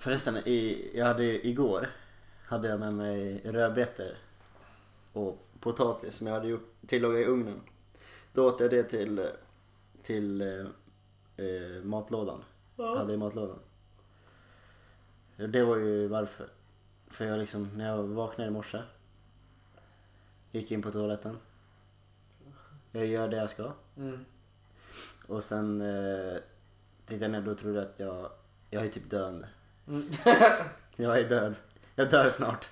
Förresten, 0.00 0.36
i, 0.36 0.90
jag 0.94 1.06
hade 1.06 1.46
igår 1.46 1.88
hade 2.44 2.68
jag 2.68 2.80
med 2.80 2.94
mig 2.94 3.40
rödbetor 3.44 4.14
och 5.12 5.46
potatis 5.60 6.14
som 6.14 6.26
jag 6.26 6.34
hade 6.34 6.48
gjort 6.48 6.72
tillagat 6.86 7.20
i 7.20 7.24
ugnen. 7.24 7.60
Då 8.32 8.46
åt 8.46 8.60
jag 8.60 8.70
det 8.70 8.82
till, 8.82 9.28
till 10.02 10.40
eh, 10.40 10.66
eh, 11.46 11.82
matlådan. 11.82 12.44
Hade 12.76 13.14
i 13.14 13.16
matlådan. 13.16 13.58
Det 15.36 15.64
var 15.64 15.76
ju 15.76 16.08
varför. 16.08 16.48
För 17.06 17.24
jag 17.24 17.38
liksom, 17.38 17.70
när 17.74 17.88
jag 17.88 18.02
vaknade 18.02 18.50
i 18.50 18.52
morse. 18.52 18.82
Gick 20.52 20.72
in 20.72 20.82
på 20.82 20.92
toaletten. 20.92 21.38
Jag 22.92 23.06
gör 23.06 23.28
det 23.28 23.36
jag 23.36 23.50
ska. 23.50 23.72
Mm. 23.96 24.24
Och 25.26 25.42
sen 25.42 25.80
eh, 25.80 26.38
tittade 27.06 27.24
jag 27.24 27.44
ner 27.44 27.52
och 27.52 27.58
trodde 27.58 27.82
att 27.82 28.00
jag, 28.00 28.30
jag 28.70 28.86
är 28.86 28.90
typ 28.90 29.10
döende. 29.10 29.48
Mm. 29.90 30.08
Jag 30.96 31.18
är 31.20 31.28
död. 31.28 31.54
Jag 31.94 32.10
dör 32.10 32.28
snart. 32.28 32.68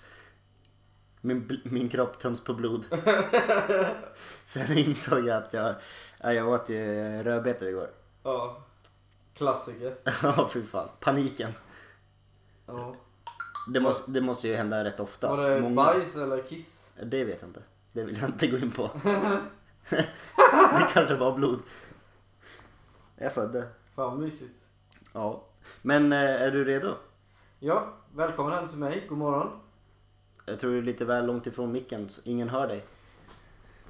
Min, 1.21 1.61
min 1.65 1.89
kropp 1.89 2.19
töms 2.19 2.45
på 2.45 2.55
blod. 2.55 2.85
Sen 4.45 4.79
insåg 4.79 5.27
jag 5.27 5.37
att 5.43 5.53
jag, 5.53 5.75
ja, 6.21 6.33
jag 6.33 6.49
åt 6.49 6.69
ju 6.69 6.85
rödbetor 7.23 7.69
igår. 7.69 7.91
ja. 8.23 8.65
Klassiker. 9.35 9.95
Ja 10.23 10.49
fy 10.53 10.63
fan. 10.67 10.89
Paniken. 11.01 11.53
Ja. 12.67 12.95
Det 13.73 13.81
måste, 13.81 14.11
det 14.11 14.21
måste 14.21 14.49
ju 14.49 14.55
hända 14.55 14.85
rätt 14.85 15.01
ofta. 15.01 15.37
Var 15.37 15.51
det 15.51 15.61
Många- 15.61 15.75
bajs 15.85 16.17
eller 16.17 16.43
kiss? 16.43 16.93
Det 17.03 17.25
vet 17.25 17.41
jag 17.41 17.49
inte. 17.51 17.63
Det 17.93 18.05
vill 18.05 18.17
jag 18.21 18.29
inte 18.29 18.47
gå 18.47 18.57
in 18.59 18.71
på. 18.71 18.91
det 19.91 20.87
kanske 20.93 21.15
var 21.15 21.33
blod. 21.35 21.59
Jag 23.17 23.33
födde. 23.35 23.69
Fan 23.95 24.21
mysigt. 24.21 24.65
Ja. 25.13 25.45
Men 25.83 26.13
eh, 26.13 26.19
är 26.43 26.51
du 26.51 26.65
redo? 26.65 26.95
Ja, 27.61 27.93
välkommen 28.15 28.53
hem 28.53 28.69
till 28.69 28.79
mig. 28.79 29.07
God 29.09 29.19
morgon. 29.19 29.51
Jag 30.47 30.59
tror 30.59 30.71
du 30.73 30.79
är 30.79 30.83
lite 30.83 31.05
väl 31.05 31.27
långt 31.27 31.47
ifrån 31.47 31.73
micken 31.73 32.11
så 32.11 32.21
ingen 32.25 32.49
hör 32.49 32.69
dig. 32.69 32.85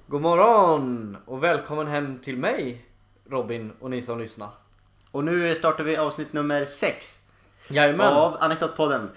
God 0.06 0.22
morgon 0.22 1.16
och 1.26 1.42
välkommen 1.42 1.86
hem 1.86 2.18
till 2.18 2.36
mig 2.36 2.84
Robin 3.30 3.72
och 3.80 3.90
ni 3.90 4.02
som 4.02 4.18
lyssnar. 4.18 4.48
Och 5.10 5.24
nu 5.24 5.54
startar 5.54 5.84
vi 5.84 5.96
avsnitt 5.96 6.32
nummer 6.32 6.64
6 6.64 7.20
Jajamän. 7.70 8.12
av 8.12 8.36
Anekdotpodden. 8.40 9.10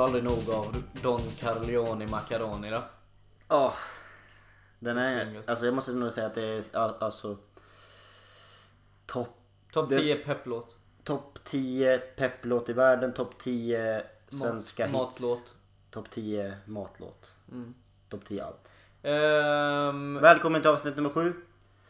Får 0.00 0.04
aldrig 0.04 0.24
nog 0.24 0.50
av 0.50 0.82
Don 1.02 1.20
Carleone 1.38 2.06
Macaroni 2.06 2.70
då. 2.70 2.82
Ja. 3.48 3.74
Den 4.78 4.98
är, 4.98 5.42
alltså 5.46 5.64
jag 5.64 5.74
måste 5.74 5.92
nog 5.92 6.12
säga 6.12 6.26
att 6.26 6.34
det 6.34 6.42
är 6.42 6.76
all- 6.76 6.94
alltså 7.00 7.36
topp 9.06 9.36
Topp 9.72 9.90
Det- 9.90 9.98
10 9.98 10.16
pepplåt. 10.16 10.76
top 11.04 11.38
10 11.44 11.98
pepplåt 11.98 12.68
i 12.68 12.72
världen, 12.72 13.12
topp 13.12 13.38
10 13.38 14.04
svenska 14.28 14.84
hits. 14.86 14.92
Matlåt. 14.92 15.54
Topp 15.90 16.10
10 16.10 16.54
matlåt. 16.66 17.34
Mm. 17.52 17.74
Topp 18.08 18.24
10 18.24 18.44
allt. 18.44 18.72
Ehm, 19.02 20.18
Välkommen 20.22 20.60
till 20.62 20.70
avsnitt 20.70 20.96
nummer 20.96 21.10
7. 21.10 21.34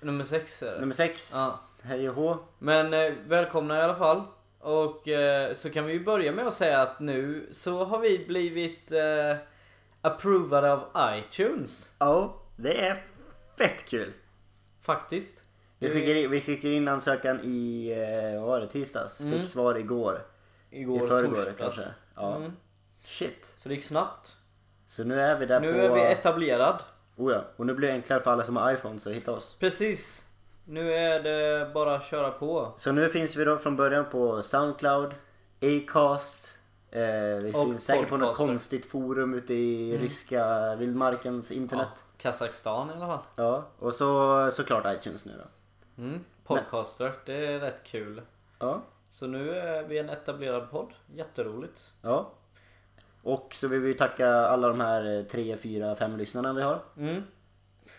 nummer 0.00 0.25
6 0.25 0.62
är 0.62 0.72
det. 0.75 0.81
Nummer 0.81 0.94
6. 0.94 1.32
Ja. 1.34 1.60
Hej 1.82 2.09
och 2.09 2.15
hå. 2.15 2.38
Men 2.59 2.94
eh, 2.94 3.12
välkomna 3.27 3.78
i 3.78 3.82
alla 3.82 3.97
fall. 3.97 4.22
Och 4.60 5.09
eh, 5.09 5.54
så 5.54 5.71
kan 5.71 5.87
vi 5.87 5.93
ju 5.93 6.04
börja 6.04 6.32
med 6.32 6.47
att 6.47 6.54
säga 6.54 6.81
att 6.81 7.00
nu 7.00 7.48
så 7.53 7.84
har 7.84 7.98
vi 7.98 8.25
blivit 8.26 8.93
eh, 8.93 9.37
approvade 10.00 10.72
av 10.72 10.84
iTunes. 11.19 11.94
Ja, 11.98 12.43
det 12.56 12.87
är 12.87 13.04
fett 13.59 13.84
kul. 13.88 14.12
Faktiskt. 14.82 15.43
Vi 15.78 15.88
skickade 15.91 16.21
in, 16.21 16.31
vi 16.31 16.41
skickade 16.41 16.75
in 16.75 16.88
ansökan 16.88 17.41
i, 17.44 17.91
eh, 18.32 18.41
vad 18.41 18.48
var 18.48 18.60
det, 18.60 18.69
tisdags? 18.69 19.21
Mm. 19.21 19.38
Fick 19.38 19.48
svar 19.48 19.75
igår. 19.75 20.26
Igår 20.71 21.04
I 21.04 21.09
förrgår 21.09 21.34
torsdags. 21.34 21.59
kanske. 21.59 21.82
Ja. 22.15 22.37
Mm. 22.37 22.53
Shit. 23.04 23.54
Så 23.59 23.69
det 23.69 23.75
gick 23.75 23.84
snabbt. 23.84 24.37
Så 24.87 25.04
nu 25.04 25.21
är 25.21 25.38
vi 25.38 25.47
där 25.47 25.60
Nu 25.60 25.72
på... 25.72 25.78
är 25.78 25.91
vi 25.91 26.00
etablerad. 26.00 26.82
Oh 27.16 27.32
ja. 27.32 27.44
Och 27.56 27.66
nu 27.66 27.75
blir 27.75 27.88
det 27.88 27.94
enklare 27.94 28.21
för 28.22 28.31
alla 28.31 28.44
som 28.44 28.56
har 28.56 28.72
iPhone 28.75 29.00
så 29.00 29.10
hitta 29.10 29.32
oss. 29.32 29.56
Precis. 29.60 30.27
Nu 30.70 30.92
är 30.92 31.22
det 31.22 31.70
bara 31.75 31.94
att 31.94 32.04
köra 32.04 32.31
på. 32.31 32.72
Så 32.76 32.92
nu 32.92 33.08
finns 33.08 33.36
vi 33.36 33.44
då 33.44 33.58
från 33.58 33.76
början 33.76 34.04
på 34.10 34.42
Soundcloud, 34.42 35.14
Acast. 35.62 36.58
Eh, 36.91 37.03
vi 37.42 37.53
Och 37.54 37.64
finns 37.64 37.84
säkert 37.84 38.08
på 38.08 38.16
något 38.16 38.36
konstigt 38.36 38.86
forum 38.86 39.34
ute 39.34 39.54
i 39.54 39.98
ryska 39.98 40.75
vildmarkens 40.75 41.50
internet. 41.50 41.88
Ja, 41.94 42.03
Kazakstan 42.16 42.91
i 42.91 42.92
alla 42.92 43.06
fall. 43.06 43.19
Ja. 43.36 43.64
Och 43.78 43.94
så 43.94 44.50
såklart 44.53 44.84
iTunes 44.86 45.25
nu 45.25 45.32
då. 45.38 46.03
Mm. 46.03 46.25
Podcaster, 46.44 47.12
det 47.26 47.47
är 47.47 47.59
rätt 47.59 47.82
kul. 47.84 48.22
Ja. 48.59 48.82
Så 49.09 49.26
nu 49.26 49.50
är 49.50 49.82
vi 49.82 49.98
en 49.98 50.10
etablerad 50.10 50.70
podd. 50.70 50.92
Jätteroligt. 51.14 51.92
Ja. 52.03 52.32
Och 53.22 53.54
så 53.54 53.69
vill 53.69 53.80
vi 53.80 53.94
tacka 53.94 54.28
alla 54.28 54.69
de 54.69 54.80
här 54.80 55.25
3, 55.30 55.56
4, 55.56 55.97
5 55.97 56.16
lyssnarna 56.16 56.53
vi 56.53 56.62
har. 56.62 56.82
Mm. 56.97 57.22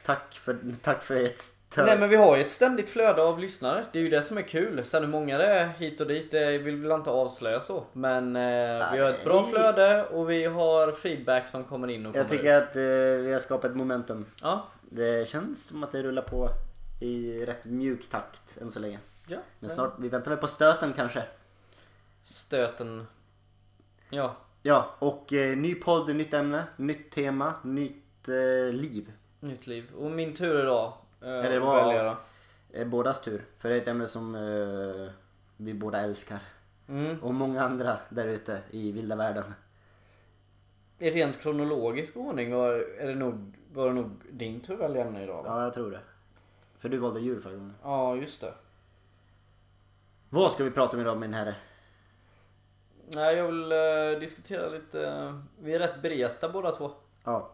Tack 0.05 0.33
för, 0.33 0.75
tack 0.81 1.01
för 1.01 1.15
ett. 1.15 1.41
Nej 1.77 1.99
men 1.99 2.09
vi 2.09 2.15
har 2.15 2.37
ju 2.37 2.43
ett 2.43 2.51
ständigt 2.51 2.89
flöde 2.89 3.23
av 3.23 3.39
lyssnare. 3.39 3.85
Det 3.91 3.99
är 3.99 4.03
ju 4.03 4.09
det 4.09 4.21
som 4.21 4.37
är 4.37 4.41
kul. 4.41 4.85
Sen 4.85 5.03
hur 5.03 5.09
många 5.09 5.37
det 5.37 5.45
är 5.45 5.67
hit 5.67 6.01
och 6.01 6.07
dit 6.07 6.31
det 6.31 6.57
vill 6.57 6.75
vi 6.75 6.81
väl 6.87 6.91
inte 6.97 7.09
avslöja 7.09 7.61
så. 7.61 7.83
Men 7.93 8.35
eh, 8.35 8.91
vi 8.93 8.99
har 8.99 9.09
ett 9.09 9.23
bra 9.23 9.43
flöde 9.43 10.05
och 10.05 10.29
vi 10.29 10.45
har 10.45 10.91
feedback 10.91 11.47
som 11.49 11.63
kommer 11.63 11.87
in 11.87 12.05
och 12.05 12.13
kommer 12.13 12.23
Jag 12.23 12.29
tycker 12.31 12.57
ut. 12.57 12.63
att 12.63 12.75
eh, 12.75 13.23
vi 13.25 13.33
har 13.33 13.39
skapat 13.39 13.75
momentum. 13.75 14.25
Ja. 14.41 14.67
Det 14.89 15.27
känns 15.29 15.65
som 15.65 15.83
att 15.83 15.91
det 15.91 16.03
rullar 16.03 16.21
på 16.21 16.49
i 16.99 17.45
rätt 17.45 17.65
mjuk 17.65 18.09
takt 18.09 18.57
än 18.61 18.71
så 18.71 18.79
länge. 18.79 18.99
ja. 19.27 19.37
Men 19.59 19.69
snart, 19.69 19.93
vi 19.99 20.09
väntar 20.09 20.31
väl 20.31 20.39
på 20.39 20.47
stöten 20.47 20.93
kanske. 20.93 21.23
Stöten. 22.23 23.07
Ja. 24.09 24.35
Ja, 24.63 24.95
och 24.99 25.33
eh, 25.33 25.57
ny 25.57 25.75
podd, 25.75 26.15
nytt 26.15 26.33
ämne, 26.33 26.63
nytt 26.77 27.11
tema, 27.11 27.53
nytt 27.63 28.27
eh, 28.29 28.73
liv. 28.73 29.11
Nytt 29.39 29.67
liv. 29.67 29.91
Och 29.97 30.11
min 30.11 30.33
tur 30.33 30.61
idag. 30.61 30.93
Eh, 31.21 31.27
Eller 31.29 31.49
det 31.49 31.59
var- 31.59 31.87
välja 31.87 32.03
då. 32.03 32.17
Eh, 32.79 32.87
bådas 32.87 33.21
tur. 33.21 33.45
För 33.57 33.69
det 33.69 33.75
är 33.75 33.81
ett 33.81 33.87
ämne 33.87 34.07
som 34.07 34.35
eh, 34.35 35.11
vi 35.57 35.73
båda 35.73 35.99
älskar. 36.01 36.39
Mm. 36.87 37.23
Och 37.23 37.33
många 37.33 37.63
andra 37.63 37.97
där 38.09 38.27
ute 38.27 38.61
i 38.69 38.91
vilda 38.91 39.15
världen. 39.15 39.53
I 40.99 41.11
rent 41.11 41.39
kronologisk 41.41 42.17
ordning 42.17 42.53
var, 42.55 42.71
är 42.99 43.07
det 43.07 43.15
nog, 43.15 43.53
var 43.73 43.87
det 43.87 43.93
nog 43.93 44.09
din 44.31 44.59
tur 44.61 44.73
att 44.73 44.79
välja 44.79 45.05
ämne 45.05 45.23
idag 45.23 45.43
va? 45.43 45.49
Ja, 45.49 45.63
jag 45.63 45.73
tror 45.73 45.91
det. 45.91 45.99
För 46.77 46.89
du 46.89 46.97
valde 46.97 47.19
djur 47.19 47.41
förra 47.41 47.53
gången. 47.53 47.75
Ja, 47.83 48.15
just 48.15 48.41
det. 48.41 48.53
Vad 50.29 50.53
ska 50.53 50.63
vi 50.63 50.71
prata 50.71 50.97
om 50.97 51.01
idag 51.01 51.17
min 51.17 51.33
herre? 51.33 51.55
Nej, 53.07 53.35
jag 53.35 53.45
vill 53.45 53.71
eh, 53.71 54.19
diskutera 54.19 54.69
lite. 54.69 55.33
vi 55.59 55.73
är 55.73 55.79
rätt 55.79 56.01
beresta 56.01 56.49
båda 56.49 56.71
två. 56.71 56.91
Ja. 57.23 57.51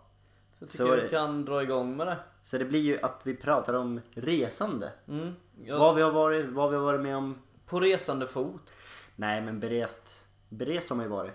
Så 0.60 0.64
jag 0.64 0.70
Så 0.70 0.84
tycker 0.84 0.98
är 0.98 1.04
vi 1.04 1.10
kan 1.10 1.46
dra 1.46 1.64
igång 1.64 1.98
med 1.98 2.08
det. 2.08 2.18
Så 2.44 2.58
det 2.58 2.66
blir 2.66 2.82
ju 2.82 3.00
att 3.02 3.22
vi 3.24 3.36
pratar 3.36 3.74
om 3.74 4.02
resande. 4.12 4.92
Mm. 5.08 5.34
Vad 5.70 5.96
vi 5.96 6.02
har 6.02 6.12
varit, 6.12 6.46
vad 6.46 6.70
vi 6.70 6.76
har 6.76 6.84
varit 6.84 7.02
med 7.02 7.16
om. 7.16 7.36
På 7.66 7.80
resande 7.80 8.28
fot. 8.28 8.74
Nej 9.16 9.42
men 9.42 9.60
berest. 9.60 10.28
Berest 10.50 10.90
har 10.90 10.96
man 10.96 11.06
ju 11.06 11.12
varit. 11.12 11.34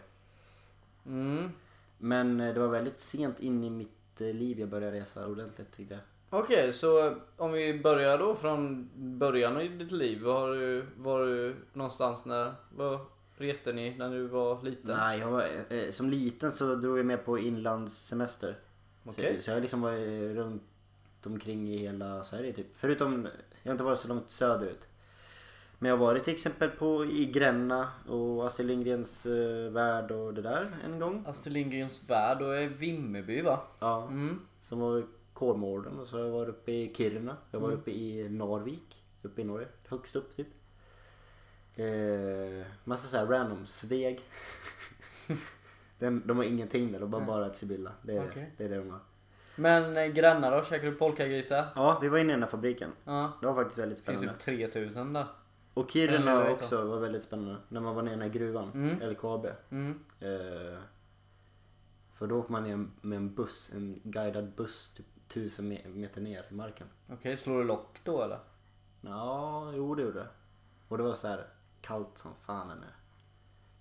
Mm. 1.06 1.50
Men 1.98 2.40
eh, 2.40 2.54
det 2.54 2.60
var 2.60 2.68
väldigt 2.68 3.00
sent 3.00 3.40
in 3.40 3.64
i 3.64 3.70
mitt 3.70 4.20
eh, 4.20 4.26
liv 4.26 4.60
jag 4.60 4.68
började 4.68 5.00
resa 5.00 5.26
ordentligt 5.26 5.72
tyckte 5.72 5.94
jag. 5.94 6.02
Okej, 6.40 6.72
så 6.72 7.14
om 7.36 7.52
vi 7.52 7.80
börjar 7.80 8.18
då 8.18 8.34
från 8.34 8.90
början 9.18 9.60
i 9.60 9.68
ditt 9.68 9.92
liv. 9.92 10.22
Var 10.22 10.50
du, 10.50 10.86
var 10.96 11.26
du 11.26 11.56
någonstans 11.72 12.24
när, 12.24 12.52
var 12.76 13.00
reste 13.36 13.72
ni 13.72 13.96
när 13.98 14.10
du 14.10 14.26
var 14.26 14.62
liten? 14.62 14.96
Nej, 14.96 15.18
jag 15.18 15.30
var, 15.30 15.48
eh, 15.68 15.90
som 15.90 16.10
liten 16.10 16.52
så 16.52 16.74
drog 16.74 16.98
jag 16.98 17.06
med 17.06 17.24
på 17.24 17.38
inlandssemester. 17.38 18.56
Okej. 19.04 19.36
Så, 19.36 19.42
så 19.42 19.50
jag 19.50 19.56
har 19.56 19.60
liksom 19.60 19.80
varit 19.80 20.36
runt 20.36 20.62
omkring 21.26 21.68
i 21.68 21.76
hela 21.76 22.24
Sverige 22.24 22.52
typ. 22.52 22.66
Förutom, 22.76 23.28
jag 23.62 23.70
har 23.70 23.72
inte 23.72 23.84
varit 23.84 24.00
så 24.00 24.08
långt 24.08 24.30
söderut. 24.30 24.88
Men 25.78 25.88
jag 25.88 25.96
har 25.96 26.06
varit 26.06 26.24
till 26.24 26.32
exempel 26.34 26.70
på, 26.70 27.04
i 27.04 27.26
Gränna 27.26 27.88
och 28.08 28.46
Astrid 28.46 28.66
Lindgrens 28.68 29.26
eh, 29.26 29.70
värld 29.72 30.10
och 30.10 30.34
det 30.34 30.42
där 30.42 30.76
en 30.84 30.98
gång. 30.98 31.24
Astrid 31.26 31.52
Lindgrens 31.52 32.10
värld 32.10 32.42
och 32.42 32.56
är 32.56 32.66
Vimmerby 32.68 33.40
va? 33.42 33.60
Ja, 33.78 34.06
Mm. 34.06 34.40
som 34.60 34.80
var 34.80 35.06
Kolmården 35.32 35.98
och 36.00 36.08
så 36.08 36.16
har 36.18 36.24
jag 36.24 36.32
varit 36.32 36.48
uppe 36.48 36.72
i 36.72 36.94
Kiruna. 36.94 37.36
Jag 37.50 37.60
var 37.60 37.68
Mm. 37.68 37.80
uppe 37.80 37.90
i 37.90 38.28
Narvik, 38.28 39.02
uppe 39.22 39.40
i 39.40 39.44
Norge. 39.44 39.68
Högst 39.88 40.16
upp 40.16 40.36
typ. 40.36 40.48
Eh, 41.76 42.66
massa 42.84 43.08
såhär 43.08 43.26
random. 43.26 43.66
Sveg. 43.66 44.20
Den, 46.02 46.22
de 46.26 46.36
har 46.36 46.44
ingenting 46.44 46.92
där, 46.92 47.00
de 47.00 47.12
har 47.12 47.20
Nej. 47.20 47.26
bara 47.26 47.46
ett 47.46 47.56
Sibylla. 47.56 47.92
Det 48.02 48.16
är, 48.16 48.28
Okej. 48.28 48.52
det, 48.56 48.64
det 48.68 48.74
är 48.74 48.78
det 48.78 48.84
de 48.84 48.90
har. 48.90 49.00
Men 49.56 49.96
eh, 49.96 50.06
grannar 50.06 50.56
då? 50.56 50.64
Käkar 50.64 50.86
du 50.90 50.94
polkagrisar? 50.94 51.66
Ja, 51.74 51.98
vi 52.02 52.08
var 52.08 52.18
inne 52.18 52.28
i 52.28 52.32
den 52.32 52.42
här 52.42 52.50
fabriken. 52.50 52.92
Ja. 53.04 53.32
Det 53.40 53.46
var 53.46 53.54
faktiskt 53.54 53.78
väldigt 53.78 54.00
Finns 54.00 54.18
spännande. 54.18 54.40
typ 54.40 54.72
3000 54.72 55.12
där. 55.12 55.26
Och 55.74 55.90
Kiruna 55.90 56.44
vet 56.44 56.52
också 56.52 56.84
var 56.84 56.98
väldigt 56.98 57.22
spännande. 57.22 57.56
När 57.68 57.80
man 57.80 57.94
var 57.94 58.02
nere 58.02 58.14
i 58.14 58.16
den 58.16 58.22
här 58.22 58.28
gruvan, 58.38 58.70
Mm. 58.74 59.10
LKAB. 59.10 59.46
Mm. 59.70 59.98
Eh, 60.20 60.78
för 62.14 62.26
då 62.26 62.38
åker 62.38 62.52
man 62.52 62.62
ner 62.62 62.86
med 63.00 63.16
en 63.16 63.34
buss, 63.34 63.72
en 63.74 64.00
guidad 64.04 64.50
buss 64.56 64.90
typ 64.96 65.06
tusen 65.28 65.72
me- 65.72 65.88
meter 65.88 66.20
ner 66.20 66.44
i 66.50 66.54
marken. 66.54 66.86
Okej, 67.12 67.36
slår 67.36 67.58
du 67.58 67.64
lock 67.64 68.00
då 68.04 68.22
eller? 68.22 68.38
Ja, 69.00 69.72
jo 69.76 69.94
det 69.94 70.02
gjorde 70.02 70.18
det. 70.18 70.28
Och 70.88 70.98
det 70.98 71.04
var 71.04 71.14
så 71.14 71.28
här 71.28 71.46
kallt 71.80 72.18
som 72.18 72.30
fan 72.42 72.68
där. 72.68 72.76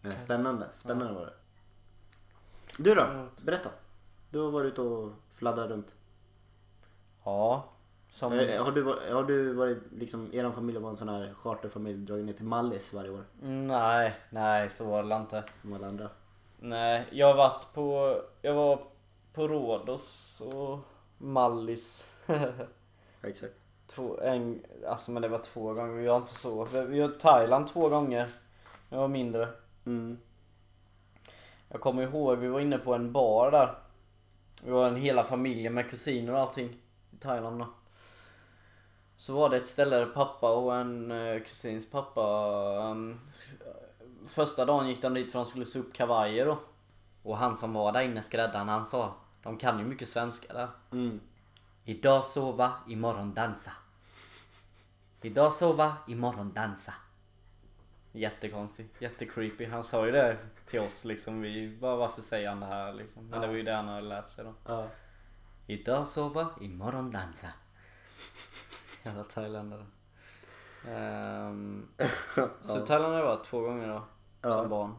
Men 0.01 0.13
spännande, 0.17 0.67
spännande 0.71 1.13
var 1.13 1.25
det. 1.25 1.33
Du 2.77 2.95
då? 2.95 3.27
Berätta. 3.43 3.69
Du 4.29 4.39
har 4.39 4.51
varit 4.51 4.71
ute 4.73 4.81
och 4.81 5.11
fladdrat 5.35 5.69
runt. 5.69 5.95
Ja. 7.23 7.65
Som... 8.09 8.33
Eh, 8.33 8.63
Har 8.63 8.71
du, 8.71 8.81
varit- 8.81 9.11
har 9.13 9.23
du 9.23 9.53
varit 9.53 9.77
liksom, 9.91 10.29
er 10.33 10.51
familj 10.51 10.77
var 10.79 10.89
en 10.89 10.97
sån 10.97 11.09
här 11.09 11.33
charterfamilj, 11.33 11.97
dragit 12.05 12.25
ner 12.25 12.33
till 12.33 12.45
Mallis 12.45 12.93
varje 12.93 13.09
år? 13.09 13.23
Mm, 13.41 13.67
Nej, 13.67 14.13
nej 14.29 14.69
så 14.69 14.85
var 14.85 15.03
det 15.03 15.15
inte. 15.15 15.43
Som 15.61 15.73
alla 15.73 15.87
andra? 15.87 16.09
Nej, 16.59 17.05
jag 17.11 17.27
har 17.27 17.33
varit 17.35 17.73
på... 17.73 18.17
Jag 18.41 18.53
var 18.53 18.79
på 19.33 19.47
Rhodos 19.47 20.41
och 20.45 20.79
Mallis. 21.17 22.15
Ja, 22.25 23.27
exakt. 23.29 23.53
två, 23.87 24.19
en, 24.21 24.61
alltså 24.87 25.11
men 25.11 25.21
det 25.21 25.27
var 25.27 25.37
två 25.39 25.73
gånger, 25.73 25.93
vi 26.01 26.07
har 26.07 26.17
inte 26.17 26.33
så. 26.35 26.65
Vi 26.65 27.01
har 27.01 27.09
Thailand 27.09 27.67
två 27.67 27.89
gånger. 27.89 28.27
Jag 28.89 28.97
var 28.97 29.07
mindre. 29.07 29.47
Mm. 29.85 30.17
Jag 31.71 31.81
kommer 31.81 32.03
ihåg, 32.03 32.37
vi 32.37 32.47
var 32.47 32.59
inne 32.59 32.77
på 32.77 32.93
en 32.93 33.11
bar 33.11 33.51
där. 33.51 33.75
Vi 34.63 34.71
var 34.71 34.87
en 34.87 34.95
hela 34.95 35.23
familjen 35.23 35.73
med 35.73 35.89
kusiner 35.89 36.33
och 36.33 36.39
allting. 36.39 36.77
I 37.11 37.17
Thailand 37.19 37.59
då. 37.59 37.67
Så 39.17 39.33
var 39.33 39.49
det 39.49 39.57
ett 39.57 39.67
ställe 39.67 39.97
där 39.97 40.05
pappa 40.05 40.51
och 40.51 40.75
en 40.75 41.11
eh, 41.11 41.41
kusins 41.41 41.91
pappa 41.91 42.21
um, 42.91 43.19
Första 44.27 44.65
dagen 44.65 44.87
gick 44.87 45.01
de 45.01 45.13
dit 45.13 45.31
för 45.31 45.39
de 45.39 45.45
skulle 45.45 45.65
sy 45.65 45.79
upp 45.79 45.93
kavajer 45.93 46.45
då. 46.45 46.59
Och 47.23 47.37
han 47.37 47.55
som 47.55 47.73
var 47.73 47.91
där 47.91 48.01
inne, 48.01 48.23
skräddaren, 48.23 48.69
han 48.69 48.85
sa 48.85 49.13
De 49.43 49.57
kan 49.57 49.79
ju 49.79 49.85
mycket 49.85 50.09
svenska 50.09 50.53
där. 50.53 50.69
Mm. 50.91 51.19
Idag 51.83 52.25
sova, 52.25 52.71
imorgon 52.87 53.33
dansa. 53.33 53.71
Idag 55.21 55.53
sova, 55.53 55.93
imorgon 56.07 56.53
dansa. 56.53 56.93
Jättekonstigt, 58.11 59.01
jättecreepy. 59.01 59.65
Han 59.65 59.83
sa 59.83 60.05
ju 60.05 60.11
det 60.11 60.37
till 60.65 60.79
oss 60.79 61.05
liksom. 61.05 61.41
Vi 61.41 61.77
bara, 61.81 61.95
varför 61.95 62.21
säger 62.21 62.49
han 62.49 62.59
det 62.59 62.65
här 62.65 62.93
liksom? 62.93 63.27
Men 63.27 63.41
det 63.41 63.47
var 63.47 63.53
ju 63.53 63.63
det 63.63 63.73
han 63.73 63.87
hade 63.87 64.01
lärt 64.01 64.27
sig 64.27 64.45
då. 64.45 64.53
Ja. 64.65 64.87
Idag 65.67 66.07
sova, 66.07 66.49
imorgon 66.61 67.11
dansa. 67.11 67.47
Jävla 69.03 69.23
thailändare. 69.23 69.85
Um, 70.87 71.87
så 72.61 72.77
Ja. 72.77 72.85
Thailand 72.85 73.13
har 73.13 73.19
jag 73.19 73.25
varit 73.25 73.45
två 73.45 73.61
gånger 73.61 73.87
då. 73.87 74.03
Ja. 74.41 74.61
Som 74.61 74.69
barn. 74.69 74.95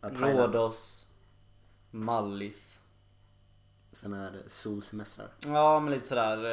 Ja. 0.00 0.08
Rhodos. 0.08 1.08
Mallis. 1.90 2.82
Såna 3.92 4.16
här 4.16 4.42
solsemestrar. 4.46 5.28
Ja 5.46 5.80
men 5.80 5.92
lite 5.92 6.06
sådär 6.06 6.44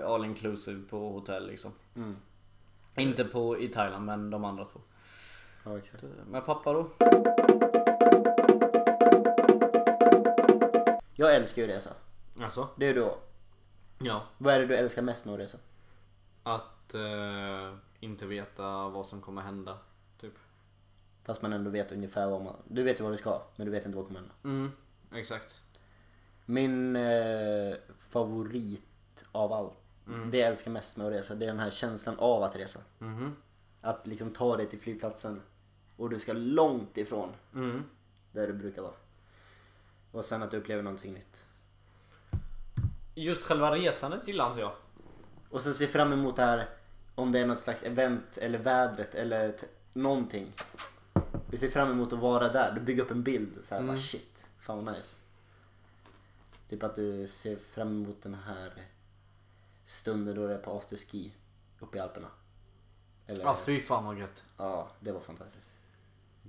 eh, 0.00 0.10
all 0.10 0.24
inclusive 0.24 0.82
på 0.88 1.10
hotell 1.10 1.46
liksom. 1.46 1.72
Mm. 1.96 2.16
Inte 2.96 3.24
på 3.24 3.58
i 3.58 3.68
Thailand 3.68 4.04
men 4.04 4.30
de 4.30 4.44
andra 4.44 4.64
två. 4.64 4.80
Exakt. 5.76 6.04
Med 6.30 6.46
pappa 6.46 6.72
då? 6.72 6.90
Jag 11.14 11.34
älskar 11.34 11.62
ju 11.62 11.68
att 11.68 11.76
resa. 11.76 11.90
Alltså? 12.40 12.68
Det 12.76 12.86
är 12.86 12.94
du. 12.94 13.10
Ja. 13.98 14.22
Vad 14.38 14.54
är 14.54 14.60
det 14.60 14.66
du 14.66 14.76
älskar 14.76 15.02
mest 15.02 15.24
med 15.24 15.34
att 15.34 15.40
resa? 15.40 15.58
Att 16.42 16.94
eh, 16.94 17.74
inte 18.00 18.26
veta 18.26 18.88
vad 18.88 19.06
som 19.06 19.20
kommer 19.20 19.42
hända. 19.42 19.78
Typ. 20.20 20.32
Fast 21.24 21.42
man 21.42 21.52
ändå 21.52 21.70
vet 21.70 21.92
ungefär 21.92 22.26
vad 22.26 22.44
man... 22.44 22.56
Du 22.64 22.82
vet 22.82 23.00
ju 23.00 23.04
vad 23.04 23.12
du 23.12 23.16
ska, 23.16 23.42
men 23.56 23.66
du 23.66 23.72
vet 23.72 23.86
inte 23.86 23.96
vad 23.96 24.06
som 24.06 24.14
kommer 24.14 24.28
hända. 24.28 24.34
Mm, 24.44 24.72
exakt. 25.14 25.60
Min 26.44 26.96
eh, 26.96 27.74
favorit 28.08 29.24
av 29.32 29.52
allt, 29.52 29.78
Mm. 30.06 30.30
det 30.30 30.38
jag 30.38 30.48
älskar 30.48 30.70
mest 30.70 30.96
med 30.96 31.06
att 31.06 31.12
resa, 31.12 31.34
det 31.34 31.44
är 31.44 31.48
den 31.48 31.58
här 31.58 31.70
känslan 31.70 32.18
av 32.18 32.42
att 32.42 32.56
resa. 32.56 32.80
Mhm. 32.98 33.36
Att 33.80 34.06
liksom 34.06 34.30
ta 34.30 34.56
dig 34.56 34.66
till 34.66 34.80
flygplatsen 34.80 35.42
och 35.96 36.10
du 36.10 36.18
ska 36.18 36.32
långt 36.32 36.96
ifrån 36.96 37.32
Mm. 37.54 37.84
där 38.32 38.46
du 38.46 38.52
brukar 38.52 38.82
vara. 38.82 38.92
Och 40.12 40.24
sen 40.24 40.42
att 40.42 40.50
du 40.50 40.56
upplever 40.56 40.82
någonting 40.82 41.12
nytt. 41.12 41.44
Just 43.14 43.42
själva 43.44 43.74
resandet 43.76 44.28
gillar 44.28 44.48
inte 44.48 44.60
jag. 44.60 44.72
Och 45.50 45.62
sen 45.62 45.74
se 45.74 45.86
fram 45.86 46.12
emot 46.12 46.36
det 46.36 46.42
här, 46.42 46.68
om 47.14 47.32
det 47.32 47.38
är 47.38 47.46
något 47.46 47.58
slags 47.58 47.82
event 47.82 48.38
eller 48.38 48.58
vädret 48.58 49.14
eller 49.14 49.54
någonting. 49.92 50.52
Du 51.50 51.56
ser 51.56 51.70
fram 51.70 51.90
emot 51.90 52.12
att 52.12 52.18
vara 52.18 52.52
där, 52.52 52.72
du 52.72 52.80
bygger 52.80 53.02
upp 53.02 53.10
en 53.10 53.22
bild 53.22 53.58
så 53.64 53.74
här, 53.74 53.80
Mm. 53.82 53.94
bara 53.94 54.02
shit, 54.02 54.46
fan 54.60 54.84
vad 54.84 54.94
nice. 54.94 55.16
Typ 56.68 56.82
att 56.82 56.94
du 56.94 57.26
ser 57.26 57.56
fram 57.56 57.88
emot 57.88 58.22
den 58.22 58.34
här 58.34 58.72
stunden 59.86 60.34
då 60.34 60.46
du 60.46 60.52
är 60.54 60.58
på 60.58 60.76
afterski 60.78 61.32
uppe 61.80 61.98
i 61.98 62.00
Alperna. 62.00 62.28
Eller, 63.26 63.42
Ja 63.44 63.58
fy 63.64 63.80
fan 63.80 64.04
vad 64.04 64.18
gött. 64.18 64.44
ja, 64.56 64.88
det 65.00 65.12
var 65.12 65.20
fantastiskt. 65.20 65.70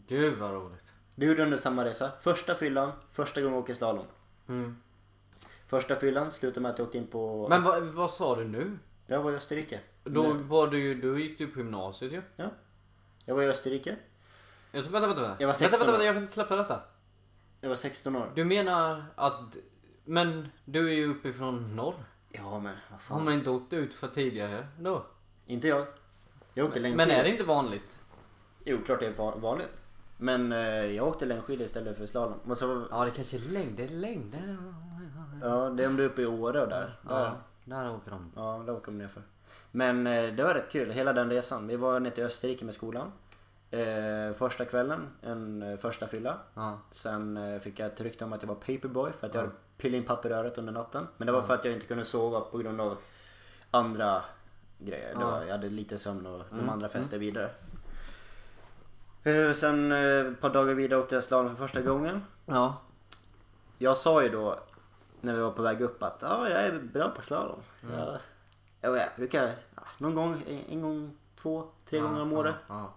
Gud 0.08 0.38
vad 0.38 0.52
roligt. 0.52 0.94
Du 1.16 1.26
gjorde 1.26 1.44
under 1.44 1.58
samma 1.58 1.86
resa. 1.86 2.12
Första 2.22 2.56
fyllan, 2.56 2.92
första 3.12 3.42
gången 3.42 3.54
jag 3.54 3.64
åker 3.64 3.74
slalom. 3.74 4.06
Mm. 4.48 4.78
Första 5.68 5.96
fyllan 5.96 6.32
slutade 6.32 6.62
med 6.62 6.72
att 6.72 6.78
jag 6.80 6.86
åkte 6.86 6.98
in 6.98 7.08
på... 7.08 7.48
Men 7.50 7.64
vad, 7.64 7.84
vad 7.84 8.12
sa 8.12 8.36
du 8.36 8.46
nu? 8.46 8.78
Jag 9.08 9.22
var 9.24 9.32
i 9.32 9.36
Österrike. 9.36 9.80
Då 10.04 10.34
var 10.34 10.68
du 10.68 10.80
ju, 10.80 11.02
då 11.02 11.20
gick 11.20 11.38
du 11.38 11.48
på 11.48 11.60
gymnasiet 11.60 12.14
ju. 12.14 12.22
Ja. 12.36 12.50
Jag 13.26 13.36
var 13.36 13.44
i 13.44 13.48
Österrike. 13.48 13.98
Jag 14.72 14.84
tror, 14.84 14.94
vänta, 14.94 15.08
vänta, 15.08 15.22
vänta. 15.22 15.38
Jag 15.40 15.48
var 15.48 15.54
vänta, 15.54 15.60
16 15.60 15.80
vänta, 15.80 15.86
vänta, 15.92 16.02
år. 16.02 16.06
jag 16.06 16.16
kan 16.16 16.22
inte 16.24 16.34
släppa 16.34 16.56
detta. 16.56 16.82
Jag 17.62 17.70
var 17.70 17.76
16 17.76 18.16
år. 18.16 18.32
Du 18.36 18.46
menar 18.46 19.06
att, 19.16 19.58
men 20.06 20.50
du 20.66 20.90
är 20.90 20.94
ju 20.94 21.12
uppifrån 21.12 21.76
norr. 21.76 22.06
Ja 22.38 22.60
men 22.60 22.64
vad 22.64 22.74
Har 22.92 22.98
fan. 23.00 23.26
man 23.26 23.34
inte 23.34 23.50
åkt 23.50 23.74
ut 23.74 23.96
för 23.96 24.08
tidigare 24.08 24.68
då? 24.80 25.06
Inte 25.46 25.68
jag. 25.68 25.86
Jag 26.54 26.66
åkte 26.68 26.80
längdskidor. 26.80 27.08
Men 27.08 27.20
är 27.20 27.24
det 27.24 27.30
inte 27.30 27.44
vanligt? 27.44 28.00
Jo, 28.66 28.78
klart 28.86 29.00
det 29.00 29.08
är 29.08 29.14
va- 29.14 29.36
vanligt. 29.38 29.82
Men 30.18 30.52
eh, 30.52 30.60
jag 30.86 31.08
åkte 31.08 31.26
längdskidor 31.26 31.66
istället 31.66 31.98
för 31.98 32.06
slalom. 32.06 32.40
Och 32.48 32.58
så, 32.58 32.88
Ja 32.92 33.06
det 33.06 33.12
kanske 33.12 33.38
är 33.38 33.42
längd, 33.42 33.78
det 33.78 33.84
är 33.84 33.90
längd. 33.90 34.38
ja, 35.42 35.70
det 35.70 35.84
är 35.84 35.88
om 35.88 35.96
du 35.96 36.04
är 36.04 36.08
uppe 36.10 36.22
i 36.22 36.26
Åre 36.26 36.62
och 36.62 36.68
där. 36.70 37.00
Där, 37.02 37.16
Ja, 37.16 37.36
där 37.66 37.92
åker 37.96 38.12
de. 38.12 38.32
ja, 38.36 38.64
där 38.66 38.74
åker 38.74 38.92
man 38.92 38.98
ner 38.98 39.08
för. 39.08 39.24
Men 39.72 40.08
eh, 40.08 40.34
det 40.34 40.44
var 40.44 40.54
rätt 40.54 40.70
kul, 40.72 40.92
hela 40.92 41.14
den 41.14 41.30
resan. 41.30 41.68
Vi 41.68 41.76
var 41.76 42.00
ner 42.00 42.10
till 42.12 42.24
Österrike 42.24 42.66
med 42.66 42.74
skolan. 42.74 43.12
Eh, 43.72 44.34
första 44.38 44.66
kvällen, 44.66 45.08
en 45.22 45.62
eh, 45.62 45.78
första 45.78 46.08
fylla. 46.08 46.38
Ja. 46.54 46.80
Sen 46.92 47.38
eh, 47.38 47.60
fick 47.60 47.80
jag 47.80 47.88
ett 47.88 48.02
rykte 48.02 48.26
om 48.26 48.34
att 48.34 48.42
jag 48.42 48.48
var 48.48 48.56
paperboy 48.56 49.12
för 49.12 49.28
att 49.28 49.34
jag 49.34 49.44
Ja. 49.44 49.48
hade 49.48 49.56
pillat 49.78 49.96
in 49.98 50.04
papper 50.06 50.30
i 50.30 50.34
örat 50.34 50.58
under 50.58 50.74
natten. 50.74 51.08
Men 51.18 51.26
det 51.26 51.32
var 51.32 51.42
för 51.42 51.54
att 51.54 51.66
jag 51.66 51.74
inte 51.74 51.86
kunde 51.86 52.06
sova 52.06 52.42
på 52.42 52.58
grund 52.58 52.82
av 52.82 52.98
andra 53.72 54.22
grejer. 54.80 55.16
Det 55.16 55.22
Ja. 55.22 55.30
var, 55.32 55.44
jag 55.44 55.52
hade 55.52 55.70
lite 55.70 55.98
sömn 55.98 56.26
och 56.26 56.40
de 56.50 56.58
Mm, 56.58 56.70
andra 56.70 56.90
fester 56.90 57.18
vidare. 57.18 57.50
Eh, 59.24 59.54
sen 59.54 59.92
eh, 59.92 60.00
ett 60.32 60.42
par 60.42 60.50
dagar 60.50 60.74
vidare 60.74 61.00
åkte 61.00 61.16
jag 61.16 61.24
slalom 61.24 61.56
för 61.56 61.68
första 61.68 61.82
gången. 61.82 62.24
Ja. 62.46 62.82
Jag 63.78 63.98
sa 63.98 64.24
ju 64.24 64.30
då 64.30 64.60
när 65.22 65.34
vi 65.34 65.40
var 65.40 65.52
på 65.52 65.62
väg 65.62 65.82
upp 65.82 66.04
att 66.04 66.20
ja, 66.22 66.50
jag 66.50 66.62
är 66.64 66.80
bra 66.80 67.10
på 67.10 67.22
slalom. 67.22 67.60
Mm. 67.84 67.96
Jag, 68.00 68.18
jag, 68.82 68.98
jag 68.98 69.08
brukar 69.16 69.56
ja, 69.76 69.82
någon 69.98 70.16
gång, 70.16 70.44
en, 70.48 70.60
en 70.70 70.82
gång, 70.82 71.18
två, 71.36 71.68
tre 71.86 72.00
gånger 72.00 72.22
om 72.22 72.34
året. 72.34 72.56
Ja, 72.68 72.76
ja. 72.76 72.94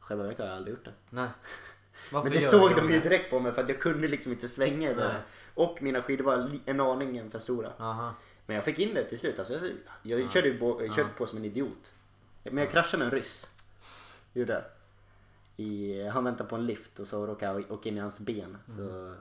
Själva 0.00 0.24
verket 0.24 0.38
har 0.40 0.46
jag 0.46 0.56
aldrig 0.56 0.76
gjort 0.76 0.84
det. 0.84 0.92
Nej. 1.10 1.28
Varför 2.12 2.30
Men 2.30 2.38
det 2.38 2.48
såg 2.48 2.76
de 2.76 2.90
ju 2.92 3.00
direkt 3.00 3.30
på 3.30 3.40
mig 3.40 3.52
för 3.52 3.62
att 3.62 3.68
jag 3.68 3.80
kunde 3.80 4.08
liksom 4.08 4.32
inte 4.32 4.48
svänga. 4.48 4.92
Nej. 4.96 5.14
Och 5.54 5.82
mina 5.82 6.02
skidor 6.02 6.24
var 6.24 6.60
en 6.66 6.80
aningen 6.80 7.30
för 7.30 7.38
stora. 7.38 7.72
Aha. 7.78 8.14
Men 8.46 8.56
jag 8.56 8.64
fick 8.64 8.78
in 8.78 8.94
det 8.94 9.04
till 9.04 9.18
slut. 9.18 9.38
Alltså 9.38 9.68
jag, 10.02 10.20
jag 10.20 10.32
körde 10.32 10.48
ju 10.48 10.58
på, 10.58 10.84
jag 10.84 10.94
körde 10.94 11.08
på 11.08 11.26
som 11.26 11.38
en 11.38 11.44
idiot. 11.44 11.92
Men 12.42 12.58
jag 12.58 12.70
kraschade 12.70 13.04
med 13.04 13.12
en 13.12 13.18
ryss. 13.18 13.54
Gjorde 14.32 14.52
jag. 14.52 14.62
I, 15.66 16.02
han 16.08 16.24
väntade 16.24 16.48
på 16.48 16.56
en 16.56 16.66
lift 16.66 16.98
och 16.98 17.06
så 17.06 17.26
råkade 17.26 17.60
jag 17.60 17.70
åka 17.72 17.88
in 17.88 17.96
i 17.96 18.00
hans 18.00 18.20
ben. 18.20 18.58
Så, 18.76 19.14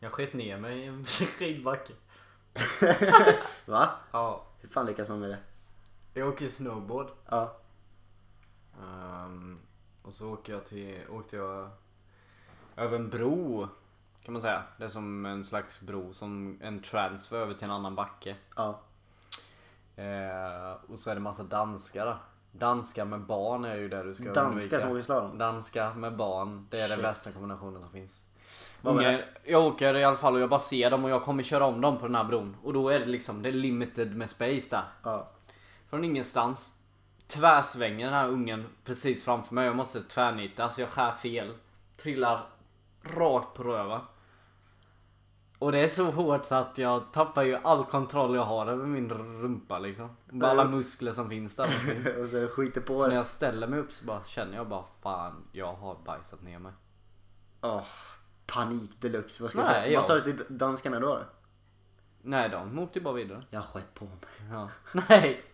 Jag 0.00 0.12
sket 0.12 0.32
ner 0.32 0.58
mig 0.58 0.78
i 0.78 0.84
en 0.86 1.04
skidbacke. 1.04 1.92
va? 3.66 3.90
Ja. 4.10 4.46
Hur 4.60 4.68
fan 4.68 4.86
lyckas 4.86 5.08
man 5.08 5.20
med 5.20 5.30
det? 5.30 5.38
Jag 6.20 6.28
åker 6.28 6.48
snowboard. 6.48 7.08
Ja. 7.28 7.56
Ehm, 8.82 9.58
och 10.02 10.14
så 10.14 10.32
åker 10.32 10.52
jag 10.52 10.66
till, 10.66 10.98
åkte 11.10 11.36
jag 11.36 11.70
över 12.76 12.96
en 12.96 13.10
bro. 13.10 13.68
Kan 14.26 14.32
man 14.32 14.42
säga. 14.42 14.62
Det 14.76 14.84
är 14.84 14.88
som 14.88 15.26
en 15.26 15.44
slags 15.44 15.80
bro, 15.80 16.12
som 16.12 16.58
en 16.62 16.82
transfer 16.82 17.36
över 17.36 17.54
till 17.54 17.64
en 17.64 17.70
annan 17.70 17.94
backe. 17.94 18.36
Ja. 18.56 18.80
Eh, 19.96 20.76
och 20.88 20.98
så 20.98 21.10
är 21.10 21.14
det 21.14 21.20
massa 21.20 21.42
danskar 21.42 22.06
där. 22.06 22.16
Danska 22.52 23.04
med 23.04 23.20
barn 23.20 23.64
är 23.64 23.76
ju 23.76 23.88
det 23.88 24.02
du 24.02 24.14
ska 24.14 24.24
Danska 24.24 24.42
undvika. 24.42 24.80
som 24.80 24.90
åker 24.90 25.02
slalom? 25.02 25.38
Danska 25.38 25.94
med 25.94 26.16
barn, 26.16 26.66
det 26.70 26.80
är 26.80 26.88
den 26.88 26.96
Shit. 26.96 27.02
bästa 27.02 27.32
kombinationen 27.32 27.82
som 27.82 27.90
finns. 27.90 28.24
Unga, 28.82 29.20
jag 29.44 29.66
åker 29.66 29.94
i 29.94 30.04
alla 30.04 30.16
fall 30.16 30.34
och 30.34 30.40
jag 30.40 30.50
bara 30.50 30.60
ser 30.60 30.90
dem 30.90 31.04
och 31.04 31.10
jag 31.10 31.22
kommer 31.22 31.42
köra 31.42 31.66
om 31.66 31.80
dem 31.80 31.96
på 31.98 32.06
den 32.06 32.14
här 32.14 32.24
bron. 32.24 32.56
Och 32.62 32.72
då 32.72 32.88
är 32.88 32.98
det 33.00 33.06
liksom, 33.06 33.42
det 33.42 33.48
är 33.48 33.52
limited 33.52 34.16
med 34.16 34.30
space 34.30 34.70
där. 34.70 34.84
Ja. 35.02 35.26
Från 35.90 36.04
ingenstans. 36.04 36.72
Tvärsvänger 37.26 38.04
den 38.04 38.14
här 38.14 38.28
ungen 38.28 38.66
precis 38.84 39.24
framför 39.24 39.54
mig. 39.54 39.66
Jag 39.66 39.76
måste 39.76 40.00
tvärnita, 40.00 40.64
alltså 40.64 40.80
jag 40.80 40.90
skär 40.90 41.12
fel. 41.12 41.54
Trillar 41.96 42.46
rakt 43.02 43.54
på 43.54 43.62
röven. 43.62 44.00
Och 45.58 45.72
det 45.72 45.78
är 45.78 45.88
så 45.88 46.10
hårt 46.10 46.44
så 46.44 46.54
att 46.54 46.78
jag 46.78 47.12
tappar 47.12 47.42
ju 47.42 47.54
all 47.56 47.84
kontroll 47.84 48.34
jag 48.34 48.42
har 48.44 48.66
över 48.66 48.86
min 48.86 49.10
rumpa 49.10 49.78
liksom. 49.78 50.16
Bara 50.30 50.50
alla 50.50 50.64
muskler 50.64 51.12
som 51.12 51.30
finns 51.30 51.56
där. 51.56 51.64
och 52.22 52.28
så 52.28 52.48
skiter 52.48 52.80
på 52.80 52.96
Så 52.96 53.08
när 53.08 53.14
jag 53.14 53.26
ställer 53.26 53.66
mig 53.66 53.78
upp 53.80 53.92
så 53.92 54.04
bara 54.04 54.22
känner 54.22 54.56
jag 54.56 54.68
bara 54.68 54.84
fan, 55.02 55.44
jag 55.52 55.72
har 55.74 55.96
bajsat 56.04 56.42
ner 56.42 56.58
mig. 56.58 56.72
Åh, 57.60 57.82
panik 58.46 58.90
deluxe. 59.00 59.42
Vad 59.42 59.50
ska 59.50 59.60
Nej, 59.60 59.66
jag 59.68 59.74
säga? 59.76 59.86
jag- 59.92 59.98
Vad 59.98 60.04
sa 60.06 60.14
du 60.14 60.20
till 60.20 60.44
danskarna 60.58 61.00
då? 61.00 61.22
Nej, 62.22 62.48
de 62.48 62.78
åkte 62.78 62.98
ju 62.98 63.04
bara 63.04 63.14
vidare. 63.14 63.44
Jag 63.50 63.64
skett 63.64 63.94
på 63.94 64.04
mig. 64.04 64.14
Ja. 64.50 64.68
Nej! 65.08 65.44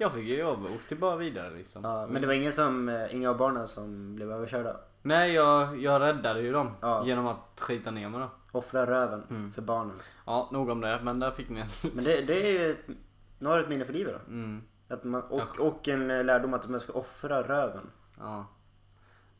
Jag 0.00 0.12
fick 0.12 0.24
ju 0.24 0.38
jobba 0.38 0.64
och 0.68 0.74
åkte 0.74 0.96
bara 0.96 1.16
vidare 1.16 1.50
liksom. 1.50 1.84
Ja, 1.84 2.06
men 2.06 2.20
det 2.22 2.26
var 2.26 2.34
ingen 2.34 2.52
som, 2.52 2.88
eh, 2.88 3.14
inga 3.14 3.30
av 3.30 3.36
barnen 3.36 3.66
som 3.68 4.14
blev 4.16 4.32
överkörda? 4.32 4.76
Nej, 5.02 5.32
jag, 5.32 5.80
jag 5.80 6.00
räddade 6.02 6.40
ju 6.40 6.52
dem 6.52 6.70
Ja. 6.80 7.02
genom 7.06 7.26
att 7.26 7.60
skita 7.60 7.90
ner 7.90 8.08
mig 8.08 8.20
då. 8.20 8.58
Offra 8.58 8.86
röven 8.86 9.22
Mm. 9.30 9.52
för 9.52 9.62
barnen. 9.62 9.96
Ja, 10.26 10.48
nog 10.52 10.68
om 10.68 10.80
det. 10.80 11.00
Men 11.02 11.20
där 11.20 11.30
fick 11.30 11.48
ni 11.48 11.60
en. 11.60 11.66
Men 11.94 12.04
det, 12.04 12.20
det 12.20 12.46
är 12.46 12.52
ju, 12.60 12.76
nu 13.38 13.48
har 13.48 13.56
du 13.56 13.62
ett 13.62 13.68
minne 13.68 13.84
för 13.84 13.92
livet 13.92 14.14
då. 14.26 14.32
Mm, 14.32 14.62
Att 14.88 15.04
man, 15.04 15.22
och, 15.22 15.60
och 15.60 15.88
en 15.88 16.10
eh, 16.10 16.24
lärdom 16.24 16.54
att 16.54 16.68
man 16.68 16.80
ska 16.80 16.92
offra 16.92 17.42
röven 17.42 17.90
ja. 18.18 18.46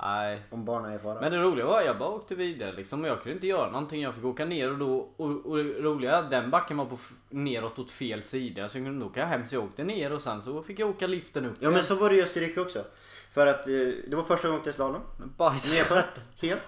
Nej. 0.03 0.43
om 0.51 0.65
barnen 0.65 0.93
är 0.93 0.97
i 0.97 0.99
fara. 0.99 1.21
Men 1.21 1.33
det 1.33 1.39
roliga 1.39 1.67
var 1.67 1.81
att 1.81 1.87
jag 1.87 1.99
bara 1.99 2.09
åkte 2.09 2.35
vidare 2.35 2.73
liksom. 2.73 3.03
Och 3.03 3.09
jag 3.09 3.23
kunde 3.23 3.35
inte 3.35 3.47
göra 3.47 3.71
någonting. 3.71 4.03
Jag 4.03 4.15
fick 4.15 4.25
åka 4.25 4.45
ner 4.45 4.73
och 4.73 4.79
då. 4.79 5.09
Och, 5.17 5.47
och 5.47 5.57
det 5.57 5.65
roliga 5.65 6.23
den 6.23 6.51
backen 6.51 6.77
var 6.77 6.85
på 6.85 6.97
neråt 7.29 7.79
åt 7.79 7.91
fel 7.91 8.23
sida. 8.23 8.69
Så 8.69 8.79
jag 8.79 8.87
kunde 8.87 9.05
åka 9.05 9.25
hem. 9.25 9.47
Så 9.47 9.55
jag 9.55 9.65
åkte 9.65 9.85
ner 9.85 10.13
och 10.13 10.23
sen 10.23 10.43
så 10.43 10.63
fick 10.63 10.79
jag 10.79 10.91
åka 10.91 11.07
liften 11.07 11.47
upp. 11.47 11.57
Ja 11.61 11.71
men 11.71 11.85
så 11.85 11.95
var 11.95 12.11
det 12.11 12.17
i 12.17 12.23
Österrike 12.23 12.61
också. 12.61 12.85
För 13.31 13.47
att 13.47 13.69
eh, 13.69 13.73
det 14.09 14.17
var 14.17 14.23
första 14.23 14.49
gången 14.49 14.59
jag 14.59 14.61
åkte 14.61 14.73
slalom. 14.73 15.03
Bajs. 15.37 15.91
Helt. 16.41 16.63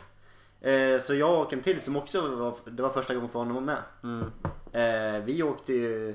Eh, 0.60 0.98
så 1.00 1.14
jag 1.14 1.42
och 1.42 1.52
en 1.52 1.60
till 1.60 1.80
som 1.80 1.96
också 1.96 2.36
var, 2.36 2.54
det 2.64 2.82
var 2.82 2.90
första 2.90 3.14
gången 3.14 3.30
för 3.30 3.38
honom 3.38 3.56
att 3.56 3.62
med. 3.62 3.82
Mm. 4.02 4.30
Eh, 4.72 5.24
vi 5.24 5.42
åkte 5.42 5.72
ju 5.72 6.14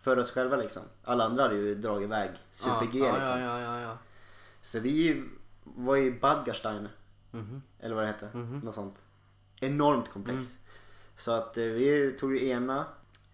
för 0.00 0.18
oss 0.18 0.30
själva 0.30 0.56
liksom. 0.56 0.82
Alla 1.04 1.24
andra 1.24 1.42
hade 1.42 1.54
ju 1.54 1.74
dragit 1.74 2.06
iväg 2.06 2.30
super-G 2.50 2.98
ja, 2.98 3.16
liksom. 3.16 3.40
Ja, 3.40 3.60
ja, 3.60 3.60
ja, 3.60 3.80
ja. 3.80 3.98
Så 4.62 4.80
vi 4.80 5.24
var 5.74 5.96
i 5.96 6.10
Badgarstein, 6.20 6.88
Mhm. 7.30 7.62
eller 7.80 7.94
vad 7.94 8.04
det 8.04 8.08
hette. 8.08 8.30
Mhm. 8.34 8.58
Något 8.58 8.74
sånt. 8.74 9.04
Enormt 9.60 10.08
komplex. 10.10 10.36
Mm. 10.36 10.48
Så 11.16 11.32
att 11.32 11.58
eh, 11.58 11.64
vi 11.64 12.16
tog 12.20 12.32
ju 12.36 12.48
ena, 12.48 12.84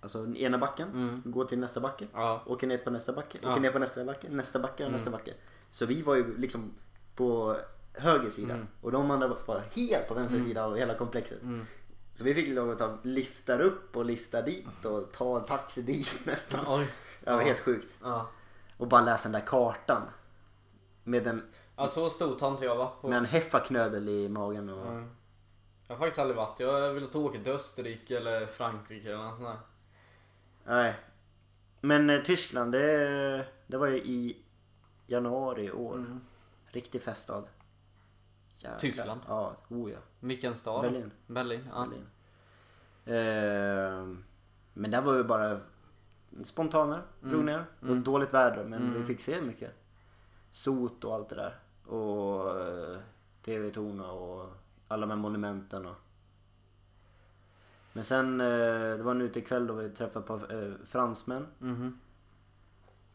alltså 0.01 0.27
ena 0.37 0.59
backen, 0.59 0.89
Mm. 0.89 1.23
gå 1.25 1.45
till 1.45 1.59
nästa 1.59 1.81
backe. 1.81 2.07
Ja. 2.12 2.43
Åker 2.47 2.67
ner 2.67 2.79
på 2.79 2.91
nästa 2.91 3.12
backe, 3.12 3.39
Ja. 3.43 3.51
åker 3.51 3.61
ner 3.61 3.73
på 3.73 3.79
nästa 3.79 4.05
backe, 4.05 4.29
nästa 4.31 4.59
backe 4.59 4.83
Mm. 4.83 4.93
nästa 4.93 5.11
backe. 5.11 5.35
Så 5.71 5.87
vi 5.87 6.03
var 6.03 6.15
ju 6.15 6.37
liksom 6.39 6.71
på 7.17 7.57
höger 7.95 8.31
sida 8.31 8.55
Mm. 8.55 8.67
och 8.81 8.93
de 8.93 9.11
andra 9.11 9.29
var 9.29 9.62
helt 9.77 10.09
på 10.09 10.15
vänster 10.15 10.37
Mm. 10.37 10.49
sida 10.49 10.65
av 10.65 10.77
hela 10.77 10.95
komplexet. 10.95 11.43
Mm. 11.43 11.67
Så 12.15 12.25
vi 12.25 12.35
fick 12.35 12.49
lov 12.49 12.71
att 12.71 12.79
ta 12.79 12.99
liftar 13.03 13.61
upp 13.61 13.97
och 13.97 14.05
lifta 14.05 14.43
dit 14.43 14.85
och 14.85 15.12
ta 15.12 15.39
en 15.41 15.47
taxi 15.47 15.83
dit 15.83 16.21
nästan. 16.27 16.61
Oj. 16.69 16.89
Det 17.25 17.31
var 17.31 17.39
Ja. 17.41 17.47
helt 17.47 17.59
sjukt. 17.61 17.97
Ja. 18.03 18.31
Och 18.77 18.89
bara 18.89 19.01
läsa 19.01 19.23
den 19.29 19.33
där 19.41 19.47
kartan. 19.47 20.03
Med 21.05 21.27
en, 21.27 21.43
ja, 21.76 21.88
så 21.88 22.11
stort 22.11 22.41
har 22.41 22.50
inte 22.50 22.64
jag 22.64 22.76
varit 22.76 23.00
på. 23.00 23.09
med 23.09 23.19
en 23.19 23.25
heffaknödel 23.25 24.09
i 24.09 24.29
magen 24.29 24.69
och... 24.69 24.87
Mm. 24.93 25.11
Jag 25.87 25.95
har 25.95 25.99
faktiskt 25.99 26.19
aldrig 26.19 26.37
varit. 26.37 26.61
Jag 26.61 26.93
vill 26.93 27.02
inte 27.05 27.19
åka 27.19 27.38
till 27.43 27.52
Österrike 27.52 28.17
eller 28.17 28.47
Frankrike 28.47 29.09
eller 29.09 29.25
något 29.25 29.35
sånt 29.37 29.49
där. 29.49 29.59
Nej. 30.64 30.95
Men 31.81 32.11
eh, 32.11 32.23
Tyskland, 32.23 32.73
det, 32.73 33.47
det 33.67 33.76
var 33.76 33.87
ju 33.87 33.97
i 33.97 34.43
januari 35.07 35.64
i 35.64 35.73
år. 35.73 35.95
Mm. 35.95 36.21
Riktig 36.67 37.02
feststad. 37.02 37.45
Jävlar. 38.59 38.79
Tyskland? 38.79 39.21
Ja, 39.29 39.57
oh 39.69 39.91
ja. 39.91 39.99
Vilken 40.21 40.55
stad? 40.55 40.83
Berlin. 40.83 41.11
Berlin, 41.26 41.69
ja. 41.75 41.87
Berlin. 41.87 42.07
Ehm, 43.07 44.25
men 44.75 44.91
där 44.91 45.02
var 45.02 45.12
vi 45.12 45.25
bara 45.25 45.61
spontaner, 46.45 47.02
drog 47.21 47.35
Mm. 47.35 47.47
ner. 47.47 47.59
Det 47.81 47.87
var 47.87 47.91
Mm. 47.93 48.05
dåligt 48.05 48.35
väder 48.35 48.64
men 48.64 48.83
Mm. 48.83 48.95
vi 49.00 49.05
fick 49.07 49.21
se 49.21 49.41
mycket. 49.41 49.73
Sot 50.50 51.05
och 51.05 51.14
allt 51.14 51.29
det 51.29 51.35
där. 51.37 51.59
Och 51.87 52.57
uh, 52.57 52.99
TV-torn 53.43 54.01
och 54.01 54.53
alla 54.89 55.01
de 55.01 55.11
här 55.11 55.17
monumenten 55.17 55.87
och... 55.87 55.97
Men 57.93 58.05
sen, 58.05 58.41
eh, 58.41 58.97
det 58.97 59.03
var 59.03 59.11
en 59.11 59.21
utekväll 59.21 59.67
då 59.67 59.75
vi 59.75 59.91
träffade 59.91 60.27
på 60.27 60.37
uh, 60.37 60.75
fransmän. 60.85 61.47
Mhm. 61.59 61.99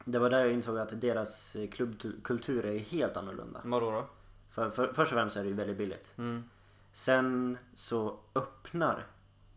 Det 0.06 0.20
var 0.20 0.30
där 0.30 0.40
jag 0.40 0.54
insåg 0.54 0.78
att 0.78 1.02
deras 1.02 1.56
eh, 1.56 1.70
klubbkultur 1.70 2.66
är 2.66 2.80
helt 2.80 3.18
annorlunda. 3.18 3.62
Vadå 3.64 3.92
då? 3.92 4.06
För, 4.50 4.70
för, 4.70 4.94
först 4.94 5.12
och 5.12 5.18
främst 5.18 5.38
är 5.38 5.44
det 5.44 5.50
ju 5.50 5.56
väldigt 5.56 5.78
billigt. 5.78 6.14
Mm. 6.18 6.44
Sen 6.92 7.58
så 7.74 8.20
öppnar 8.36 9.08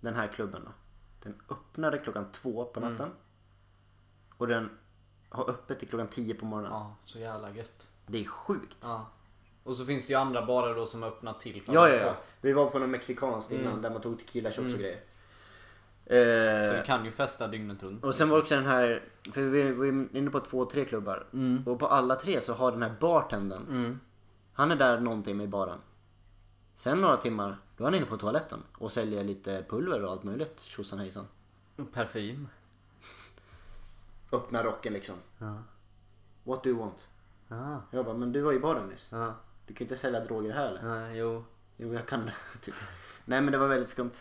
den 0.00 0.14
här 0.14 0.28
klubben 0.28 0.62
då. 0.64 0.72
Den 1.22 1.40
öppnade 1.48 1.98
klockan 1.98 2.30
två 2.32 2.64
på 2.64 2.80
natten. 2.80 3.06
Mm. 3.06 3.16
Och 4.36 4.46
den 4.46 4.70
har 5.28 5.50
öppet 5.50 5.78
till 5.78 5.88
klockan 5.88 6.08
tio 6.08 6.34
på 6.34 6.44
morgonen. 6.46 6.72
Ja, 6.72 6.96
så 7.04 7.18
jävla 7.18 7.50
gött. 7.50 7.90
Det 8.10 8.20
är 8.20 8.24
sjukt. 8.24 8.76
Ja. 8.82 9.06
Och 9.64 9.76
så 9.76 9.84
finns 9.84 10.06
det 10.06 10.12
ju 10.12 10.18
andra 10.18 10.46
barer 10.46 10.74
då 10.74 10.86
som 10.86 11.02
öppnar 11.02 11.32
till 11.32 11.52
klockan 11.52 11.74
Ja, 11.74 11.88
ja, 11.88 11.98
två. 11.98 12.06
ja. 12.06 12.16
Vi 12.40 12.52
var 12.52 12.70
på 12.70 12.78
någon 12.78 12.90
mexikansk 12.90 13.50
innan 13.52 13.66
Mm. 13.66 13.82
där 13.82 13.90
man 13.90 14.00
tog 14.00 14.18
tequila 14.18 14.48
shots 14.48 14.58
Mm. 14.58 14.72
och 14.74 14.78
grejer. 14.80 15.00
Så 16.06 16.14
Eh, 16.14 16.76
du 16.80 16.82
kan 16.86 17.04
ju 17.04 17.10
festa 17.10 17.48
dygnet 17.48 17.82
runt. 17.82 18.04
och 18.04 18.14
sen 18.14 18.28
var 18.28 18.38
också 18.38 18.54
den 18.54 18.66
här, 18.66 19.02
för 19.32 19.40
vi 19.42 19.72
var 19.72 19.84
ju 19.84 20.08
inne 20.12 20.30
på 20.30 20.40
två, 20.40 20.64
tre 20.64 20.84
klubbar. 20.84 21.26
Mm. 21.32 21.62
Och 21.66 21.78
på 21.78 21.86
alla 21.86 22.14
tre 22.16 22.40
så 22.40 22.54
har 22.54 22.72
den 22.72 22.82
här 22.82 22.94
bartendern, 23.00 23.66
Mm. 23.68 24.00
han 24.52 24.70
är 24.70 24.76
där 24.76 25.00
någon 25.00 25.22
timme 25.22 25.44
i 25.44 25.48
baren. 25.48 25.78
Sen 26.74 27.00
några 27.00 27.16
timmar, 27.16 27.56
då 27.76 27.84
är 27.84 27.86
han 27.86 27.94
inne 27.94 28.06
på 28.06 28.16
toaletten 28.16 28.58
och 28.78 28.92
säljer 28.92 29.24
lite 29.24 29.64
pulver 29.68 30.04
och 30.04 30.10
allt 30.12 30.22
möjligt. 30.22 30.60
Tjosan 30.60 30.98
hejsan. 30.98 31.26
Parfym. 31.94 32.48
Öppna 34.32 34.64
rocken 34.64 34.92
liksom. 34.92 35.14
Ja. 35.38 35.54
What 36.44 36.62
do 36.64 36.70
you 36.70 36.78
want? 36.78 37.08
Ja. 37.50 37.82
Jag 37.90 38.04
bara, 38.04 38.16
men 38.16 38.32
du 38.32 38.40
var 38.40 38.52
i 38.52 38.58
baren 38.58 38.88
nyss. 38.88 39.08
Ja. 39.12 39.34
Du 39.66 39.74
kan 39.74 39.84
inte 39.84 39.96
sälja 39.96 40.20
droger 40.24 40.52
här 40.52 40.66
eller? 40.66 40.82
Nej, 40.82 41.18
jo. 41.18 41.44
Jo, 41.76 41.94
jag 41.94 42.06
kan 42.08 42.26
det. 42.26 42.32
Typ. 42.60 42.74
Nej 43.24 43.40
men 43.40 43.52
det 43.52 43.58
var 43.58 43.68
väldigt 43.68 43.88
skumt. 43.88 44.12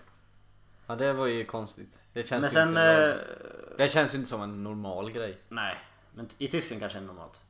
Ja, 0.87 0.95
det 0.95 1.13
var 1.13 1.27
ju 1.27 1.45
konstigt. 1.45 2.01
Det 2.13 2.23
känns 2.23 2.41
Men 2.41 2.49
ju 2.49 2.53
sen... 2.53 2.67
inte... 2.67 2.81
Eh, 3.71 3.77
Det 3.77 3.87
känns 3.87 4.13
ju 4.13 4.17
inte 4.17 4.29
som 4.29 4.41
en 4.41 4.63
normal 4.63 5.11
grej. 5.11 5.37
nej. 5.49 5.77
Men 6.13 6.27
i 6.37 6.47
Tyskland 6.47 6.79
kanske 6.81 6.97
är 6.97 7.01
det 7.01 7.07
normalt. 7.07 7.41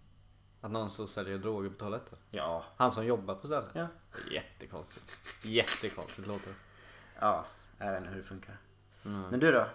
Att 0.62 0.72
någon 0.72 0.90
och 1.00 1.10
säljer 1.10 1.38
droger 1.38 1.70
på 1.70 1.76
toaletten. 1.76 2.18
Ja. 2.32 2.66
Han 2.78 2.92
som 2.92 3.06
jobbar 3.06 3.36
på 3.36 3.48
stället. 3.48 3.70
Ja. 3.74 3.82
Är 3.82 4.32
Jättekonstigt. 4.34 5.06
Jättekonstigt 5.44 6.28
låter 6.28 6.48
det. 6.50 6.56
Ja, 7.20 7.46
jag 7.78 7.92
vet 7.92 7.98
inte 8.02 8.10
hur 8.10 8.18
det 8.18 8.24
funkar. 8.28 8.58
Mm. 9.06 9.22
Men 9.30 9.40
du 9.40 9.52
då? 9.52 9.68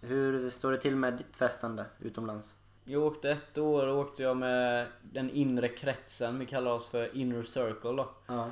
Hur 0.00 0.50
står 0.50 0.72
det 0.72 0.78
till 0.80 0.96
med 0.96 1.16
ditt 1.16 1.36
festande 1.36 1.86
utomlands? 2.00 2.56
Jag 2.84 3.02
åkte 3.02 3.30
ett 3.30 3.58
år 3.58 3.88
åkte 3.88 4.22
jag 4.22 4.36
med 4.36 4.86
den 5.02 5.30
inre 5.30 5.68
kretsen. 5.68 6.38
Vi 6.38 6.46
kallar 6.46 6.70
oss 6.70 6.86
för 6.86 7.16
inner 7.16 7.42
circle 7.42 7.90
då. 7.92 8.08
Ja. 8.26 8.46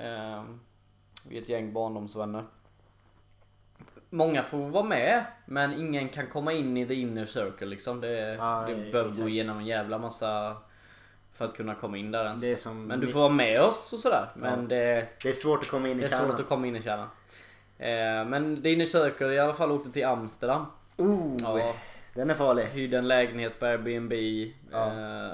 Ehm, 0.00 0.60
vi 1.28 1.38
är 1.38 1.42
ett 1.42 1.48
gäng 1.48 1.72
barndomsvänner. 1.72 2.44
Många 4.10 4.42
får 4.42 4.58
vara 4.58 4.84
med, 4.84 5.24
men 5.46 5.72
ingen 5.72 6.08
kan 6.08 6.26
komma 6.26 6.52
in 6.52 6.76
i 6.76 6.86
the 6.86 6.94
inner 6.94 7.26
circle 7.26 7.66
liksom. 7.66 8.00
Det, 8.00 8.34
Ja, 8.34 8.64
det 8.68 8.92
behöver 8.92 9.22
gå 9.22 9.28
igenom 9.28 9.58
en 9.58 9.66
jävla 9.66 9.98
massa 9.98 10.56
för 11.32 11.44
att 11.44 11.54
kunna 11.56 11.74
komma 11.74 11.96
in 11.98 12.10
där 12.10 12.24
ens. 12.24 12.66
Men 12.66 13.00
du 13.00 13.06
får 13.08 13.18
vara 13.20 13.28
med 13.32 13.60
oss 13.60 13.92
och 13.92 13.98
sådär. 13.98 14.28
Men 14.36 14.60
Ja. 14.60 14.66
det, 14.68 15.08
Det 15.22 15.28
är 15.28 15.32
svårt 15.32 15.60
att 15.60 15.68
komma 15.68 15.88
in 15.88 15.98
i 15.98 16.00
det 16.00 16.06
är 16.06 16.10
kärnan. 16.10 16.26
svårt 16.30 16.40
att 16.40 16.48
komma 16.48 16.66
in 16.66 16.76
i 16.76 16.82
kärnan. 16.82 17.08
Ehm, 17.78 18.28
men 18.28 18.62
the 18.62 18.72
inner 18.72 18.84
circle 18.84 19.32
i 19.34 19.38
alla 19.38 19.54
fall 19.54 19.72
åkte 19.72 19.90
till 19.90 20.04
Amsterdam. 20.06 20.66
Oh, 20.96 21.36
Ja, 21.40 21.74
den 22.14 22.30
är 22.30 22.34
farlig. 22.34 22.64
hyrde 22.64 22.98
en 22.98 23.08
lägenhet 23.08 23.58
på 23.58 23.66
Airbnb. 23.66 24.12
Ja. 24.72 24.86
eh, 24.86 25.30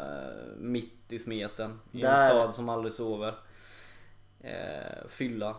mitt 0.58 1.12
i 1.12 1.18
smeten. 1.18 1.80
I 1.92 2.00
Där- 2.02 2.10
en 2.10 2.16
stad 2.16 2.54
som 2.54 2.68
aldrig 2.68 2.92
sover. 2.92 3.34
Eh, 4.40 5.06
fylla. 5.08 5.56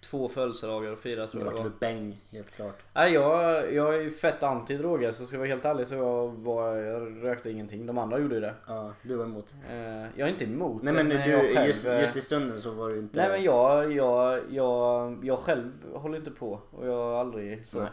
Två 0.00 0.28
födelsedagar 0.28 0.92
och 0.92 0.98
Det 1.02 1.26
tror 1.26 1.44
jag 1.44 1.54
det 1.54 1.62
var. 1.62 1.70
bäng, 1.80 2.20
helt 2.30 2.50
klart. 2.50 2.78
Nej, 2.94 3.12
jag, 3.12 3.72
jag 3.72 3.94
är 3.94 4.00
ju 4.00 4.10
fett 4.10 4.42
anti-droger 4.42 5.12
så 5.12 5.24
ska 5.24 5.34
jag 5.36 5.38
vara 5.38 5.48
helt 5.48 5.64
ärlig 5.64 5.86
så 5.86 5.94
jag, 5.94 6.28
var, 6.28 6.74
jag 6.76 7.24
rökte 7.24 7.50
ingenting. 7.50 7.86
De 7.86 7.98
andra 7.98 8.18
gjorde 8.18 8.34
ju 8.34 8.40
det. 8.40 8.54
Ja, 8.66 8.92
du 9.02 9.16
var 9.16 9.24
emot. 9.24 9.54
Eh, 9.70 9.76
jag 10.16 10.18
är 10.18 10.28
inte 10.28 10.44
emot 10.44 10.82
Nej 10.82 10.94
det, 10.94 11.04
men, 11.04 11.30
jag 11.30 11.40
du, 11.44 11.54
själv, 11.54 11.66
just, 11.68 11.86
eh, 11.86 12.00
just 12.00 12.16
i 12.16 12.20
stunden 12.20 12.62
så 12.62 12.70
var 12.70 12.88
du 12.90 12.98
inte... 12.98 13.20
Nej 13.20 13.28
men 13.30 13.42
jag, 13.42 13.92
jag, 13.92 14.42
jag, 14.52 15.18
jag 15.24 15.38
själv 15.38 15.72
håller 15.94 16.18
inte 16.18 16.30
på 16.30 16.60
och 16.70 16.86
jag 16.86 16.92
har 16.96 17.20
aldrig 17.20 17.66
så. 17.66 17.78
Nej. 17.80 17.88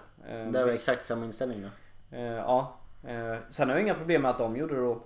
Eh, 0.45 0.51
Det 0.51 0.59
var 0.59 0.65
visst. 0.71 0.79
exakt 0.89 1.05
samma 1.05 1.25
inställning 1.25 1.61
då. 1.61 1.67
Eh, 2.15 2.35
ja. 2.35 2.75
Eh, 3.07 3.35
sen 3.49 3.69
har 3.69 3.75
jag 3.75 3.83
inga 3.83 3.93
problem 3.93 4.21
med 4.21 4.31
att 4.31 4.37
de 4.37 4.55
gjorde 4.55 4.75
det 4.75 4.81
då. 4.81 5.01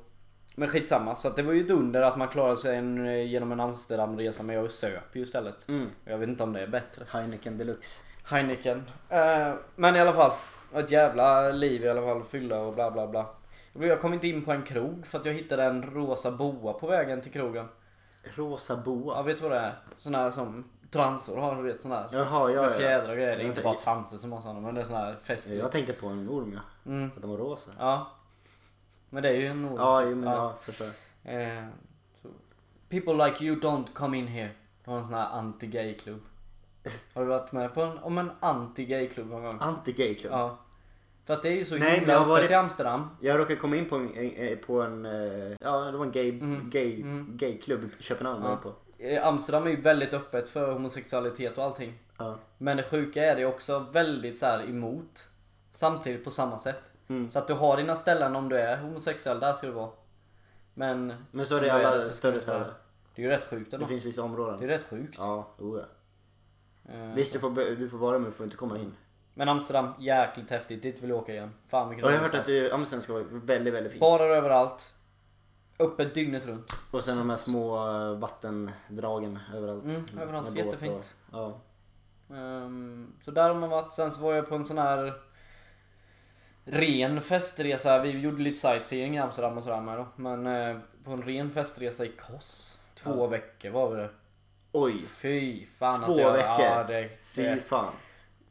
Men 0.56 0.68
skitsamma, 0.68 1.16
så 1.16 1.30
det 1.30 1.42
var 1.42 1.54
ju 1.54 1.66
ett 1.66 1.72
under 1.72 2.02
att 2.02 2.18
man 2.18 2.28
klarade 2.28 2.58
sig 2.58 2.78
en, 2.78 3.08
eh, 3.08 3.24
genom 3.24 3.52
en 3.52 3.60
Amsterdamresa 3.60 4.44
men 4.44 4.56
jag 4.56 4.72
söp 4.72 5.16
ju 5.16 5.22
istället. 5.22 5.68
Mm. 5.68 5.90
Jag 6.06 6.18
vet 6.18 6.30
inte 6.30 6.44
om 6.44 6.54
det 6.54 6.62
är 6.62 6.68
bättre. 6.68 7.06
Heineken 7.10 7.58
deluxe. 7.58 8.04
Heineken. 8.30 8.84
Eh, 9.10 9.54
men 9.76 9.96
i 9.96 10.00
alla 10.00 10.14
fall. 10.14 10.32
Ett 10.74 10.92
jävla 10.92 11.52
liv 11.52 11.84
i 11.84 11.90
alla 11.90 12.02
fall. 12.02 12.24
Fylla 12.24 12.60
och 12.60 12.74
bla 12.74 12.92
bla 12.92 13.08
bla. 13.08 13.26
Jag 13.74 14.02
kom 14.02 14.14
inte 14.14 14.28
in 14.28 14.46
på 14.46 14.52
en 14.52 14.64
krog 14.64 15.08
för 15.08 15.20
att 15.20 15.26
jag 15.26 15.34
hittade 15.34 15.64
en 15.64 15.84
rosa 15.84 16.32
boa 16.32 16.74
på 16.74 16.88
vägen 16.88 17.22
till 17.22 17.32
krogen. 17.32 17.68
Rosa 18.36 18.78
boa. 18.78 19.16
Ja, 19.16 19.22
vet 19.22 19.38
du 19.38 19.44
vad 19.44 19.52
det 19.52 19.60
är? 19.60 19.76
Sån 19.98 20.16
här 20.16 20.32
som 20.32 20.64
transor 20.90 21.38
har, 21.38 21.56
du 21.56 21.62
vet 21.64 21.82
sån 21.82 21.92
här. 21.92 22.08
Jaha, 22.12 22.52
ja, 22.52 22.62
Med 22.62 22.72
ja. 22.72 22.78
fjädrar 22.78 23.10
och 23.10 23.16
grejer. 23.16 23.38
Det 23.38 23.44
är 23.44 23.48
inte 23.48 23.62
bara 23.62 23.76
transor 23.80 24.18
som 24.18 24.32
har 24.32 24.42
såna 24.42 24.60
men 24.60 24.76
det 24.76 24.82
är 24.82 24.86
sån 24.86 24.96
här 24.96 25.16
fäst. 25.24 25.48
Jag 25.50 25.72
tänkte 25.72 25.94
på 25.94 26.08
en 26.08 26.30
orm 26.30 26.54
ja. 26.54 26.92
Mm. 26.92 27.12
Att 27.16 27.22
den 27.22 27.30
var 27.32 27.38
rosa. 27.38 27.72
Ja. 27.80 28.08
Men 29.10 29.24
det 29.24 29.30
är 29.30 29.36
ju 29.36 29.48
en 29.48 29.66
orm. 29.66 29.76
Ja, 29.78 30.00
typ. 30.02 30.10
jo, 30.10 30.16
men 30.16 30.30
ja, 30.34 30.56
förstår. 30.62 30.88
Eh, 31.24 31.64
så. 32.22 32.28
People 32.90 33.26
like 33.28 33.46
you 33.46 33.60
don't 33.60 33.86
come 33.94 34.18
in 34.18 34.28
here. 34.28 34.50
Det 34.84 34.92
var 34.92 34.98
en 34.98 35.06
sån 35.06 35.14
här 35.14 35.30
anti-gay-klubb. 35.30 36.22
Har 37.14 37.22
du 37.22 37.28
varit 37.28 37.52
med 37.52 37.74
på 37.74 37.82
en, 37.82 37.98
om 37.98 38.18
en 38.18 38.32
anti-gay-klubb 38.40 39.28
någon 39.30 39.44
gång? 39.44 39.58
Anti-gay-klubb. 39.60 40.34
Ja. 40.34 40.58
För 41.26 41.34
att 41.34 41.44
det 41.44 41.50
är 41.50 41.54
ju 41.56 41.66
så 41.66 41.76
Nej, 41.76 41.84
men 41.90 42.00
himla 42.00 42.14
jag 42.14 42.20
öppet 42.22 42.30
varit- 42.30 42.52
i 42.52 42.54
Amsterdam. 42.54 43.08
Jag 43.20 43.40
råkade 43.40 43.56
komma 43.60 43.76
in 43.76 43.90
på 43.90 43.96
en, 43.96 44.58
på 44.68 44.82
en 44.82 45.06
eh, 45.06 45.56
ja 45.62 45.80
det 45.92 45.98
var 45.98 46.06
en 46.06 46.12
gay, 46.12 46.30
Mm. 46.30 46.70
gay, 46.70 47.02
Mm. 47.02 47.38
gayklubb 47.38 47.90
i 48.00 48.04
Köpenhamn 48.04 48.42
var 48.42 48.50
Ja. 48.50 48.54
jag 48.56 48.64
på. 48.64 48.74
Eh, 49.00 49.28
Amsterdam 49.28 49.66
är 49.66 49.70
ju 49.70 49.82
väldigt 49.82 50.14
öppet 50.14 50.50
för 50.50 50.72
homosexualitet 50.74 51.58
och 51.58 51.64
allting. 51.64 52.00
Ja. 52.18 52.36
Men 52.58 52.78
det 52.78 52.84
sjuka 52.84 53.24
är 53.26 53.36
det 53.36 53.46
också 53.46 53.80
väldigt 53.80 54.40
så 54.40 54.46
här 54.46 54.64
emot. 54.70 55.28
Samtidigt 55.72 56.24
på 56.24 56.32
samma 56.32 56.60
sätt. 56.60 56.92
Mm. 57.08 57.30
Så 57.30 57.40
att 57.40 57.48
du 57.48 57.54
har 57.54 57.78
dina 57.78 57.96
ställen 57.96 58.36
om 58.36 58.50
du 58.50 58.60
är 58.60 58.78
homosexuell, 58.78 59.40
där 59.40 59.54
ska 59.54 59.68
du 59.68 59.74
vara. 59.74 59.90
Men... 60.74 61.14
Men 61.32 61.46
så 61.46 61.56
är 61.56 61.62
det 61.62 61.68
i 61.68 61.70
alla 61.70 62.02
större 62.02 62.42
städer. 62.42 62.74
Det 63.16 63.22
är 63.22 63.26
ju 63.26 63.32
rätt 63.32 63.44
sjukt 63.50 63.72
Det 63.72 63.76
ändå. 63.78 63.88
finns 63.88 64.06
vissa 64.06 64.22
Det 64.22 64.26
är 64.26 64.30
områden. 64.30 64.68
rätt 64.68 64.84
sjukt. 64.90 65.16
Ja, 65.18 65.48
oh, 65.58 65.80
ja. 65.80 66.94
Eh, 66.94 67.14
Visst 67.16 67.34
du 67.34 67.40
får, 67.40 67.50
du 67.76 67.90
får 67.90 67.98
vara 67.98 68.20
men 68.20 68.26
du 68.26 68.32
får 68.32 68.44
inte 68.44 68.58
komma 68.58 68.78
in. 68.78 68.96
Men 69.34 69.50
Amsterdam, 69.50 69.94
jäkligt 70.00 70.50
häftigt. 70.52 70.84
Dit 70.84 71.04
vill 71.04 71.10
jag 71.10 71.20
åka 71.20 71.32
igen. 71.34 71.54
Fan 71.68 71.90
vilken 71.90 72.06
Och 72.06 72.12
jag 72.12 72.18
har 72.18 72.24
hört 72.24 72.34
att 72.34 72.46
du, 72.46 72.72
Amsterdam 72.72 73.02
ska 73.04 73.14
vara 73.14 73.24
väldigt, 73.32 73.74
väldigt 73.74 73.92
fint. 73.92 74.02
Barer 74.02 74.30
överallt. 74.36 74.94
Öppet 75.80 76.14
dygnet 76.16 76.46
runt. 76.46 76.74
Och 76.92 77.04
sen 77.04 77.18
de 77.18 77.30
här 77.30 77.38
små 77.38 77.88
eh, 77.88 78.18
vattendragen 78.20 79.40
överallt. 79.56 79.84
Mm, 79.84 80.20
överallt. 80.22 80.56
Jättefint. 80.56 81.16
Och, 81.32 81.38
ja. 81.38 81.60
Ehm, 82.36 83.14
så 83.22 83.32
där 83.32 83.50
har 83.50 83.56
man 83.56 83.70
varit. 83.70 83.94
Sen 83.94 84.12
så 84.12 84.22
var 84.22 84.34
jag 84.34 84.50
på 84.50 84.56
en 84.56 84.66
sån 84.66 84.78
här 84.78 85.14
ren 86.66 87.22
festresa. 87.22 88.00
Vi 88.04 88.10
gjorde 88.10 88.42
lite 88.44 88.60
sightseeing 88.60 89.16
i 89.16 89.20
Amsterdam 89.20 89.58
och 89.58 89.64
sådär 89.64 89.82
med 89.82 89.98
då. 89.98 90.08
Men 90.16 90.48
eh, 90.48 90.78
på 91.04 91.12
en 91.12 91.22
ren 91.24 91.52
festresa 91.52 92.06
i 92.06 92.08
Kos. 92.12 92.80
Två 92.96 93.16
Ja. 93.18 93.28
veckor 93.28 93.70
var 93.70 93.98
det. 93.98 94.10
Oj, 94.72 94.98
Fy 95.08 95.66
fan 95.66 95.96
Två 96.00 96.06
alltså. 96.06 96.22
jag- 96.22 96.34
veckor? 96.34 96.66
Ja, 96.66 96.84
det, 96.84 97.10
fy 97.24 97.60
fan. 97.60 97.94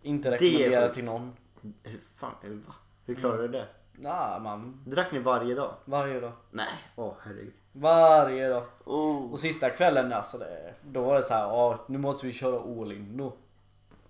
inte 0.02 0.30
Det 0.30 0.36
är 0.36 0.38
rekommendera 0.40 0.82
sjukt. 0.86 0.94
till 0.94 1.04
någon. 1.04 1.36
Hur 1.82 2.00
fan, 2.16 2.62
va? 2.66 2.74
Hur 3.06 3.14
klarade 3.14 3.42
du 3.42 3.48
det? 3.48 3.66
Nah, 4.00 4.40
man. 4.40 4.80
Drack 4.86 5.12
ni 5.12 5.18
varje 5.18 5.54
dag? 5.54 5.74
Varje 5.84 6.20
dag. 6.20 6.32
Nej, 6.50 6.68
åh 6.96 7.14
herregud. 7.22 7.52
Varje 7.72 8.48
dag. 8.48 8.64
Oh. 8.84 9.32
Och 9.32 9.40
sista 9.40 9.70
kvällen 9.70 10.12
alltså, 10.12 10.38
det, 10.38 10.74
då 10.82 11.02
var 11.02 11.14
det 11.14 11.22
så 11.22 11.34
här, 11.34 11.42
ja 11.42 11.84
nu 11.88 11.98
måste 11.98 12.26
vi 12.26 12.32
köra 12.32 12.82
all 12.82 12.92
in 12.92 13.16
då. 13.16 13.32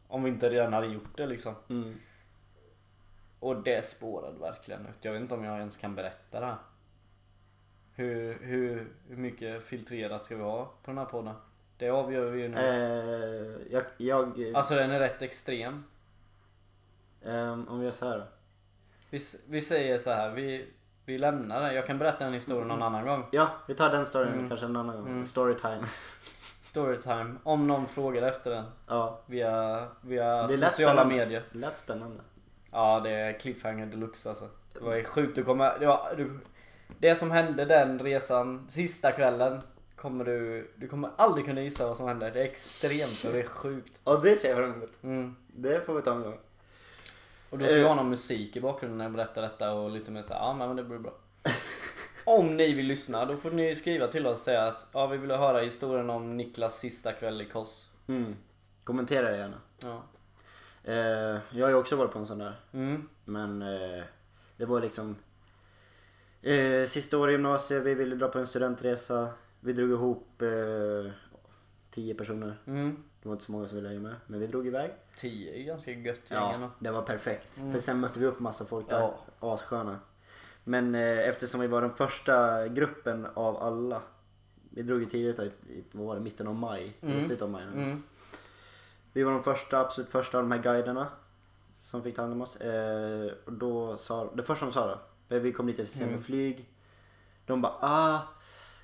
Om 0.09 0.23
vi 0.23 0.31
inte 0.31 0.51
redan 0.51 0.73
hade 0.73 0.87
gjort 0.87 1.17
det 1.17 1.27
liksom. 1.27 1.55
Mm. 1.69 1.95
Och 3.41 3.63
det 3.63 3.85
spårade 3.85 4.39
verkligen 4.39 4.81
ut. 4.87 4.97
Jag 5.05 5.13
vet 5.13 5.23
inte 5.23 5.35
om 5.35 5.45
jag 5.45 5.59
ens 5.59 5.77
kan 5.77 5.95
berätta 5.95 6.41
det 6.41 6.47
här. 6.47 6.57
Hur, 7.95 8.39
hur, 8.43 8.93
hur 9.09 9.17
mycket 9.17 9.63
filtrerat 9.63 10.25
ska 10.25 10.37
vi 10.37 10.43
ha 10.43 10.65
på 10.65 10.91
den 10.91 10.99
här 10.99 11.05
podden? 11.05 11.35
Det 11.77 11.91
avgör 11.91 12.31
vi 12.31 12.43
ju 12.43 12.49
nu. 12.49 12.57
Eh, 12.59 13.73
jag, 13.73 13.85
jag 13.97 14.55
Alltså 14.55 14.75
den 14.75 14.91
är 14.91 14.99
rätt 14.99 15.23
extrem. 15.23 15.85
ehm, 17.25 17.69
om 17.69 17.79
vi 17.79 17.85
gör 17.85 17.93
så 17.93 18.09
här 18.09 18.19
då. 18.19 18.25
Vi, 19.11 19.21
vi 19.49 19.61
säger 19.61 19.99
så 19.99 20.11
här, 20.11 20.31
vi, 20.31 20.69
vi 21.05 21.19
lämnar 21.19 21.61
det. 21.63 21.73
Jag 21.75 21.87
kan 21.87 21.99
berätta 21.99 22.25
en 22.27 22.33
historia 22.33 22.65
någon 22.65 22.83
annan 22.83 23.07
gång. 23.07 23.25
Ja, 23.31 23.51
vi 23.67 23.75
tar 23.75 23.91
den 23.91 24.07
storyn 24.07 24.33
Mm. 24.33 24.49
kanske 24.49 24.67
en 24.67 24.77
annan 24.77 24.97
gång. 24.97 25.07
Mm. 25.09 25.27
Storytime. 25.27 25.85
Storytime. 26.63 27.35
Om 27.43 27.67
någon 27.67 27.87
frågar 27.87 28.23
efter 28.23 28.51
den. 28.51 28.65
ja, 28.87 29.21
Via, 29.27 29.87
via 30.01 30.47
Det 30.47 30.57
lät 30.57 30.71
sociala 30.71 30.93
spännande. 31.03 31.15
medier. 31.25 31.43
det 31.53 31.59
lät 31.59 31.77
spännande. 31.77 32.21
Ja 32.73 33.01
det 33.05 33.11
är 33.11 33.39
cliffhanger 33.39 33.87
deluxe 33.87 34.29
alltså. 34.29 34.49
Det 34.73 34.81
var 34.81 34.95
ju 34.95 35.05
sjukt. 35.05 35.35
Du 35.37 35.45
kommer, 35.45 35.79
det, 35.79 35.87
var, 35.87 36.15
du, 36.17 36.39
det 36.99 37.17
som 37.17 37.31
hände 37.31 37.65
den 37.65 37.99
resan, 37.99 38.67
sista 38.69 39.13
kvällen. 39.13 39.61
Kommer 39.97 40.25
du, 40.25 40.71
du 40.77 40.89
kommer 40.89 41.11
aldrig 41.17 41.47
kunna 41.47 41.61
gissa 41.63 41.87
vad 41.89 41.97
som 41.97 42.09
hände. 42.09 42.31
Det 42.31 42.41
är 42.41 42.45
extremt 42.45 43.25
och 43.27 43.33
det 43.33 43.39
är 43.39 43.47
sjukt. 43.47 44.01
Ja, 44.05 44.21
det 44.23 44.37
ser 44.37 44.49
jag 44.49 44.59
fram 44.59 44.73
emot. 44.73 45.03
Mm. 45.03 45.37
Det 45.49 45.87
får 45.87 45.95
vi 45.95 46.03
ta 46.03 46.13
en 46.15 46.23
gång. 46.23 46.39
Och 47.51 47.59
då 47.59 47.65
ska 47.65 47.75
vi 47.75 47.81
Eh. 47.81 47.89
ha 47.89 47.95
någon 47.95 48.11
musik 48.11 48.57
i 48.57 48.61
bakgrunden 48.61 48.99
när 48.99 49.05
jag 49.05 49.13
berättar 49.13 49.43
detta 49.43 49.73
och 49.73 49.91
lite 49.91 50.11
mer 50.11 50.23
såhär, 50.23 50.41
ja 50.41 50.55
men 50.55 50.77
det 50.77 50.85
blir 50.85 50.99
bra. 50.99 51.15
Om 52.25 52.57
ni 52.57 52.73
vill 52.75 52.87
lyssna 52.87 53.25
då 53.25 53.37
får 53.37 53.51
ni 53.51 53.75
skriva 53.75 54.07
till 54.07 54.27
oss 54.27 54.33
och 54.33 54.39
säga 54.39 54.67
att 54.67 54.87
ja 54.93 55.07
vi 55.07 55.17
vill 55.17 55.31
höra 55.31 55.61
historien 55.61 56.11
om 56.11 56.37
Niklas 56.37 56.79
sista 56.79 57.13
kväll 57.13 57.41
i 57.41 57.45
Kos. 57.45 57.91
Mm. 58.07 58.37
Kommentera 58.85 59.31
det 59.31 59.37
gärna. 59.37 59.61
Ja. 59.79 60.03
Eh, 60.85 61.39
jag 61.51 61.67
har 61.67 61.69
ju 61.69 61.75
också 61.75 61.97
varit 61.97 62.13
på 62.13 62.19
en 62.19 62.27
sån 62.27 62.39
där. 62.39 62.61
Mm. 62.73 63.09
Men 63.25 63.63
eh, 63.63 64.03
det 64.57 64.65
var 64.67 64.81
liksom 64.81 65.17
eh, 66.43 66.85
sista 66.87 67.19
året 67.19 67.31
i 67.31 67.33
gymnasiet, 67.33 67.83
vi 67.83 67.95
ville 67.95 68.17
dra 68.17 68.29
på 68.29 68.39
en 68.39 68.47
studentresa. 68.47 69.29
Vi 69.61 69.73
drog 69.73 69.91
ihop 69.91 70.43
eh, 70.43 71.13
tio 71.91 72.15
personer. 72.15 72.57
Mm. 72.67 73.05
Det 73.29 73.31
var 73.31 73.35
inte 73.37 73.45
så 73.45 73.53
många 73.53 73.69
som 73.69 73.77
ville 73.77 73.89
hänga 73.89 74.01
med. 74.01 74.15
Men 74.27 74.41
vi 74.41 74.47
drog 74.47 74.67
iväg. 74.67 74.91
10 75.17 75.55
är 75.61 75.65
ganska 75.65 75.91
gött 75.93 76.21
Ja, 76.29 76.71
det 76.79 76.91
var 76.91 77.03
perfekt. 77.03 77.57
Mm. 77.59 77.73
För 77.73 77.81
sen 77.81 78.01
mötte 78.01 78.21
vi 78.21 78.27
upp 78.27 78.41
massa 78.41 78.65
folk 78.65 78.89
där. 78.91 78.99
Ja. 79.01 79.15
Assköna. 79.41 79.99
Men 80.65 80.95
eh, 80.95 81.19
eftersom 81.29 81.61
vi 81.61 81.67
var 81.67 81.81
den 81.83 81.91
första 81.95 82.69
gruppen 82.69 83.27
av 83.35 83.57
alla. 83.63 84.03
Vi 84.71 84.83
drog 84.83 85.01
ju 85.01 85.07
tidigt, 85.07 85.39
i, 85.39 85.43
i- 85.73 85.85
vad 85.93 86.07
var 86.07 86.15
det, 86.15 86.21
mitten 86.21 86.49
av 86.49 86.55
maj? 86.55 86.97
Mm. 87.01 87.21
slutet 87.21 87.43
av 87.43 87.51
maj. 87.51 87.63
Mm. 87.75 88.03
Vi 89.13 89.23
var 89.23 89.33
de 89.33 89.43
första, 89.43 89.81
absolut 89.81 90.11
första 90.11 90.39
av 90.39 90.45
de 90.45 90.53
här 90.53 90.63
guiderna. 90.63 91.07
Som 91.75 92.03
fick 92.03 92.17
ta 92.17 92.23
hand 92.23 92.33
om 92.35 92.43
oss. 92.43 92.57
Eh, 92.57 93.33
och 93.45 93.53
då 93.53 93.97
sa, 93.97 94.31
det 94.35 94.43
första 94.43 94.65
de 94.67 94.73
sa 94.73 94.99
då. 95.29 95.39
Vi 95.39 95.53
kom 95.53 95.67
lite 95.67 95.87
för 95.87 95.93
sent 95.93 96.01
med 96.03 96.09
Mm. 96.11 96.23
flyg. 96.23 96.69
De 97.47 97.63
bara 97.63 97.73
ah. 97.81 98.21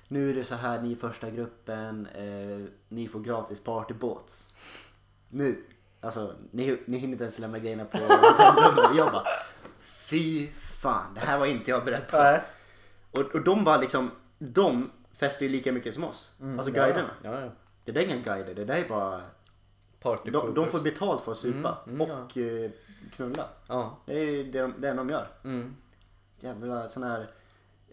Nu 0.07 0.29
är 0.29 0.33
det 0.33 0.43
så 0.43 0.55
här, 0.55 0.81
ni 0.81 0.91
är 0.91 0.95
första 0.95 1.29
gruppen. 1.29 2.07
Eh, 2.07 2.67
ni 2.89 3.07
får 3.07 3.19
gratis 3.19 3.59
partybåt. 3.59 4.37
Nu. 5.29 5.63
Alltså, 6.01 6.35
ni, 6.51 6.77
ni 6.85 6.97
hinner 6.97 7.11
inte 7.11 7.23
ens 7.23 7.39
lämna 7.39 7.59
grejerna 7.59 7.85
på 7.85 7.97
hotellrummet. 7.97 8.97
Jag 8.97 9.11
bara, 9.11 9.23
fy 9.79 10.47
fan, 10.47 11.13
det 11.13 11.19
här 11.19 11.39
var 11.39 11.45
inte 11.45 11.71
jag 11.71 11.85
beredd 11.85 12.07
på. 12.07 12.17
Nej. 12.17 12.41
Och, 13.11 13.35
och 13.35 13.43
de 13.43 13.63
bara 13.63 13.77
liksom, 13.77 14.11
de 14.39 14.91
festar 15.17 15.43
ju 15.45 15.49
lika 15.49 15.71
mycket 15.71 15.93
som 15.93 16.03
oss. 16.03 16.31
Mm. 16.41 16.59
Alltså 16.59 16.71
guiderna. 16.73 17.09
Ja, 17.23 17.41
ja. 17.41 17.49
Det 17.85 17.91
där 17.91 18.01
är 18.01 18.05
inga 18.05 18.35
guider, 18.35 18.55
det 18.55 18.65
där 18.65 18.75
är 18.75 18.89
bara 18.89 19.21
Party 19.99 20.31
de, 20.31 20.53
de 20.53 20.69
får 20.69 20.79
betalt 20.79 21.21
för 21.21 21.31
att 21.31 21.37
supa 21.37 21.77
Mm, 21.87 22.01
mm, 22.01 22.15
och 22.15 22.37
eh, 22.37 22.71
knulla. 23.15 23.47
Ja. 23.67 23.97
Det 24.05 24.19
är 24.19 24.31
ju 24.31 24.51
det 24.51 24.61
de, 24.61 24.73
det 24.81 24.93
de 24.93 25.09
gör. 25.09 25.27
Mm. 25.43 25.75
Jävla 26.39 26.87
sån 26.87 27.03
här 27.03 27.27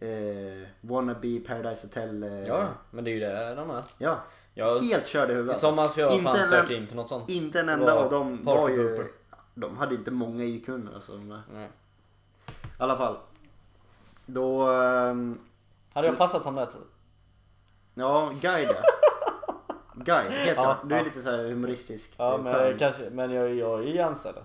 eh, 0.02 0.68
wannabe 0.80 1.40
Paradise 1.40 1.86
Hotel. 1.86 2.22
Eh, 2.22 2.42
Ja, 2.48 2.68
men 2.90 3.04
det 3.04 3.10
är 3.10 3.12
ju 3.12 3.20
det 3.20 3.54
de 3.54 3.70
är. 3.70 3.82
ja. 3.98 4.18
Jag, 4.54 4.82
Helt 4.82 5.06
körda 5.06 5.28
i 5.32 5.32
I 5.32 5.36
huvudet. 5.36 5.58
sommar 5.58 5.84
ska 5.84 6.00
jag 6.00 6.12
Inte 6.12 6.24
fan 6.24 6.48
söka 6.48 6.72
in 6.74 6.86
till 6.86 6.96
något 6.96 7.08
sånt. 7.08 7.30
Inte 7.30 7.60
en 7.60 7.68
enda 7.68 7.94
av 7.94 8.10
dem 8.10 8.38
var 8.42 8.68
ju... 8.68 9.08
De 9.54 9.76
hade 9.76 9.92
ju 9.92 9.98
inte 9.98 10.10
många 10.10 10.44
IQ 10.44 10.68
alltså. 10.94 11.12
Nej. 11.52 11.68
I 12.62 12.68
alla 12.78 12.96
fall. 12.96 13.16
Då... 14.26 14.70
ehm, 14.70 15.38
Hade 15.94 16.06
jag 16.06 16.18
passat 16.18 16.42
som 16.42 16.54
det 16.54 16.66
tror 16.66 16.80
du? 16.80 16.86
ja, 18.02 18.32
guide. 18.40 18.76
Guide 19.94 20.32
heter 20.32 20.62
Ja. 20.62 20.78
Du 20.84 20.94
är 20.94 20.98
ja. 20.98 21.04
lite 21.04 21.20
så 21.22 21.30
här 21.30 21.44
humoristiskt 21.44 22.14
Ja 22.18 22.34
eh, 22.34 22.42
men 22.42 22.78
kanske, 22.78 23.10
men 23.10 23.30
jag, 23.30 23.54
jag 23.54 23.80
är 23.80 23.86
ju 23.86 23.98
anställd. 24.00 24.38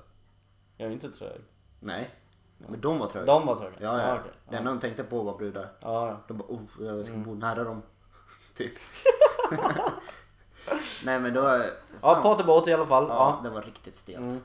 Jag 0.77 0.87
är 0.87 0.91
inte 0.93 1.11
trög. 1.11 1.41
Nej. 1.79 2.09
Men 2.57 2.81
de 2.81 2.99
var 2.99 3.07
tröga. 3.07 3.25
De 3.25 3.45
var 3.45 3.55
tröga? 3.55 3.75
Ja, 3.79 4.01
ja. 4.07 4.15
okej. 4.19 4.31
Det 4.49 4.55
enda 4.57 4.71
de 4.71 4.79
tänkte 4.79 5.03
på 5.03 5.21
var 5.23 5.37
brudar. 5.37 5.67
ja, 5.79 6.07
ja. 6.07 6.17
De 6.27 6.37
bara 6.37 6.43
oh, 6.47 6.59
jag 6.79 7.05
ska 7.05 7.13
Mm. 7.13 7.25
bo 7.25 7.33
nära 7.35 7.63
dem. 7.63 7.81
Typ. 8.57 8.71
Nej 11.05 11.19
men 11.19 11.33
då... 11.33 11.41
Ja, 12.01 12.13
fan. 12.13 12.23
partybåt 12.23 12.67
i 12.67 12.73
alla 12.73 12.85
fall. 12.85 13.05
Ja, 13.09 13.13
Ja. 13.15 13.39
det 13.43 13.49
var 13.55 13.61
riktigt 13.61 13.95
stelt. 13.95 14.17
Mm. 14.17 14.39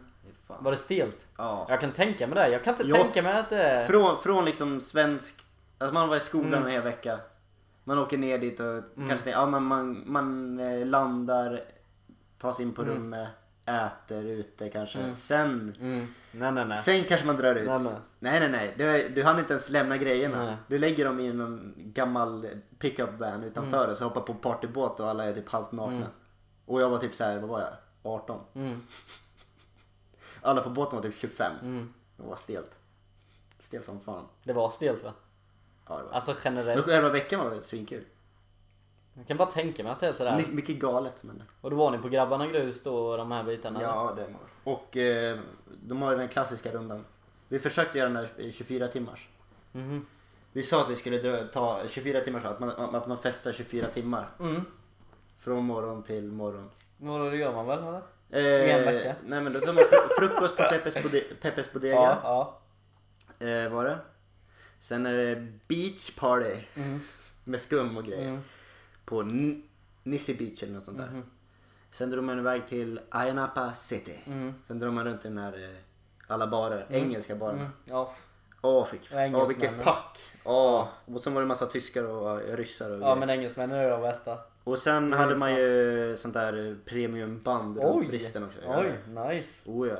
Var 0.46 0.70
det 0.70 0.76
stelt? 0.76 1.26
Ja. 1.38 1.66
Jag 1.68 1.80
kan 1.80 1.92
tänka 1.92 2.26
mig 2.26 2.34
det. 2.34 2.48
Jag 2.48 2.64
kan 2.64 2.74
inte 2.74 2.86
Ja. 2.86 2.96
tänka 3.02 3.22
mig 3.22 3.38
att 3.38 3.50
det. 3.50 3.86
Från, 3.90 4.18
från 4.22 4.44
liksom 4.44 4.80
svensk... 4.80 5.44
Alltså 5.78 5.94
man 5.94 6.08
var 6.08 6.16
i 6.16 6.20
skolan 6.20 6.46
Mm. 6.54 6.64
en 6.64 6.70
hel 6.70 6.82
vecka. 6.82 7.18
Man 7.84 7.98
åker 7.98 8.18
ner 8.18 8.38
dit 8.38 8.60
och 8.60 8.82
kanske 8.96 9.16
tänker, 9.24 9.30
ja, 9.40 9.46
men 9.46 9.62
man, 9.62 10.02
man 10.06 10.58
eh, 10.60 10.86
landar, 10.86 11.64
tar 12.38 12.52
sig 12.52 12.64
in 12.64 12.72
på 12.74 12.82
Mm. 12.82 12.94
rummet, 12.94 13.28
äter 13.66 14.24
ute 14.24 14.68
kanske. 14.68 14.98
Mm. 14.98 15.14
Sen, 15.14 15.76
Mm. 15.80 16.06
Nej 16.32 16.52
nej 16.52 16.64
nej. 16.64 16.78
sen 16.78 17.04
kanske 17.04 17.26
man 17.26 17.36
drar 17.36 17.54
ut. 17.54 17.66
Nej, 17.68 17.78
nej. 17.80 17.92
nej 18.18 18.40
nej. 18.40 18.48
nej. 18.50 18.74
Du, 19.08 19.08
du 19.14 19.22
hann 19.22 19.38
inte 19.38 19.52
ens 19.52 19.70
lämna 19.70 19.96
grejerna. 19.96 20.44
Nej. 20.46 20.56
Du 20.68 20.78
lägger 20.78 21.04
dem 21.04 21.20
i 21.20 21.32
någon 21.32 21.74
gammal 21.76 22.48
pickup 22.78 23.10
van 23.18 23.44
utanför 23.44 23.88
och 23.88 23.96
så 23.96 24.04
hoppar 24.04 24.20
på 24.20 24.34
partybåt 24.34 25.00
och 25.00 25.08
alla 25.10 25.24
är 25.24 25.34
typ 25.34 25.48
halvt 25.48 25.72
nakna. 25.72 25.96
Mm. 25.96 26.08
Och 26.66 26.80
jag 26.80 26.90
var 26.90 26.98
typ 26.98 27.14
så 27.14 27.24
här, 27.24 27.38
vad 27.38 27.48
var 27.50 27.60
jag? 27.60 27.72
18. 28.02 28.40
Mm. 28.54 28.80
Alla 30.42 30.62
på 30.62 30.70
båten 30.70 30.96
var 30.96 31.02
typ 31.02 31.18
25. 31.18 31.52
Mm. 31.62 31.92
Det 32.16 32.22
var 32.22 32.36
stelt. 32.36 32.78
Stelt 33.58 33.84
som 33.84 34.00
fan. 34.00 34.24
Det 34.44 34.52
var 34.52 34.70
stelt 34.70 35.04
va? 35.04 35.12
Ja, 35.88 35.96
det 35.98 36.02
var. 36.04 36.12
Alltså 36.12 36.30
Men 36.30 36.40
generellt. 36.44 36.84
själva 36.84 37.08
veckan 37.08 37.40
var 37.40 37.50
väl 37.50 37.62
svinkul. 37.62 38.04
Jag 39.14 39.26
kan 39.26 39.36
bara 39.36 39.50
tänka 39.50 39.82
mig 39.82 39.92
att 39.92 40.00
det 40.00 40.06
är 40.08 40.12
sådär. 40.12 40.36
My, 40.36 40.46
mycket 40.54 40.76
galet 40.76 41.22
men. 41.24 41.42
Och 41.60 41.70
då 41.70 41.76
var 41.76 41.90
ni 41.90 41.98
på 41.98 42.08
Grabbarna 42.08 42.46
Grus 42.46 42.82
då 42.82 42.96
och 42.96 43.18
de 43.18 43.32
här 43.32 43.44
bitarna? 43.44 43.82
Ja, 43.82 44.12
det 44.16 44.22
var 44.64 44.72
Och 44.74 44.96
eh, 44.96 45.38
de 45.82 46.02
har 46.02 46.16
den 46.16 46.28
klassiska 46.28 46.72
rundan. 46.72 47.04
Vi 47.48 47.58
försökte 47.58 47.98
göra 47.98 48.08
den 48.08 48.22
där 48.36 48.40
i 48.40 48.52
24 48.52 48.88
timmars. 48.88 49.28
Mhm. 49.72 50.06
Vi 50.52 50.62
sa 50.62 50.82
att 50.82 50.90
vi 50.90 50.96
skulle 50.96 51.44
ta 51.48 51.80
24 51.88 52.20
timmars, 52.20 52.44
att 52.44 52.60
man, 52.60 52.70
att 52.94 53.06
man 53.06 53.18
festar 53.18 53.52
24 53.52 53.86
timmar. 53.86 54.28
Mm. 54.40 54.64
Från 55.38 55.64
morgon 55.64 56.02
till 56.02 56.32
morgon. 56.32 56.70
Vadå 56.96 57.30
det 57.30 57.36
gör 57.36 57.52
man 57.52 57.66
väl 57.66 57.78
eller? 57.78 58.02
Eh, 58.30 58.74
En 58.74 58.84
vecka? 58.84 59.14
Nej 59.26 59.40
men 59.40 59.52
då 59.52 59.58
tar 59.60 59.72
man 59.72 59.82
fr- 59.84 60.08
frukost 60.18 60.56
på 60.56 60.62
Peppes, 60.62 60.96
Bode- 61.02 61.34
Peppes 61.40 61.72
Bodega. 61.72 61.94
ja. 62.22 62.58
Eh, 63.38 63.68
var 63.72 63.84
det? 63.84 63.98
Sen 64.80 65.06
är 65.06 65.12
det 65.16 65.36
beach 65.68 66.10
party. 66.16 66.56
Mm. 66.74 67.00
Med 67.44 67.60
skum 67.60 67.96
och 67.96 68.04
grejer. 68.04 68.40
Mm. 69.02 69.04
På 69.04 69.20
N- 69.20 69.62
Nisse 70.02 70.34
Beach 70.34 70.62
eller 70.62 70.72
något 70.74 70.84
sånt 70.84 70.98
där. 70.98 71.06
Mhm. 71.06 71.22
Sen 71.90 72.10
drog 72.10 72.24
man 72.24 72.38
iväg 72.38 72.66
till 72.66 73.00
Ayia 73.10 73.34
Napa 73.34 73.74
City. 73.74 74.18
Mm. 74.26 74.54
Sen 74.66 74.78
drog 74.78 74.92
man 74.94 75.04
runt 75.04 75.24
i 75.24 75.28
den 75.28 75.38
här 75.38 75.52
eh, 75.70 75.76
alla 76.26 76.46
barer, 76.46 76.86
engelska 76.90 77.34
barerna. 77.36 77.60
Mm. 77.60 77.72
Ja. 77.84 78.12
Åh, 78.64 78.84
fick, 78.84 79.10
åh 79.34 79.48
vilket 79.48 79.82
pack! 79.82 80.18
Åh, 80.44 80.88
och 81.04 81.20
sen 81.20 81.34
var 81.34 81.40
det 81.42 81.46
massa 81.48 81.66
tyskar 81.66 82.04
och 82.04 82.40
eh, 82.40 82.56
ryssar 82.56 82.90
och 82.90 82.96
ja 82.96 83.00
grejer. 83.00 83.16
men 83.16 83.30
engelsmännen 83.30 83.78
är 83.78 83.90
de 83.90 84.00
bästa. 84.02 84.38
Och 84.64 84.78
sen 84.78 85.12
är 85.12 85.16
hade 85.16 85.36
man 85.36 85.54
ju 85.54 86.14
sånt 86.16 86.34
där 86.34 86.68
eh, 86.70 86.76
premiumband 86.84 87.78
runt 87.78 87.96
Oj! 87.96 88.06
bristen 88.08 88.44
också. 88.44 88.58
Oj, 88.66 88.98
nice. 89.34 89.70
Oh, 89.70 89.88
ja. 89.88 89.96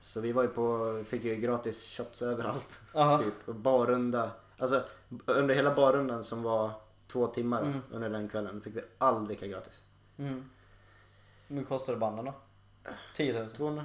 Så 0.00 0.20
vi 0.20 0.32
var 0.32 0.42
ju 0.42 0.48
på, 0.48 1.02
fick 1.08 1.24
ju 1.24 1.36
gratis 1.36 1.96
shots 1.96 2.22
överallt. 2.22 2.80
Aha. 2.94 3.18
Typ. 3.18 3.34
Och 3.48 3.54
barrunda. 3.54 4.30
Alltså 4.58 4.84
under 5.26 5.54
hela 5.54 5.74
barrundan 5.74 6.24
som 6.24 6.42
var 6.42 6.70
två 7.10 7.26
timmar 7.26 7.62
Mm. 7.62 7.80
under 7.90 8.10
den 8.10 8.28
kvällen 8.28 8.60
fick 8.60 8.76
vi 8.76 8.80
all 8.98 9.24
dricka 9.24 9.46
gratis. 9.46 9.84
Mm. 10.18 10.50
Men 11.46 11.64
kostade 11.64 11.98
banden 11.98 12.24
då? 12.24 12.34
10 13.14 13.40
000? 13.40 13.50
200 13.50 13.84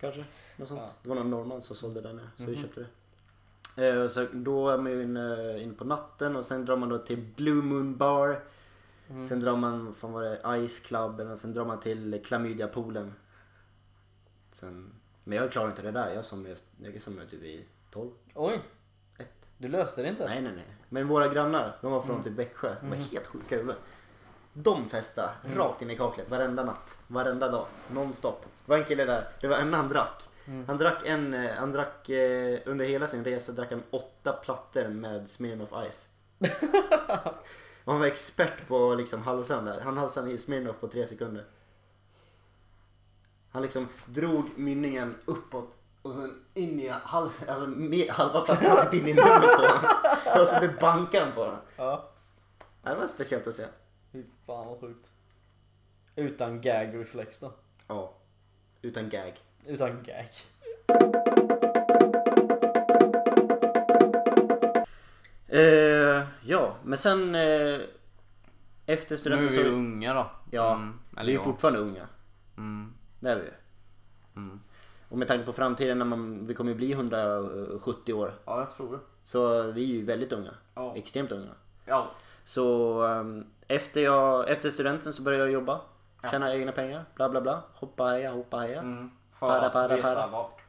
kanske? 0.00 0.24
Något 0.56 0.68
sånt. 0.68 0.80
Ja. 0.84 0.90
Det 1.02 1.08
var 1.08 1.16
någon 1.16 1.30
norrman 1.30 1.62
som 1.62 1.76
sålde 1.76 2.00
den 2.00 2.18
här, 2.18 2.28
så 2.36 2.44
vi 2.44 2.52
Mhm. 2.52 2.62
köpte 2.62 2.80
det. 2.80 3.88
Eh, 3.88 4.08
så 4.08 4.26
då 4.32 4.68
är 4.70 4.78
man 4.78 4.92
ju 4.92 5.02
inne, 5.02 5.58
inne 5.62 5.74
på 5.74 5.84
natten 5.84 6.36
och 6.36 6.44
sen 6.44 6.64
drar 6.64 6.76
man 6.76 6.88
då 6.88 6.98
till 6.98 7.32
Blue 7.36 7.62
Moon 7.62 7.96
Bar. 7.96 8.44
Mm. 9.10 9.24
Sen 9.26 9.40
drar 9.40 9.56
man, 9.56 9.94
fan 9.94 10.12
var 10.12 10.22
det, 10.22 10.68
Ice 10.68 10.80
Cluben 10.80 11.30
och 11.30 11.38
sen 11.38 11.54
drar 11.54 11.64
man 11.64 11.80
till 11.80 12.20
Klamydia-poolen. 12.24 13.12
Sen, 14.50 14.92
men 15.24 15.38
jag 15.38 15.52
klarar 15.52 15.68
inte 15.70 15.82
det 15.82 15.90
där, 15.90 16.14
jag 16.14 16.24
som 16.24 16.46
jag 17.18 17.28
typ 17.30 17.42
i 17.42 17.64
12. 17.90 18.10
Oj. 18.34 18.60
Du 19.58 19.68
löste 19.68 20.02
det 20.02 20.08
inte? 20.08 20.24
Nej 20.28 20.42
nej 20.42 20.52
nej. 20.56 20.66
Men 20.88 21.08
våra 21.08 21.28
grannar, 21.28 21.76
de 21.80 21.92
var 21.92 22.00
från 22.00 22.10
Mm. 22.10 22.22
typ 22.24 22.32
Växjö. 22.32 22.68
De 22.80 22.88
var 22.88 22.96
Mm. 22.96 23.08
helt 23.12 23.26
sjuka 23.26 23.54
i 23.54 23.58
huvudet. 23.58 23.80
De 24.52 24.88
festade 24.88 25.30
Mm. 25.44 25.58
rakt 25.58 25.82
in 25.82 25.90
i 25.90 25.96
kaklet 25.96 26.30
varenda 26.30 26.64
natt. 26.64 26.98
Varenda 27.06 27.48
dag. 27.50 27.66
Nonstop. 27.92 28.42
Det 28.42 28.70
var 28.70 28.78
en 28.78 28.84
kille 28.84 29.04
där, 29.04 29.28
det 29.40 29.48
var 29.48 29.56
en 29.58 29.74
han 29.74 29.88
drack. 29.88 30.28
Han 30.66 30.76
drack 30.78 31.06
en, 31.06 31.34
eh, 31.34 31.54
han 31.54 31.72
drack 31.72 32.08
eh, 32.08 32.58
under 32.66 32.84
hela 32.84 33.06
sin 33.06 33.24
resa 33.24 33.52
drack 33.52 33.70
han 33.70 33.82
åtta 33.90 34.32
plattor 34.32 34.88
med 34.88 35.30
Smirnoff 35.30 35.72
Ice. 35.90 36.08
Och 37.84 37.92
han 37.92 38.00
var 38.00 38.06
expert 38.06 38.68
på 38.68 38.94
liksom 38.94 39.22
halsan 39.22 39.64
där. 39.64 39.80
Han 39.80 39.98
halsade 39.98 40.30
i 40.30 40.38
Smirnoff 40.38 40.80
på 40.80 40.88
tre 40.88 41.06
sekunder. 41.06 41.44
Han 43.50 43.62
liksom 43.62 43.88
drog 44.06 44.44
mynningen 44.58 45.14
uppåt 45.24 45.76
och 46.04 46.14
sen 46.14 46.44
in 46.54 46.80
i 46.80 46.88
halsen, 46.88 47.48
alltså 47.48 47.66
med, 47.66 48.08
halva 48.10 48.44
flaskan 48.44 48.90
typ 48.90 48.94
in 48.94 49.08
i 49.08 49.14
munnen 49.14 49.40
på 49.40 49.62
honom. 49.66 49.84
Och 50.40 50.46
så 50.48 50.60
det 50.60 50.80
bankade 50.80 51.24
han 51.24 51.34
på 51.34 51.40
honom. 51.44 51.58
Ja. 51.76 52.08
Det 52.82 52.94
var 52.94 53.06
speciellt 53.06 53.46
att 53.46 53.54
se. 53.54 53.64
Fy 54.12 54.22
fan 54.46 54.66
vad 54.66 54.80
sjukt. 54.80 55.10
Utan 56.16 56.60
gag 56.60 56.94
reflex 57.00 57.38
då? 57.38 57.52
Ja. 57.88 58.12
Utan 58.82 59.08
gag. 59.08 59.32
Utan 59.66 60.02
gag. 60.02 60.30
Eh, 65.48 66.22
ja, 66.44 66.76
men 66.84 66.98
sen 66.98 67.34
eh, 67.34 67.80
efter 68.86 69.08
Nu 69.10 69.14
är 69.14 69.16
studenten 69.16 69.48
vi 69.48 69.54
så... 69.54 69.60
unga 69.62 70.14
då. 70.14 70.30
Ja, 70.50 70.72
Mm, 70.74 70.98
vi 71.10 71.20
eller 71.20 71.32
är 71.32 71.36
ja. 71.36 71.42
fortfarande 71.42 71.80
unga. 71.80 72.06
Mm, 72.56 72.94
Det 73.20 73.30
är 73.30 73.36
vi 73.36 73.42
ju. 73.42 73.52
mm. 74.36 74.60
Och 75.14 75.18
med 75.18 75.28
tanke 75.28 75.44
på 75.44 75.52
framtiden 75.52 75.98
när 75.98 76.04
man, 76.04 76.46
vi 76.46 76.54
kommer 76.54 76.70
ju 76.70 76.76
bli 76.76 76.92
170 76.92 78.12
år. 78.12 78.34
Ja, 78.44 78.60
jag 78.60 78.70
tror 78.70 78.92
det. 78.92 78.98
Så 79.22 79.62
vi 79.62 79.82
är 79.82 79.86
ju 79.86 80.04
väldigt 80.04 80.32
unga. 80.32 80.54
Ja. 80.74 80.96
Extremt 80.96 81.32
unga. 81.32 81.50
Ja. 81.84 82.10
Så 82.44 83.02
um, 83.02 83.46
efter, 83.68 84.00
jag, 84.00 84.50
efter 84.50 84.70
studenten 84.70 85.12
så 85.12 85.22
började 85.22 85.44
jag 85.44 85.52
jobba. 85.52 85.80
Tjäna 86.30 86.54
egna 86.54 86.72
pengar. 86.72 87.04
Bla 87.14 87.28
bla 87.28 87.40
bla. 87.40 87.62
Hoppa 87.74 88.04
heja, 88.04 88.30
hoppa 88.32 88.58
heja. 88.58 88.78
Mm. 88.78 89.10
För 89.32 89.46
Para, 89.46 89.66
att 89.66 89.72
para, 89.72 89.96
resa 89.96 90.14
para. 90.14 90.28
bort. 90.28 90.60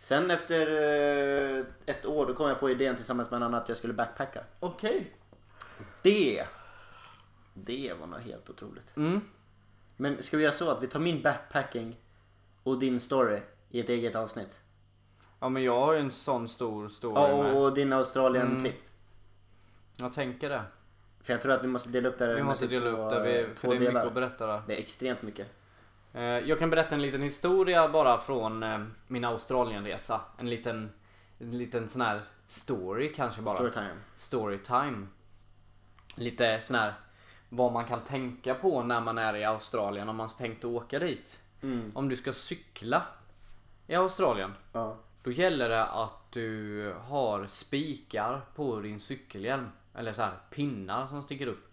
Sen 0.00 0.30
efter 0.30 0.66
eh, 0.66 1.64
ett 1.86 2.06
år 2.06 2.26
då 2.26 2.34
kom 2.34 2.48
jag 2.48 2.60
på 2.60 2.70
idén 2.70 2.96
tillsammans 2.96 3.30
med 3.30 3.36
en 3.36 3.42
annan 3.42 3.60
att 3.62 3.68
jag 3.68 3.78
skulle 3.78 3.94
backpacka. 3.94 4.44
Okej. 4.60 5.16
Det, 6.02 6.46
det 7.54 7.92
var 8.00 8.06
något 8.06 8.22
helt 8.22 8.50
otroligt. 8.50 8.96
Mm. 8.96 9.20
Men 9.96 10.22
ska 10.22 10.36
vi 10.36 10.42
göra 10.42 10.52
så 10.54 10.70
att 10.70 10.82
vi 10.82 10.86
tar 10.86 11.00
min 11.00 11.22
backpacking 11.22 11.96
och 12.62 12.78
din 12.78 13.00
story 13.00 13.40
i 13.72 13.80
ett 13.80 13.88
eget 13.88 14.14
avsnitt? 14.16 14.60
Ja 15.40 15.48
men 15.48 15.62
jag 15.62 15.80
har 15.80 15.92
ju 15.92 15.98
en 15.98 16.12
sån 16.12 16.48
stor 16.48 16.88
story 16.88 17.14
Ja, 17.14 17.42
med. 17.42 17.56
och, 17.56 17.74
din 17.74 17.92
Australien 17.92 18.56
Mm. 18.56 18.72
Jag 19.98 20.12
tänker 20.12 20.48
det. 20.48 20.62
För 21.20 21.32
jag 21.32 21.42
tror 21.42 21.52
att 21.52 21.64
vi 21.64 21.68
måste 21.68 21.88
dela 21.88 22.08
upp 22.08 22.18
det 22.18 22.26
här 22.26 22.34
Vi 22.34 22.42
måste 22.42 22.66
dela 22.66 22.90
två, 22.90 23.04
upp 23.04 23.10
det, 23.10 23.22
vi, 23.48 23.54
för 23.54 23.68
det 23.68 23.74
är 23.74 23.78
mycket 23.78 23.94
delar. 23.94 24.06
att 24.06 24.14
berätta 24.14 24.46
där. 24.46 24.62
Det 24.66 24.74
är 24.74 24.78
extremt 24.78 25.22
mycket. 25.22 25.48
Eh, 26.12 26.22
Jag 26.22 26.58
kan 26.58 26.70
berätta 26.70 26.94
en 26.94 27.02
liten 27.02 27.22
historia 27.22 27.88
bara 27.88 28.18
från 28.18 28.62
eh, 28.62 28.78
min 29.06 29.24
Australienresa. 29.24 30.20
En 30.38 30.50
liten, 30.50 30.90
en 31.38 31.58
liten 31.58 31.88
sån 31.88 32.00
här 32.02 32.20
story 32.46 33.12
kanske 33.12 33.42
bara. 33.42 33.54
Storytime. 33.54 33.96
Storytime. 34.14 35.06
Lite 36.14 36.60
sån 36.60 36.76
här 36.76 36.94
vad 37.48 37.72
man 37.72 37.84
kan 37.84 38.00
tänka 38.04 38.54
på 38.54 38.82
när 38.82 39.00
man 39.00 39.18
är 39.18 39.34
i 39.36 39.44
Australien 39.44 40.08
om 40.08 40.16
man 40.16 40.28
tänkt 40.28 40.64
åka 40.64 40.98
dit. 40.98 41.40
Mm. 41.62 41.92
Om 41.94 42.08
du 42.08 42.16
ska 42.16 42.32
cykla 42.32 43.02
i 43.92 43.94
Australien. 43.94 44.52
Ja. 44.72 44.96
Då 45.22 45.30
gäller 45.32 45.68
det 45.68 45.84
att 45.86 46.32
du 46.32 46.92
har 47.06 47.46
spikar 47.46 48.40
på 48.54 48.80
din 48.80 49.00
cykelhjälm. 49.00 49.68
Eller 49.94 50.12
så 50.12 50.22
här 50.22 50.38
pinnar 50.50 51.06
som 51.06 51.22
sticker 51.22 51.46
upp. 51.46 51.64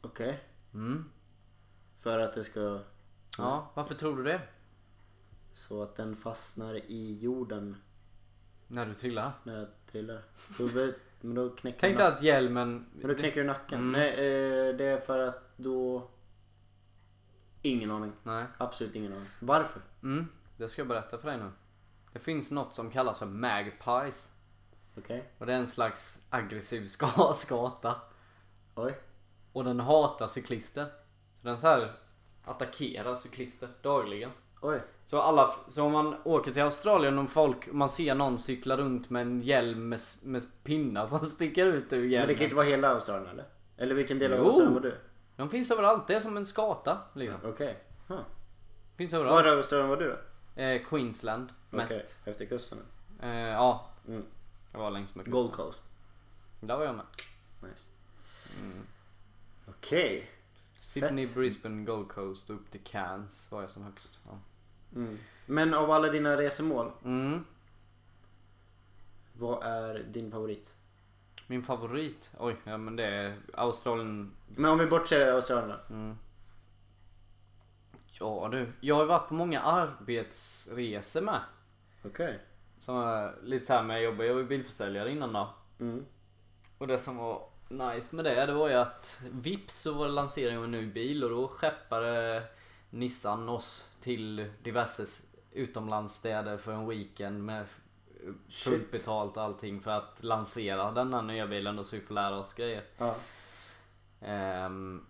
Okej. 0.00 0.42
Mm. 0.74 1.04
För 2.00 2.18
att 2.18 2.32
det 2.32 2.44
ska... 2.44 2.80
Ja, 3.38 3.70
varför 3.74 3.94
tror 3.94 4.16
du 4.16 4.22
det? 4.24 4.40
Så 5.52 5.82
att 5.82 5.96
den 5.96 6.16
fastnar 6.16 6.74
i 6.74 7.18
jorden 7.20 7.76
När 8.68 8.86
du 8.86 8.94
trillar. 8.94 9.32
när 9.42 9.58
jag 9.58 9.68
trillar. 9.86 10.22
Då, 10.58 10.68
blir- 10.68 10.94
men 11.20 11.34
då 11.34 11.50
knäcker 11.50 11.78
Tänk 11.80 11.96
dig 11.96 12.04
nacken. 12.06 12.16
att 12.18 12.22
hjälmen... 12.22 12.86
Men 12.94 13.08
då 13.08 13.14
knäcker 13.14 13.40
du 13.40 13.46
nacken. 13.46 13.78
Mm. 13.80 13.92
Nej, 13.92 14.10
eh, 14.10 14.76
det 14.76 14.84
är 14.84 15.00
för 15.00 15.18
att 15.18 15.42
då... 15.56 16.08
Ingen 17.62 17.90
aning. 17.90 18.12
Nej. 18.22 18.46
Absolut 18.58 18.94
ingen 18.94 19.12
aning. 19.12 19.28
Varför? 19.40 19.82
Mm, 20.02 20.28
det 20.64 20.68
ska 20.68 20.80
jag 20.80 20.88
berätta 20.88 21.18
för 21.18 21.28
dig 21.28 21.38
nu. 21.38 21.50
Det 22.12 22.18
finns 22.18 22.50
något 22.50 22.74
som 22.74 22.90
kallas 22.90 23.18
för 23.18 23.26
magpies. 23.26 24.30
Okej. 24.98 25.32
Och 25.38 25.46
det 25.46 25.52
är 25.52 25.56
en 25.56 25.66
slags 25.66 26.18
aggressiv 26.30 26.86
ska 26.86 27.06
skata. 27.34 27.94
Oj. 28.74 28.94
Och 29.52 29.64
den 29.64 29.80
hatar 29.80 30.26
cyklister. 30.26 30.84
Så 31.40 31.46
den 31.48 31.58
så 31.58 31.66
här 31.66 31.92
attackerar 32.44 33.14
cyklister 33.14 33.68
dagligen. 33.82 34.30
Oj. 34.60 34.80
Så, 35.04 35.20
alla, 35.20 35.50
så 35.68 35.84
om 35.84 35.92
man 35.92 36.16
åker 36.24 36.52
till 36.52 36.62
Australien 36.62 37.18
och 37.18 37.30
folk, 37.30 37.72
man 37.72 37.88
ser 37.88 38.14
någon 38.14 38.38
cykla 38.38 38.76
runt 38.76 39.10
med 39.10 39.22
en 39.22 39.40
hjälm 39.40 39.88
med, 39.88 40.00
med 40.22 40.42
pinnar 40.62 41.06
som 41.06 41.18
sticker 41.26 41.66
ut 41.66 41.92
ur 41.92 42.00
Men 42.00 42.10
hjälmen. 42.10 42.28
det 42.28 42.34
kan 42.34 42.44
inte 42.44 42.56
vara 42.56 42.66
hela 42.66 42.88
Australien 42.88 43.30
eller? 43.30 43.44
Eller 43.76 43.94
vilken 43.94 44.18
del 44.18 44.32
av 44.32 44.38
Jo. 44.38 44.44
Australien 44.44 44.74
var 44.74 44.80
du? 44.80 44.96
De 45.36 45.48
finns 45.50 45.70
överallt, 45.70 46.06
det 46.06 46.14
är 46.14 46.20
som 46.20 46.36
en 46.36 46.46
skata 46.46 46.98
liksom. 47.14 47.40
Okej. 47.44 47.82
Huh. 48.08 48.20
Finns 48.96 49.12
Var 49.12 49.20
överallt. 49.20 49.46
i 49.46 49.48
Australien 49.48 49.88
var 49.88 49.96
du 49.96 50.08
då? 50.08 50.16
Eh, 50.56 50.82
Queensland 50.82 51.52
mest. 51.70 51.92
Okej, 51.92 52.06
efter 52.24 52.46
kusten. 52.46 52.78
Eh, 53.22 53.30
ja, 53.38 53.90
Mm. 54.08 54.24
jag 54.72 54.78
var 54.80 54.90
längs 54.90 55.14
med 55.14 55.24
kusten. 55.24 55.40
Gold 55.40 55.52
Coast. 55.52 55.82
Där 56.60 56.76
var 56.76 56.84
jag 56.84 56.94
med. 56.94 57.04
Nice. 57.62 57.86
Mm. 58.60 58.86
Okej. 59.68 60.30
Sydney, 60.80 61.26
Fett. 61.26 61.34
Brisbane, 61.36 61.84
Gold 61.84 62.08
Coast 62.08 62.50
upp 62.50 62.70
till 62.70 62.80
Cairns 62.84 63.50
var 63.52 63.60
jag 63.60 63.70
som 63.70 63.82
högst. 63.82 64.20
Ja. 64.26 64.38
Mm. 64.96 65.18
Men 65.46 65.74
av 65.74 65.90
alla 65.90 66.08
dina 66.08 66.36
resemål, 66.36 66.90
Mm. 67.04 67.44
vad 69.38 69.62
är 69.62 69.98
din 70.02 70.30
favorit? 70.30 70.74
Min 71.46 71.62
favorit? 71.62 72.30
Oj, 72.38 72.56
ja 72.64 72.76
men 72.78 72.96
det 72.96 73.04
är 73.06 73.36
Australien. 73.54 74.30
Men 74.46 74.70
om 74.70 74.78
vi 74.78 74.86
bortser 74.86 75.32
Australien 75.32 75.68
då? 75.88 75.94
Mm. 75.94 76.18
Ja 78.20 78.48
du, 78.52 78.72
jag 78.80 78.94
har 78.94 79.04
varit 79.04 79.28
på 79.28 79.34
många 79.34 79.60
arbetsresor 79.60 81.20
med. 81.20 81.40
Okej. 82.04 82.40
Som 82.78 82.96
är 82.96 83.34
lite 83.42 83.66
såhär 83.66 83.82
med, 83.82 83.96
jag 83.96 84.04
jobbade 84.04 84.26
jag 84.26 84.34
var 84.34 84.42
bilförsäljare 84.42 85.10
innan 85.10 85.32
då. 85.32 85.48
Mm. 85.80 86.04
Och 86.78 86.86
det 86.86 86.98
som 86.98 87.16
var 87.16 87.48
nice 87.68 88.16
med 88.16 88.24
det, 88.24 88.46
det 88.46 88.52
var 88.52 88.68
ju 88.68 88.74
att 88.74 89.20
vips 89.32 89.74
så 89.74 89.92
var 89.92 90.06
det 90.06 90.12
lansering 90.12 90.58
av 90.58 90.64
en 90.64 90.70
ny 90.70 90.86
bil 90.86 91.24
och 91.24 91.30
då 91.30 91.48
skeppade 91.48 92.42
Nissan 92.90 93.48
oss 93.48 93.88
till 94.00 94.50
diverse 94.62 95.06
utomlandsstäder 95.52 96.58
för 96.58 96.72
en 96.72 96.88
weekend 96.88 97.44
med 97.44 97.66
fullt 98.50 98.90
betalt 98.90 99.36
och 99.36 99.42
allting 99.42 99.80
för 99.80 99.90
att 99.90 100.22
lansera 100.22 100.90
denna 100.90 101.22
nya 101.22 101.46
bilen 101.46 101.76
då 101.76 101.84
så 101.84 101.96
vi 101.96 102.02
får 102.02 102.14
lära 102.14 102.36
oss 102.36 102.54
grejer. 102.54 102.84
Ja. 102.98 103.14
Ehm, 104.20 105.06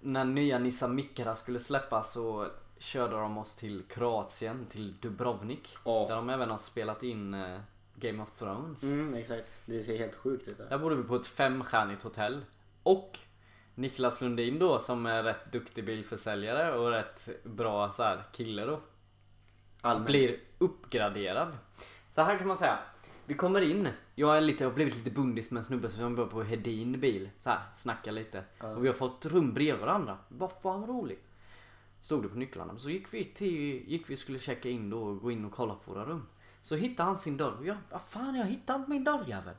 när 0.00 0.24
nya 0.24 0.58
Nissan 0.58 0.94
Micra 0.94 1.36
skulle 1.36 1.58
släppas 1.58 2.12
så 2.12 2.46
körde 2.78 3.16
de 3.16 3.38
oss 3.38 3.56
till 3.56 3.82
Kroatien, 3.88 4.66
till 4.66 4.94
Dubrovnik. 5.00 5.76
Ja. 5.84 6.06
Där 6.08 6.16
de 6.16 6.30
även 6.30 6.50
har 6.50 6.58
spelat 6.58 7.02
in 7.02 7.34
eh, 7.34 7.60
Game 7.94 8.22
of 8.22 8.38
Thrones. 8.38 8.82
Mm, 8.82 9.14
exakt. 9.14 9.52
Det 9.66 9.82
ser 9.82 9.98
helt 9.98 10.14
sjukt 10.14 10.48
ut 10.48 10.58
där. 10.58 10.68
Där 10.68 10.78
bodde 10.78 10.94
vi 10.94 11.02
på 11.02 11.16
ett 11.16 11.26
femstjärnigt 11.26 12.02
hotell. 12.02 12.44
Och 12.82 13.18
Niklas 13.74 14.20
Lundin 14.20 14.58
då 14.58 14.78
som 14.78 15.06
är 15.06 15.22
rätt 15.22 15.52
duktig 15.52 15.84
bilförsäljare 15.84 16.78
och 16.78 16.90
rätt 16.90 17.28
bra 17.44 17.92
så 17.92 18.02
här, 18.02 18.22
kille 18.32 18.64
då. 18.64 18.80
Allmänt. 19.80 20.06
Blir 20.06 20.40
uppgraderad. 20.58 21.56
Så 22.10 22.22
här 22.22 22.38
kan 22.38 22.48
man 22.48 22.56
säga. 22.56 22.78
Vi 23.30 23.36
kommer 23.36 23.60
in. 23.60 23.88
Jag, 24.14 24.36
är 24.36 24.40
lite, 24.40 24.64
jag 24.64 24.70
har 24.70 24.74
blivit 24.74 24.96
lite 24.96 25.10
bundis 25.10 25.50
med 25.50 25.58
en 25.58 25.64
snubbe 25.64 25.88
som 25.88 26.02
jobbar 26.02 26.26
på 26.26 26.42
Hedin 26.42 27.00
bil. 27.00 27.30
Så 27.40 27.50
här, 27.50 27.60
snackar 27.74 28.12
lite. 28.12 28.44
Ja. 28.58 28.68
Och 28.68 28.84
vi 28.84 28.88
har 28.88 28.94
fått 28.94 29.26
rum 29.26 29.54
bredvid 29.54 29.80
varandra. 29.80 30.18
Vad 30.28 30.52
fan 30.62 30.86
roligt. 30.86 31.24
Stod 32.00 32.22
det 32.22 32.28
på 32.28 32.38
nycklarna. 32.38 32.78
Så 32.78 32.90
gick 32.90 33.14
vi 33.14 33.24
till, 33.24 33.88
gick 33.90 34.10
vi 34.10 34.16
skulle 34.16 34.38
checka 34.38 34.68
in 34.68 34.90
då 34.90 35.02
och 35.02 35.20
gå 35.20 35.30
in 35.30 35.44
och 35.44 35.52
kolla 35.52 35.74
på 35.74 35.92
våra 35.92 36.04
rum. 36.04 36.26
Så 36.62 36.76
hittade 36.76 37.06
han 37.06 37.18
sin 37.18 37.36
dörr. 37.36 37.56
Jag, 37.64 37.76
vad 37.90 38.02
fan 38.02 38.34
jag 38.34 38.46
hittade 38.46 38.78
inte 38.78 38.90
min 38.90 39.04
dörrjävel. 39.04 39.54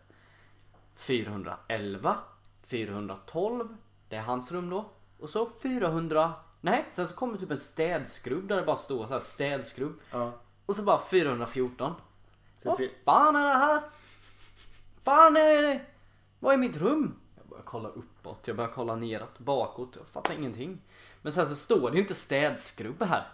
411, 0.95 2.17
412, 2.63 3.75
det 4.09 4.15
är 4.15 4.21
hans 4.21 4.51
rum 4.51 4.69
då. 4.69 4.85
Och 5.19 5.29
så 5.29 5.49
400, 5.63 6.33
nej 6.61 6.85
sen 6.89 7.07
så 7.07 7.15
kommer 7.15 7.37
typ 7.37 7.51
en 7.51 7.61
städskrubb 7.61 8.47
där 8.47 8.55
det 8.55 8.65
bara 8.65 8.75
står 8.75 9.07
så 9.07 9.13
här 9.13 9.19
städskrubb. 9.19 9.99
Ja. 10.11 10.33
Och 10.65 10.75
så 10.75 10.83
bara 10.83 11.01
414. 11.01 11.93
Vad 12.69 12.77
fi- 12.77 12.91
fan 13.05 13.35
är 13.35 13.49
det 13.49 13.57
här? 13.57 13.81
Fan 15.03 15.37
är 15.37 15.61
det? 15.61 15.81
Vad 16.39 16.53
är 16.53 16.57
mitt 16.57 16.77
rum? 16.77 17.15
Jag 17.37 17.45
börjar 17.47 17.63
kolla 17.63 17.89
uppåt, 17.89 18.47
jag 18.47 18.55
börjar 18.55 18.71
kolla 18.71 18.95
neråt, 18.95 19.39
bakåt, 19.39 19.95
jag 19.95 20.07
fattar 20.07 20.33
ingenting. 20.33 20.81
Men 21.21 21.31
sen 21.33 21.47
så 21.47 21.55
står 21.55 21.89
det 21.91 21.95
ju 21.95 22.01
inte 22.01 22.15
städskrubb 22.15 23.03
här. 23.03 23.27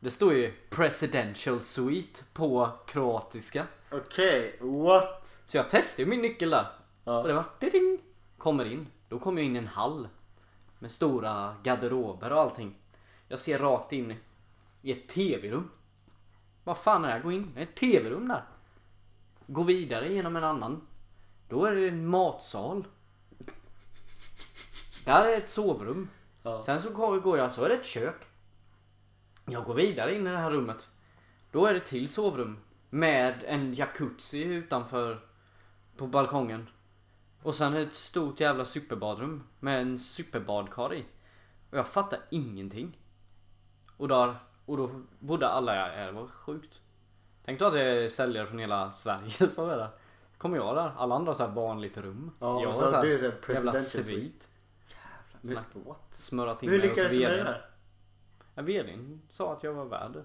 Det 0.00 0.10
står 0.10 0.34
ju 0.34 0.52
presidential 0.70 1.60
suite 1.60 2.20
på 2.32 2.70
kroatiska. 2.86 3.66
Okej, 3.90 4.58
what? 4.60 5.38
Så 5.46 5.56
jag 5.56 5.70
testade 5.70 6.08
min 6.08 6.20
nyckel 6.22 6.50
där. 6.50 6.66
Ja. 7.04 7.18
Och 7.20 7.28
det 7.28 7.34
var 7.34 7.44
ding, 7.60 7.98
Kommer 8.38 8.64
in. 8.64 8.86
Då 9.08 9.18
kommer 9.18 9.40
jag 9.42 9.46
in 9.46 9.56
i 9.56 9.58
en 9.58 9.66
hall. 9.66 10.08
Med 10.78 10.90
stora 10.90 11.54
garderober 11.62 12.32
och 12.32 12.40
allting. 12.40 12.74
Jag 13.28 13.38
ser 13.38 13.58
rakt 13.58 13.92
in 13.92 14.14
i 14.82 14.92
ett 14.92 15.08
tv-rum. 15.08 15.70
Vad 16.68 16.78
fan 16.78 17.04
är 17.04 17.08
det 17.08 17.14
här? 17.14 17.20
Gå 17.20 17.32
in. 17.32 17.52
Det 17.54 17.60
är 17.60 17.64
ett 17.64 17.74
tv-rum 17.74 18.28
där. 18.28 18.42
Gå 19.46 19.62
vidare 19.62 20.12
genom 20.12 20.36
en 20.36 20.44
annan. 20.44 20.86
Då 21.48 21.64
är 21.64 21.74
det 21.74 21.88
en 21.88 22.06
matsal. 22.06 22.86
Där 25.04 25.24
är 25.24 25.36
ett 25.36 25.50
sovrum. 25.50 26.08
Ja. 26.42 26.62
Sen 26.62 26.82
så 26.82 26.90
går 26.90 27.38
jag, 27.38 27.52
så 27.52 27.64
är 27.64 27.68
det 27.68 27.74
ett 27.74 27.84
kök. 27.84 28.26
Jag 29.44 29.64
går 29.64 29.74
vidare 29.74 30.14
in 30.14 30.26
i 30.26 30.30
det 30.30 30.36
här 30.36 30.50
rummet. 30.50 30.90
Då 31.52 31.66
är 31.66 31.74
det 31.74 31.80
till 31.80 32.08
sovrum. 32.08 32.58
Med 32.90 33.44
en 33.46 33.74
jacuzzi 33.74 34.42
utanför 34.42 35.20
på 35.96 36.06
balkongen. 36.06 36.68
Och 37.42 37.54
sen 37.54 37.76
ett 37.76 37.94
stort 37.94 38.40
jävla 38.40 38.64
superbadrum 38.64 39.44
med 39.60 39.80
en 39.80 39.98
superbadkar 39.98 40.94
i. 40.94 41.04
Och 41.70 41.78
jag 41.78 41.88
fattar 41.88 42.20
ingenting. 42.30 42.98
Och 43.96 44.08
där, 44.08 44.36
och 44.68 44.76
då 44.76 44.90
bodde 45.18 45.48
alla 45.48 45.72
här. 45.72 46.06
Det 46.06 46.12
var 46.12 46.26
sjukt. 46.26 46.80
Tänk 47.44 47.58
då 47.58 47.66
att 47.66 47.72
det 47.72 47.82
är 47.82 48.08
säljare 48.08 48.46
från 48.46 48.58
hela 48.58 48.90
Sverige 48.90 49.30
som 49.48 49.70
är 49.70 49.76
där. 49.76 49.88
Kommer 50.38 50.56
jag 50.56 50.76
där. 50.76 50.92
Alla 50.96 51.14
andra 51.14 51.30
har 51.30 51.34
så 51.34 51.46
här 51.46 51.50
vanligt 51.54 51.98
rum. 51.98 52.30
Ja, 52.38 52.46
jag 52.46 52.56
och 52.56 52.66
har 52.66 52.72
så 52.72 52.90
så 52.90 52.96
här 52.96 53.06
är 53.06 53.18
så 53.18 53.24
här 53.24 53.54
jävla 53.54 53.74
svit. 53.74 54.48
Men, 55.40 55.52
Snack. 55.52 55.66
what? 55.72 56.06
Smörat 56.10 56.62
in 56.62 56.70
Hur 56.70 56.78
mig 56.78 56.88
hos 56.88 56.96
lyckades 56.98 57.12
du 57.12 57.20
med 57.20 57.30
det 57.30 57.36
vdn. 57.36 57.54
Ja, 58.54 58.62
vdn 58.62 59.22
sa 59.28 59.52
att 59.52 59.62
jag 59.62 59.72
var 59.72 59.84
värd 59.84 60.12
det. 60.12 60.24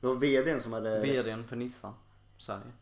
Det 0.00 0.06
var 0.06 0.14
vdn 0.14 0.60
som 0.60 0.72
hade, 0.72 1.00
Vdn 1.00 1.44
för 1.44 1.56
Nissan 1.56 1.94
Sverige. 2.38 2.72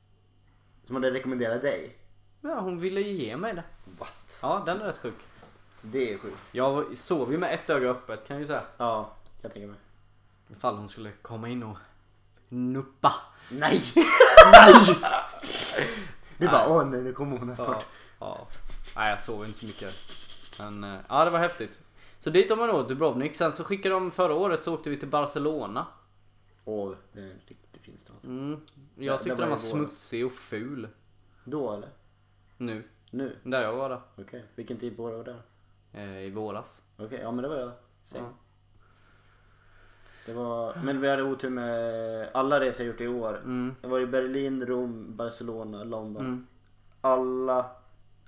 som 0.84 0.96
hade 0.96 1.10
rekommenderat 1.10 1.62
dig? 1.62 1.96
Ja, 2.40 2.60
hon 2.60 2.80
ville 2.80 3.00
ju 3.00 3.12
ge 3.12 3.36
mig 3.36 3.54
det. 3.54 3.64
What? 3.98 4.38
Ja, 4.42 4.62
den 4.66 4.80
är 4.80 4.84
rätt 4.86 4.98
sjuk. 4.98 5.14
Det 5.82 6.12
är 6.12 6.18
sjukt. 6.18 6.48
Jag 6.52 6.98
sov 6.98 7.32
ju 7.32 7.38
med 7.38 7.54
ett 7.54 7.70
öga 7.70 7.88
öppet 7.88 8.26
kan 8.26 8.34
jag 8.34 8.40
ju 8.40 8.46
säga. 8.46 8.62
Ja, 8.76 9.12
jag 9.42 9.52
tänker 9.52 9.66
mig. 9.68 9.76
Ifall 10.50 10.76
hon 10.76 10.88
skulle 10.88 11.10
komma 11.22 11.48
in 11.48 11.62
och 11.62 11.76
nuppa. 12.48 13.12
Nej! 13.50 13.82
Nej! 14.52 15.88
Du 16.38 16.46
bara 16.48 16.68
åh 16.68 16.86
nej, 16.86 17.02
nu 17.02 17.12
kommer 17.12 17.38
hon 17.38 17.48
här 17.48 17.56
Ja, 17.58 17.82
ja. 18.20 18.46
Nej, 18.96 19.10
jag 19.10 19.20
sov 19.20 19.44
inte 19.44 19.58
så 19.58 19.66
mycket. 19.66 19.94
Men 20.58 20.84
eh, 20.84 21.00
ja, 21.08 21.24
det 21.24 21.30
var 21.30 21.38
häftigt. 21.38 21.80
Så 22.18 22.30
dit 22.30 22.50
om 22.50 22.58
man 22.58 22.68
då, 22.68 22.82
Dubrovnik. 22.82 23.36
Sen 23.36 23.52
så 23.52 23.64
skickade 23.64 23.94
de 23.94 24.10
förra 24.10 24.34
året 24.34 24.64
så 24.64 24.74
åkte 24.74 24.90
vi 24.90 24.96
till 24.96 25.08
Barcelona. 25.08 25.86
Åh, 26.64 26.94
det 27.12 27.20
är 27.20 27.24
en 27.24 27.40
riktigt 27.46 27.82
fin 27.82 27.98
stad. 27.98 28.16
Mm. 28.24 28.60
Där- 28.94 29.04
Jag 29.04 29.18
tyckte 29.18 29.28
där 29.28 29.36
den 29.36 29.48
var 29.50 29.56
var 29.56 29.62
smutsig 29.62 30.26
och 30.26 30.32
ful. 30.32 30.88
Då 31.44 31.72
eller? 31.72 31.88
Nu. 32.56 32.88
Nu? 33.10 33.36
Där 33.42 33.62
jag 33.62 33.72
var 33.72 33.88
där. 33.88 34.00
Okej, 34.18 34.44
vilken 34.54 34.76
tid 34.78 34.96
på 34.96 35.02
året 35.02 35.16
var 35.16 35.24
det? 35.24 35.36
Eh, 36.00 36.18
I 36.26 36.30
våras. 36.30 36.82
Okej, 36.96 37.20
ja 37.22 37.30
men 37.30 37.42
det 37.42 37.48
var 37.48 37.56
jag. 37.56 37.72
Same. 38.02 38.24
Ja. 38.24 38.32
Det 40.26 40.32
var, 40.32 40.74
men 40.84 41.00
vi 41.00 41.08
hade 41.08 41.22
otur 41.22 41.50
med 41.50 42.28
alla 42.34 42.60
resor 42.60 42.86
jag 42.86 42.92
gjort 42.92 43.00
i 43.00 43.08
år. 43.08 43.36
Mm. 43.44 43.74
Jag 43.82 43.88
var 43.88 44.00
i 44.00 44.06
Berlin, 44.06 44.66
Rom, 44.66 45.16
Barcelona, 45.16 45.84
London. 45.84 46.24
Mm. 46.24 46.46
Alla, 47.00 47.70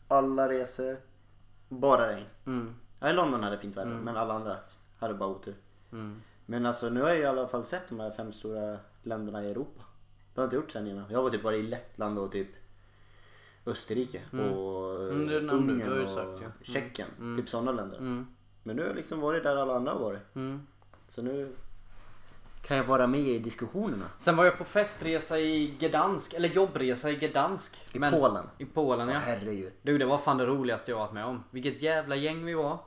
alla 0.08 0.48
resor. 0.48 0.96
Bara 1.68 2.12
regn. 2.12 2.26
Mm. 2.46 2.74
Ja, 3.00 3.10
i 3.10 3.12
London 3.12 3.42
hade 3.42 3.58
fint 3.58 3.76
väder, 3.76 3.90
Mm. 3.90 4.04
men 4.04 4.16
alla 4.16 4.34
andra 4.34 4.56
hade 4.98 5.14
bara 5.14 5.28
otur. 5.28 5.54
Mm. 5.92 6.20
Men 6.46 6.66
alltså 6.66 6.88
nu 6.90 7.00
har 7.02 7.08
jag 7.08 7.18
i 7.18 7.24
alla 7.24 7.46
fall 7.48 7.64
sett 7.64 7.88
de 7.88 8.00
här 8.00 8.10
fem 8.10 8.32
stora 8.32 8.78
länderna 9.02 9.44
i 9.44 9.50
Europa. 9.50 9.82
Det 10.34 10.40
har 10.40 10.42
jag 10.42 10.46
inte 10.46 10.56
gjort 10.56 10.70
sen 10.70 10.86
innan. 10.86 11.04
Jag 11.10 11.22
var 11.22 11.30
typ 11.30 11.42
bara 11.42 11.56
i 11.56 11.62
Lettland 11.62 12.18
och 12.18 12.32
typ 12.32 12.48
Österrike 13.66 14.22
Mm. 14.32 14.52
och 14.52 15.00
Mm. 15.12 15.50
Ungern 15.50 16.02
och 16.02 16.08
sagt, 16.08 16.42
ja. 16.42 16.48
Tjeckien. 16.62 17.36
Typ 17.38 17.48
sådana 17.48 17.72
länder. 17.72 17.98
Men 18.62 18.76
nu 18.76 18.82
har 18.82 18.86
jag 18.88 18.96
liksom 18.96 19.20
varit 19.20 19.42
där 19.42 19.56
alla 19.56 19.74
andra 19.76 19.92
har 19.92 20.00
varit. 20.00 20.20
Så 21.08 21.22
nu 21.22 21.52
kan 22.66 22.76
jag 22.76 22.84
vara 22.84 23.06
med 23.06 23.20
i 23.20 23.38
diskussionerna. 23.38 24.04
Sen 24.18 24.36
var 24.36 24.44
jag 24.44 24.58
på 24.58 24.64
festresa 24.64 25.38
i 25.38 25.76
Gdansk, 25.80 26.34
eller 26.34 26.48
jobbresa 26.48 27.10
i 27.10 27.16
Gdansk. 27.16 27.86
I 27.92 27.98
Polen. 27.98 28.44
I 28.58 28.64
Polen 28.64 29.08
ja. 29.08 29.18
Herregud. 29.18 29.72
Du 29.82 29.98
det 29.98 30.04
var 30.04 30.18
fan 30.18 30.38
det 30.38 30.46
roligaste 30.46 30.90
jag 30.90 30.98
varit 30.98 31.12
med 31.12 31.24
om. 31.24 31.44
Vilket 31.50 31.82
jävla 31.82 32.16
gäng 32.16 32.44
vi 32.44 32.54
var. 32.54 32.78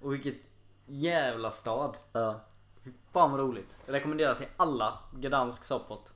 Och 0.00 0.12
vilket 0.12 0.34
jävla 0.86 1.50
stad. 1.50 1.96
Ja. 2.12 2.40
Fan 3.12 3.30
vad 3.30 3.40
roligt. 3.40 3.78
Jag 3.86 3.92
rekommenderar 3.92 4.34
till 4.34 4.46
alla 4.56 4.98
Gdansk 5.12 5.64
Sopot. 5.64 6.12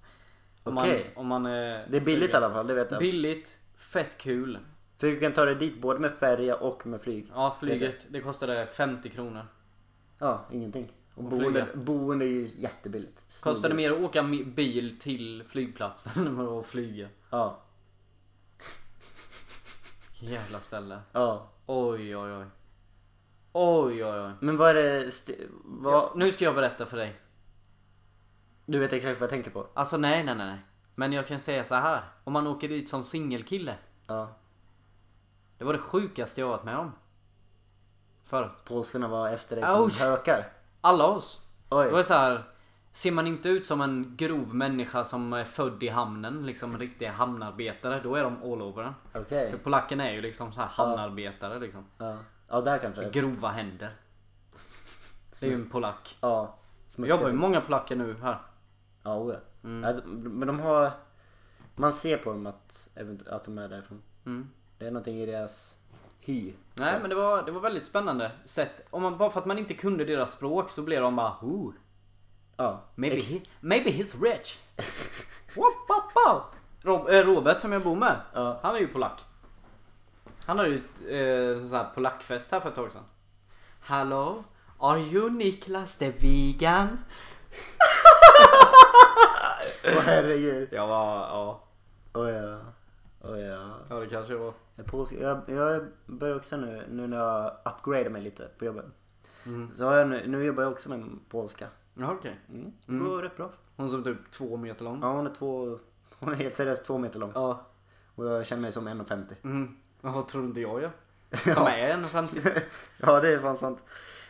Om 0.65 0.79
Okej. 0.79 1.13
Man, 1.15 1.21
om 1.21 1.27
man, 1.27 1.47
eh, 1.47 1.81
Det 1.89 1.97
är 1.97 2.05
billigt 2.05 2.31
i 2.31 2.37
alla 2.37 2.51
fall, 2.51 2.67
det 2.67 2.75
vet 2.75 2.91
jag. 2.91 3.01
Billigt, 3.01 3.59
fett 3.77 4.19
kul. 4.19 4.59
För 4.99 5.07
du 5.07 5.21
kan 5.21 5.33
ta 5.33 5.45
dig 5.45 5.55
dit 5.55 5.81
både 5.81 6.01
med 6.01 6.13
färja 6.13 6.57
och 6.57 6.87
med 6.87 7.01
flyg. 7.01 7.27
Ja 7.35 7.57
flyget, 7.61 8.07
det 8.09 8.21
kostade 8.21 8.67
50 8.67 9.09
kronor. 9.11 9.43
Ja, 10.19 10.45
ingenting. 10.51 10.93
Och 11.15 11.25
boende, 11.25 11.69
boende 11.75 12.25
är 12.25 12.29
ju 12.29 12.51
jättebilligt. 12.57 13.17
Kostade 13.17 13.57
Snorbilligt. 13.57 13.77
mer 13.77 13.99
att 13.99 14.11
åka 14.11 14.23
bil 14.47 14.99
till 14.99 15.45
flygplatsen 15.49 16.27
än 16.27 16.41
att 16.41 16.67
flyga. 16.67 17.09
Ja. 17.31 17.61
Jävla 20.13 20.61
ställe. 20.61 21.01
Ja. 21.13 21.49
Oj 21.67 22.17
oj 22.17 22.33
oj. 22.33 22.47
Oj 23.53 24.05
oj 24.05 24.21
oj. 24.21 24.33
Men 24.41 24.57
vad 24.57 24.71
är 24.71 24.75
det... 24.75 25.11
Vad... 25.65 25.95
Ja, 25.95 26.13
nu 26.17 26.33
ska 26.33 26.45
jag 26.45 26.55
berätta 26.55 26.87
för 26.87 26.97
dig. 26.97 27.21
Du 28.67 28.79
vet 28.79 28.93
exakt 28.93 29.21
vad 29.21 29.27
jag 29.27 29.31
tänker 29.31 29.51
på? 29.51 29.67
Alltså 29.75 29.97
nej 29.97 30.25
nej 30.25 30.35
nej. 30.35 30.59
Men 30.95 31.13
jag 31.13 31.27
kan 31.27 31.41
säga 31.41 31.65
så 31.65 31.75
här. 31.75 32.03
Om 32.25 32.33
man 32.33 32.47
åker 32.47 32.69
dit 32.69 32.89
som 32.89 33.05
singelkille. 33.05 33.75
Ja. 34.07 34.29
Det 35.59 35.65
var 35.65 35.73
det 35.73 35.79
sjukaste 35.79 36.41
jag 36.41 36.49
varit 36.49 36.65
med 36.65 36.77
om. 36.77 36.93
Förut. 38.25 38.65
Polskorna 38.65 39.09
var 39.09 39.29
efter 39.29 39.57
dig 39.57 39.67
som 39.67 40.09
hökar. 40.09 40.53
Alla 40.85 41.07
oss. 41.07 41.41
Det 41.69 41.75
var 41.75 41.99
Oj. 41.99 42.05
så 42.05 42.15
här. 42.15 42.43
Ser 42.93 43.13
man 43.13 43.27
inte 43.27 43.49
ut 43.49 43.67
som 43.67 43.81
en 43.81 44.15
grov 44.17 44.55
människa 44.55 45.05
som 45.05 45.33
är 45.33 45.45
född 45.45 45.83
i 45.83 45.89
hamnen, 45.89 46.47
liksom 46.47 46.79
riktiga 46.79 47.13
hamnarbetare, 47.13 48.01
då 48.01 48.15
är 48.15 48.23
de 48.25 48.43
all 48.43 48.63
over. 48.63 48.95
Okej. 49.15 49.51
För 49.51 49.59
polacken 49.59 50.01
är 50.01 50.13
ju 50.13 50.21
liksom 50.21 50.53
så 50.53 50.61
här 50.61 50.69
hamnarbetare 50.69 51.59
liksom. 51.59 51.85
Ja. 51.99 52.17
ja, 52.49 52.61
där 52.61 52.79
kanske. 52.79 53.11
Grova 53.11 53.49
händer. 53.49 53.97
Det 55.41 55.47
är 55.47 55.51
ju 55.51 55.57
en 55.57 55.71
polack. 55.71 56.17
Ja. 56.21 56.55
Jag 56.97 57.09
jobbar 57.09 57.29
ju 57.29 57.35
många 57.35 57.61
polacker 57.61 57.97
nu 57.97 58.17
här. 58.23 58.39
Ja, 59.03 59.17
oja. 59.17 59.41
Mm. 59.65 59.83
Ja, 59.83 60.03
men 60.07 60.47
de 60.47 60.61
har... 60.61 60.91
Man 61.77 61.93
ser 61.93 62.17
på 62.17 62.31
dem 62.33 62.47
att, 62.47 62.89
att 63.27 63.45
de 63.45 63.59
är 63.59 63.69
därifrån. 63.69 64.03
Mm. 64.27 64.51
Det 64.79 64.87
är 64.87 64.91
någonting 64.91 65.21
i 65.21 65.27
deras 65.27 65.77
hy. 66.25 66.53
Nej 66.75 66.99
men 67.01 67.11
det 67.11 67.17
var, 67.17 67.43
det 67.43 67.53
var 67.53 67.61
väldigt 67.61 67.87
spännande 67.87 68.31
sätt. 68.45 68.87
Om 68.91 69.03
man, 69.03 69.19
bara 69.19 69.31
för 69.31 69.41
att 69.41 69.47
man 69.47 69.59
inte 69.59 69.75
kunde 69.75 70.05
deras 70.05 70.33
språk 70.33 70.71
så 70.71 70.83
blev 70.83 71.03
de 71.03 71.17
bara 71.17 71.37
Ooh, 71.43 71.73
Ja. 72.57 72.81
maybe, 72.95 73.17
he, 73.23 73.41
maybe 73.61 73.91
he's 73.91 74.23
rich. 74.23 74.59
Wop, 75.57 75.75
wop, 75.89 76.05
wop. 76.15 76.43
Rob, 76.83 77.09
eh, 77.11 77.21
Robert 77.25 77.59
som 77.61 77.73
jag 77.73 77.83
bor 77.83 77.97
med, 77.97 78.17
Ja. 78.35 78.61
han 78.63 78.75
är 78.75 78.79
ju 78.81 78.89
polack. 78.89 79.21
Han 80.47 80.59
hade 80.59 80.69
ju 80.71 80.77
ett 80.77 81.01
eh, 81.01 81.69
så 81.69 81.77
här 81.77 81.87
polackfest 81.95 82.51
här 82.53 82.61
för 82.61 82.69
ett 82.69 82.75
tag 82.75 82.93
sedan. 82.93 83.03
Hallå? 83.81 84.45
Are 84.79 84.99
you 85.01 85.31
Niklas 85.31 85.97
the 85.99 86.11
vegan? 86.11 86.99
Åh 89.85 90.01
herregud. 90.07 90.69
Jag 90.73 90.87
var, 90.87 91.17
ja. 91.21 91.61
Åh 92.15 92.31
ja. 92.31 92.59
Åh 93.25 93.39
ja. 93.41 93.71
Ja 93.91 93.97
det 93.97 94.07
kanske 94.07 94.35
var. 94.35 94.53
Jag, 94.77 94.87
är 94.87 94.91
polsk. 94.91 95.13
jag, 95.13 95.41
jag 95.47 95.87
börjar 96.07 96.37
också 96.37 96.57
nu, 96.57 96.87
nu 96.91 97.07
när 97.07 97.17
jag 97.17 97.57
upgradar 97.65 98.11
mig 98.11 98.23
lite 98.23 98.49
på 98.59 98.65
jobbet. 98.65 98.85
Mm. 99.47 99.73
Så 99.73 99.85
har 99.85 99.97
jag 99.97 100.09
nu, 100.09 100.27
nu 100.27 100.45
jobbar 100.45 100.63
jag 100.63 100.73
också 100.73 100.89
med 100.89 101.19
polska. 101.29 101.69
Ja 101.95 102.13
okej. 102.13 102.41
Mm. 102.49 102.73
Det 102.87 102.99
går 102.99 103.23
rätt 103.23 103.37
bra. 103.37 103.51
Hon 103.77 103.91
som 103.91 104.01
är 104.01 104.05
typ 104.05 104.31
två 104.31 104.57
meter 104.57 104.85
lång. 104.85 104.99
Ja, 105.03 105.13
hon 105.13 105.27
är 105.27 105.35
två, 105.35 105.79
hon 106.19 106.33
är 106.33 106.37
helt 106.37 106.55
seriöst 106.55 106.85
två 106.87 106.99
meter 106.99 107.19
lång. 107.19 107.33
Ja. 107.35 107.67
Och 108.15 108.27
jag 108.27 108.47
känner 108.47 108.63
mig 108.63 108.73
som 108.73 108.89
1,50. 108.89 109.35
Mm. 109.45 109.77
Vad 110.01 110.29
tror 110.29 110.45
inte 110.45 110.61
jag 110.61 110.83
gör? 110.83 110.91
Som 111.55 111.67
är 111.67 111.97
1,50. 111.97 112.61
ja, 112.99 113.21
det 113.21 113.29
är 113.29 113.39
fan 113.39 113.57
sant. 113.57 113.83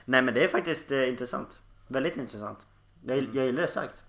Nej 0.05 0.23
men 0.23 0.35
det 0.35 0.45
är 0.45 0.49
faktiskt 0.49 0.93
eh, 0.93 1.09
intressant. 1.09 1.59
Väldigt 1.89 2.17
intressant. 2.17 2.67
Jag, 3.05 3.19
jag 3.19 3.47
gillar 3.47 3.63
det 3.63 3.69
starkt. 3.69 4.03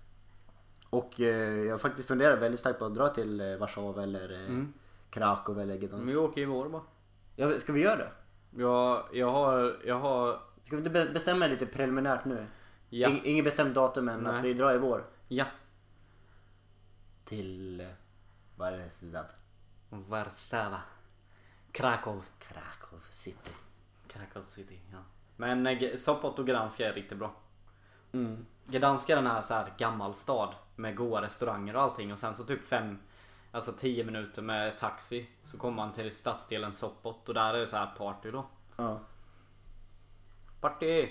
Och 0.90 1.20
eh, 1.20 1.64
jag 1.64 1.72
har 1.72 1.78
faktiskt 1.78 2.08
funderat 2.08 2.38
väldigt 2.38 2.60
starkt 2.60 2.78
på 2.78 2.84
att 2.84 2.94
dra 2.94 3.08
till 3.08 3.40
eh, 3.40 3.56
Warszawa 3.56 4.02
eller 4.02 4.32
eh, 4.32 4.46
Mm. 4.46 4.72
Krakow 5.10 5.60
eller 5.60 5.76
Gdansk. 5.76 6.12
Vi 6.12 6.16
åker 6.16 6.40
i 6.40 6.44
vår 6.44 6.68
bara. 6.68 6.82
Ja, 7.36 7.58
ska 7.58 7.72
vi 7.72 7.80
göra 7.80 7.96
det? 7.96 8.10
Jag, 8.62 9.08
jag 9.12 9.30
har, 9.30 9.76
jag 9.84 9.98
har, 10.00 10.40
Ska 10.62 10.76
vi 10.76 10.80
inte 10.80 10.90
be- 10.90 11.10
bestämma 11.12 11.46
lite 11.46 11.66
preliminärt 11.66 12.24
nu? 12.24 12.46
ja, 12.88 13.08
In, 13.08 13.20
inget 13.24 13.44
bestämt 13.44 13.74
datum 13.74 14.04
men 14.04 14.20
Nej. 14.20 14.38
att 14.38 14.44
vi 14.44 14.54
drar 14.54 14.74
i 14.74 14.78
vår. 14.78 15.04
ja. 15.28 15.44
Till... 17.24 17.86
Vad 18.56 18.74
är 18.74 18.78
det? 19.00 19.24
Warszawa. 19.90 20.80
Krakow. 21.72 22.22
Krakow 22.38 23.00
city. 23.10 23.50
Krakow 24.08 24.44
city, 24.46 24.80
ja. 24.92 24.98
Men 25.36 25.66
eh, 25.66 25.96
Sopot 25.96 26.38
och 26.38 26.46
Gdansk 26.46 26.80
är 26.80 26.92
riktigt 26.92 27.18
bra. 27.18 27.34
Mm. 28.12 28.46
Gdansk 28.66 29.08
är 29.10 29.16
den 29.16 29.26
här, 29.26 29.42
så 29.42 29.54
här 29.54 29.72
gammal 29.78 30.14
stad 30.14 30.54
med 30.76 30.96
goda 30.96 31.22
restauranger 31.22 31.76
och 31.76 31.82
allting 31.82 32.12
och 32.12 32.18
sen 32.18 32.34
så 32.34 32.44
typ 32.44 32.64
fem, 32.64 32.98
alltså 33.56 33.72
10 33.72 34.04
minuter 34.04 34.42
med 34.42 34.78
taxi 34.78 35.26
så 35.44 35.58
kommer 35.58 35.76
man 35.76 35.92
till 35.92 36.16
stadsdelen 36.16 36.72
Sopot 36.72 37.28
och 37.28 37.34
där 37.34 37.54
är 37.54 37.58
det 37.58 37.66
så 37.66 37.76
här 37.76 37.86
party 37.98 38.30
då. 38.30 38.46
Ja. 38.76 39.00
Party! 40.60 41.08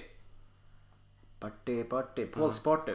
Party, 1.40 1.84
party. 1.84 2.26
Polsk 2.26 2.64
party. 2.64 2.94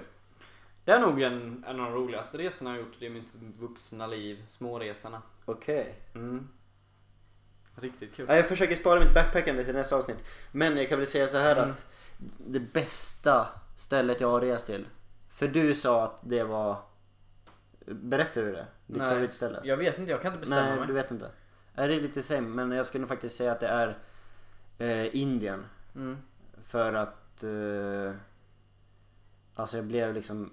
Det 0.85 0.93
är 0.93 1.01
nog 1.01 1.23
en, 1.23 1.65
en 1.69 1.81
av 1.81 1.87
de 1.91 1.95
roligaste 1.95 2.39
resorna 2.39 2.71
jag 2.71 2.77
har 2.77 2.87
gjort 2.87 3.03
i 3.03 3.09
mitt 3.09 3.35
vuxna 3.59 4.07
liv. 4.07 4.45
Småresorna. 4.47 5.23
Okej. 5.45 5.95
Mm. 6.15 6.49
Riktigt 7.75 8.15
kul. 8.15 8.27
Ja, 8.29 8.37
jag 8.37 8.49
försöker 8.49 8.75
spara 8.75 9.01
mitt 9.01 9.15
backpackande 9.15 9.65
till 9.65 9.75
nästa 9.75 9.97
avsnitt. 9.97 10.25
Men 10.53 10.77
jag 10.77 10.89
kan 10.89 10.99
väl 10.99 11.07
säga 11.07 11.27
så 11.27 11.39
här 11.39 11.57
Mm. 11.57 11.71
att 11.71 11.87
det 12.39 12.61
bästa 12.61 13.49
stället 13.77 14.21
jag 14.21 14.31
har 14.31 14.41
rest 14.41 14.67
till. 14.67 14.87
För 15.31 15.49
du 15.49 15.75
sa 15.75 16.05
att 16.05 16.21
det 16.23 16.45
var... 16.45 16.83
Berättar 17.95 18.43
du 18.43 18.53
det? 18.53 18.67
Ditt 18.87 18.97
Nej, 18.97 19.09
favoritställe? 19.09 19.61
Jag 19.65 19.77
vet 19.77 19.99
inte, 19.99 20.11
jag 20.11 20.23
kan 20.23 20.33
inte 20.33 20.41
bestämma 20.41 20.67
Nej, 20.69 20.79
mig. 20.79 20.87
du 20.87 20.93
vet 20.93 21.11
inte. 21.11 21.31
Är 21.75 21.89
det 21.89 21.95
är 21.95 22.01
lite 22.01 22.23
same, 22.23 22.49
men 22.49 22.71
jag 22.73 22.87
skulle 22.87 23.01
nog 23.03 23.09
faktiskt 23.09 23.37
säga 23.37 23.53
att 23.53 23.61
det 23.61 23.67
är 23.69 23.99
eh, 24.79 25.17
Indien. 25.17 25.65
Mm. 25.95 26.17
För 26.65 26.93
att... 26.95 27.45
Eh, 27.45 28.15
alltså 29.55 29.77
jag 29.77 29.87
blev 29.87 30.15
liksom... 30.15 30.53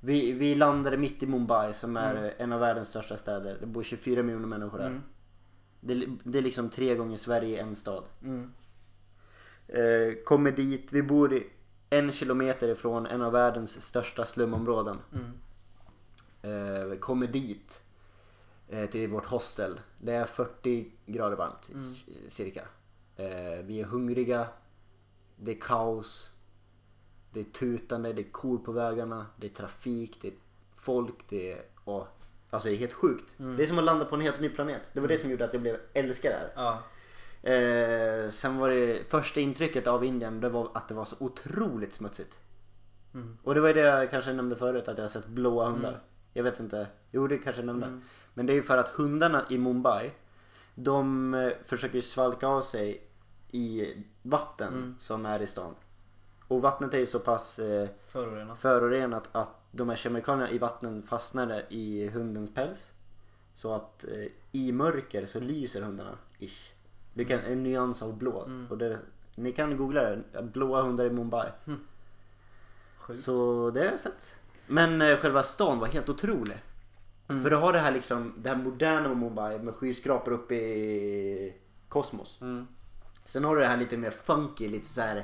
Vi, 0.00 0.32
vi 0.32 0.54
landade 0.54 0.96
mitt 0.96 1.22
i 1.22 1.26
Mumbai 1.26 1.74
som 1.74 1.96
är 1.96 2.14
Mm. 2.16 2.30
en 2.38 2.52
av 2.52 2.60
världens 2.60 2.88
största 2.88 3.16
städer. 3.16 3.56
Det 3.60 3.66
bor 3.66 3.82
24 3.82 4.22
miljoner 4.22 4.46
människor 4.46 4.78
där. 4.78 4.86
Mm. 4.86 5.02
Det, 5.80 6.06
det 6.24 6.38
är 6.38 6.42
liksom 6.42 6.70
tre 6.70 6.94
gånger 6.94 7.16
Sverige 7.16 7.56
i 7.56 7.60
en 7.60 7.76
stad. 7.76 8.04
Mm. 8.22 8.52
Eh, 9.68 10.14
kommer 10.24 10.52
dit, 10.52 10.92
vi 10.92 11.02
bor 11.02 11.32
i 11.32 11.46
en 11.90 12.12
kilometer 12.12 12.68
ifrån 12.68 13.06
en 13.06 13.22
av 13.22 13.32
världens 13.32 13.80
största 13.82 14.24
slumområden. 14.24 14.98
Mm. 15.14 15.32
Eh, 16.42 16.98
kommer 16.98 17.26
dit 17.26 17.82
eh, 18.68 18.86
till 18.90 19.08
vårt 19.10 19.26
hostel. 19.26 19.80
Det 19.98 20.12
är 20.12 20.24
40 20.24 20.92
grader 21.06 21.36
varmt 21.36 21.70
Mm. 21.74 21.94
cirka. 22.28 22.68
Eh, 23.16 23.62
vi 23.64 23.80
är 23.80 23.84
hungriga. 23.84 24.46
Det 25.36 25.52
är 25.52 25.60
kaos. 25.60 26.30
Det 27.32 27.40
är 27.40 27.44
tutande, 27.44 28.12
det 28.12 28.22
är 28.22 28.30
kor 28.32 28.58
på 28.58 28.72
vägarna, 28.72 29.26
det 29.36 29.46
är 29.46 29.50
trafik, 29.50 30.18
det 30.22 30.28
är 30.28 30.34
folk, 30.74 31.14
det 31.28 31.52
är... 31.52 31.62
åh, 31.84 32.04
alltså 32.50 32.68
det 32.68 32.74
är 32.74 32.78
helt 32.78 32.92
sjukt. 32.92 33.38
Mm. 33.38 33.56
Det 33.56 33.62
är 33.62 33.66
som 33.66 33.78
att 33.78 33.84
landa 33.84 34.04
på 34.04 34.14
en 34.14 34.20
helt 34.20 34.40
ny 34.40 34.48
planet. 34.48 34.90
Det 34.92 35.00
var 35.00 35.08
det 35.08 35.18
som 35.18 35.30
gjorde 35.30 35.44
att 35.44 35.52
jag 35.52 35.62
blev 35.62 35.76
älskad 35.94 36.32
där. 36.32 36.50
Ja. 36.54 36.82
Eh, 37.50 38.30
sen 38.30 38.56
var 38.58 38.70
det 38.70 39.10
första 39.10 39.40
intrycket 39.40 39.86
av 39.86 40.04
Indien 40.04 40.40
det 40.40 40.48
var 40.48 40.70
att 40.74 40.88
det 40.88 40.94
var 40.94 41.04
så 41.04 41.16
otroligt 41.18 41.94
smutsigt. 41.94 42.40
Mm. 43.14 43.38
Och 43.42 43.54
det 43.54 43.60
var 43.60 43.74
det 43.74 43.80
jag 43.80 44.10
kanske 44.10 44.32
nämnde 44.32 44.56
förut 44.56 44.88
att 44.88 44.98
jag 44.98 45.04
har 45.04 45.08
sett 45.08 45.26
blåa 45.26 45.68
hundar. 45.70 46.00
Mm. 46.38 46.46
Jag 46.46 46.52
vet 46.52 46.60
inte. 46.60 46.86
Jo 47.10 47.26
det 47.26 47.38
kanske 47.38 47.60
jag 47.62 47.66
nämnde. 47.66 47.86
Mm. 47.86 48.02
Men 48.34 48.46
det 48.46 48.52
är 48.52 48.54
ju 48.54 48.62
för 48.62 48.78
att 48.78 48.88
hundarna 48.88 49.44
i 49.50 49.58
Mumbai 49.58 50.10
de 50.74 51.34
eh, 51.34 51.52
försöker 51.64 51.94
ju 51.94 52.02
svalka 52.02 52.46
av 52.46 52.60
sig 52.62 53.02
i 53.50 53.94
vatten 54.22 54.68
Mm. 54.74 54.94
som 54.98 55.26
är 55.26 55.42
i 55.42 55.46
stan. 55.46 55.74
Och 56.48 56.62
vattnet 56.62 56.94
är 56.94 56.98
ju 56.98 57.06
så 57.06 57.18
pass 57.18 57.58
eh, 57.58 57.88
Förorenat. 58.06 58.58
förorenat 58.60 59.28
att 59.32 59.50
de 59.70 59.88
här 59.88 59.96
kemikalierna 59.96 60.50
i 60.50 60.58
vattnen 60.58 61.02
fastnar 61.02 61.64
i 61.68 62.08
hundens 62.08 62.54
päls. 62.54 62.90
Så 63.54 63.74
att 63.74 64.04
eh, 64.04 64.26
i 64.52 64.72
mörker 64.72 65.26
så 65.26 65.40
lyser 65.40 65.82
hundarna. 65.82 66.18
Ish. 66.38 66.72
Du 67.14 67.24
kan, 67.24 67.40
en 67.40 67.62
nyans 67.62 68.02
av 68.02 68.16
blå. 68.18 68.44
Mm. 68.44 68.66
Och 68.70 68.78
det, 68.78 68.98
ni 69.34 69.52
kan 69.52 69.76
googla 69.76 70.02
det. 70.02 70.42
Blåa 70.42 70.82
hundar 70.82 71.04
i 71.04 71.10
Mumbai. 71.10 71.50
Sjukt. 72.98 73.20
Så 73.20 73.70
det 73.74 73.80
har 73.80 73.86
jag 73.86 74.00
sett. 74.00 74.36
Men 74.68 75.02
eh, 75.02 75.16
själva 75.16 75.42
stan 75.42 75.78
var 75.78 75.86
helt 75.86 76.08
otrolig. 76.08 76.56
Mm. 77.28 77.42
För 77.42 77.50
du 77.50 77.56
har 77.56 77.72
det 77.72 77.78
här 77.78 77.92
liksom, 77.92 78.34
det 78.38 78.48
här 78.48 78.56
moderna 78.56 79.14
Mumbai 79.14 79.58
med 79.58 79.74
skyskrapor 79.74 80.32
uppe 80.32 80.54
i 80.54 81.54
kosmos. 81.88 82.38
Mm. 82.40 82.66
Sen 83.24 83.44
har 83.44 83.56
du 83.56 83.62
det 83.62 83.68
här 83.68 83.76
lite 83.76 83.96
mer 83.96 84.10
funky, 84.10 84.68
lite 84.68 84.88
så 84.88 85.00
här 85.00 85.16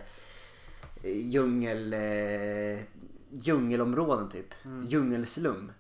eh, 1.03 1.17
djungel, 1.17 1.93
eh, 1.93 2.85
djungelområden 3.31 4.29
typ. 4.29 4.55
Mm. 4.65 4.87
Djungelslum. 4.87 5.73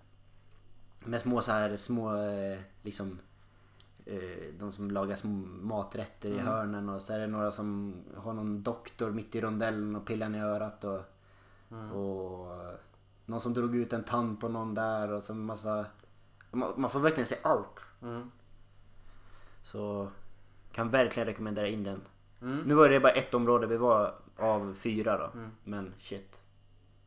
Med 1.04 1.20
små 1.20 1.40
så 1.42 1.52
här 1.52 1.76
små 1.76 2.16
eh, 2.16 2.58
liksom 2.82 3.18
eh, 4.06 4.54
de 4.58 4.72
som 4.72 4.90
lagar 4.90 5.16
små 5.16 5.30
maträtter 5.46 6.28
i 6.28 6.32
Mm. 6.32 6.46
hörnen 6.46 6.88
och 6.88 7.02
så 7.02 7.12
är 7.12 7.18
det 7.18 7.26
några 7.26 7.50
som 7.50 7.94
har 8.16 8.32
någon 8.32 8.62
doktor 8.62 9.10
mitt 9.10 9.34
i 9.34 9.40
rondellen 9.40 9.96
och 9.96 10.06
pillar 10.06 10.36
i 10.36 10.38
örat 10.40 10.84
och, 10.84 11.00
Mm. 11.70 11.92
och 11.92 12.56
någon 13.26 13.40
som 13.40 13.54
drog 13.54 13.76
ut 13.76 13.92
en 13.92 14.04
tand 14.04 14.40
på 14.40 14.48
någon 14.48 14.74
där 14.74 15.12
och 15.12 15.22
så 15.22 15.34
massa 15.34 15.86
man, 16.50 16.80
man 16.80 16.90
får 16.90 17.00
verkligen 17.00 17.26
se 17.26 17.36
allt. 17.42 17.86
Mm. 18.02 18.30
Så 19.62 20.10
kan 20.72 20.90
verkligen 20.90 21.26
rekommendera 21.26 21.68
Indien. 21.68 22.00
Mm. 22.42 22.58
Nu 22.66 22.74
var 22.74 22.88
det 22.88 23.00
bara 23.00 23.12
ett 23.12 23.34
område 23.34 23.66
vi 23.66 23.76
var 23.76 24.14
av 24.36 24.74
fyra 24.74 25.18
då. 25.18 25.38
Mm. 25.38 25.50
Men 25.64 25.94
shit. 25.98 26.40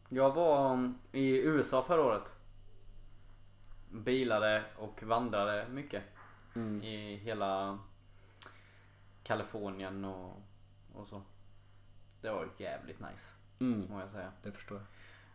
Jag 0.09 0.33
var 0.33 0.73
um, 0.73 0.97
i 1.11 1.37
USA 1.37 1.81
förra 1.83 2.01
året. 2.01 2.33
Bilade 3.91 4.63
och 4.77 5.03
vandrade 5.03 5.67
mycket. 5.69 6.03
Mm. 6.55 6.83
I 6.83 7.15
hela 7.15 7.79
Kalifornien 9.23 10.05
och, 10.05 10.41
och 10.93 11.07
så. 11.07 11.21
Det 12.21 12.29
var 12.29 12.49
jävligt 12.57 12.99
nice, 12.99 13.35
Mm. 13.59 13.87
må 13.89 13.99
jag 13.99 14.09
säga. 14.09 14.31
Det 14.43 14.51
förstår 14.51 14.77
jag. 14.77 14.85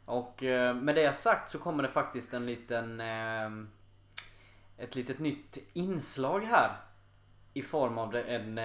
Och 0.05 0.43
eh, 0.43 0.75
med 0.75 0.95
det 0.95 1.13
sagt 1.13 1.51
så 1.51 1.59
kommer 1.59 1.83
det 1.83 1.89
faktiskt 1.89 2.35
en 2.35 2.47
liten 2.47 3.01
eh, 3.01 3.51
Ett 4.77 4.95
litet 4.95 5.19
nytt 5.19 5.59
inslag 5.73 6.41
här 6.41 6.77
I 7.53 7.63
form 7.63 7.99
av 7.99 8.17
en, 8.17 8.59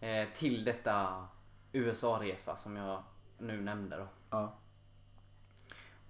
eh, 0.00 0.28
till 0.34 0.64
detta 0.64 1.26
USA-resa 1.72 2.56
som 2.56 2.76
jag 2.76 3.02
nu 3.38 3.60
nämnde 3.60 3.96
då. 3.96 4.06
Ja. 4.30 4.54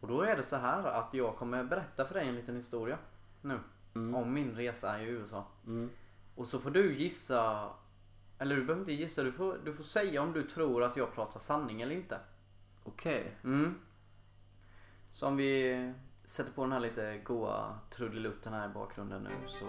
Och 0.01 0.09
då 0.09 0.23
är 0.23 0.37
det 0.37 0.43
så 0.43 0.57
här 0.57 0.85
att 0.85 1.15
jag 1.15 1.37
kommer 1.37 1.65
berätta 1.65 2.05
för 2.05 2.15
dig 2.15 2.29
en 2.29 2.35
liten 2.35 2.57
historia 2.57 2.99
nu. 3.43 3.61
Om 3.95 4.33
min 4.35 4.57
resa 4.57 5.01
i 5.01 5.05
USA. 5.05 5.47
Mm. 5.67 5.91
Och 6.35 6.47
så 6.47 6.59
får 6.59 6.71
du 6.71 6.95
gissa, 6.95 7.71
eller 8.39 8.57
du 8.57 8.65
behöver 8.65 8.83
inte 8.83 8.93
gissa, 8.93 9.23
du 9.23 9.33
får, 9.33 9.59
du 9.65 9.73
får 9.73 9.85
säga 9.85 10.23
om 10.23 10.33
du 10.33 10.43
tror 10.43 10.83
att 10.83 10.97
jag 10.97 11.15
pratar 11.15 11.41
sanning 11.41 11.83
eller 11.83 11.95
inte. 11.95 12.19
Okej. 12.85 13.37
Mm. 13.45 13.75
Så 15.15 15.27
om 15.27 15.37
vi 15.37 15.93
sätter 16.25 16.53
på 16.53 16.63
den 16.63 16.73
här 16.73 16.81
lite 16.81 17.21
goa 17.25 17.79
trudelutten 17.91 18.53
här 18.53 18.71
i 18.71 18.73
bakgrunden 18.73 19.23
nu 19.23 19.31
så 19.47 19.67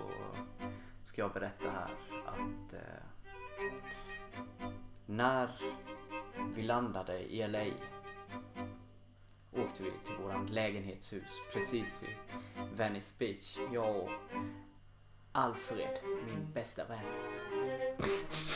ska 1.03 1.21
jag 1.21 1.33
berätta 1.33 1.69
här 1.69 1.89
att 2.25 2.73
eh, 2.73 2.79
när 5.05 5.61
vi 6.55 6.63
landade 6.63 7.19
i 7.19 7.47
LA 7.47 7.65
åkte 9.51 9.83
vi 9.83 9.91
till 10.03 10.15
våran 10.23 10.45
lägenhetshus 10.45 11.41
precis 11.53 11.97
vid 12.01 12.15
Venice 12.77 13.15
Beach. 13.19 13.57
Jag 13.73 13.95
och 13.95 14.09
Alfred, 15.31 15.99
min 16.25 16.51
bästa 16.53 16.85
vän. 16.85 17.05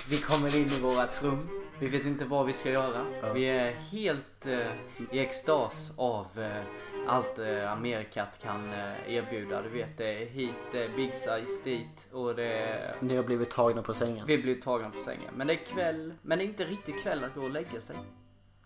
Vi 0.09 0.17
kommer 0.17 0.55
in 0.55 0.67
i 0.67 0.79
vårat 0.79 1.23
rum. 1.23 1.68
Vi 1.79 1.87
vet 1.87 2.05
inte 2.05 2.25
vad 2.25 2.45
vi 2.45 2.53
ska 2.53 2.71
göra. 2.71 3.33
Vi 3.33 3.45
är 3.45 3.71
helt 3.71 4.45
eh, 4.45 4.71
i 5.11 5.19
extas 5.19 5.93
av 5.97 6.27
eh, 6.39 6.63
allt 7.07 7.39
eh, 7.39 7.71
Amerikat 7.71 8.39
kan 8.43 8.73
eh, 8.73 9.13
erbjuda. 9.13 9.61
Du 9.61 9.69
vet, 9.69 9.97
det 9.97 10.23
är 10.23 10.25
hit, 10.25 10.73
är 10.73 10.95
big 10.95 11.15
size 11.15 11.63
dit 11.63 12.07
och 12.11 12.35
det 12.35 12.53
är... 12.53 12.95
Ni 12.99 13.15
har 13.15 13.23
blivit 13.23 13.49
tagna 13.49 13.81
på 13.81 13.93
sängen. 13.93 14.25
Vi 14.25 14.37
blir 14.37 14.61
tagna 14.61 14.89
på 14.89 14.99
sängen. 14.99 15.33
Men 15.35 15.47
det 15.47 15.53
är 15.53 15.65
kväll, 15.65 16.13
men 16.21 16.37
det 16.37 16.43
är 16.43 16.47
inte 16.47 16.65
riktigt 16.65 17.03
kväll 17.03 17.23
att 17.23 17.35
gå 17.35 17.41
och 17.41 17.49
lägga 17.49 17.81
sig. 17.81 17.95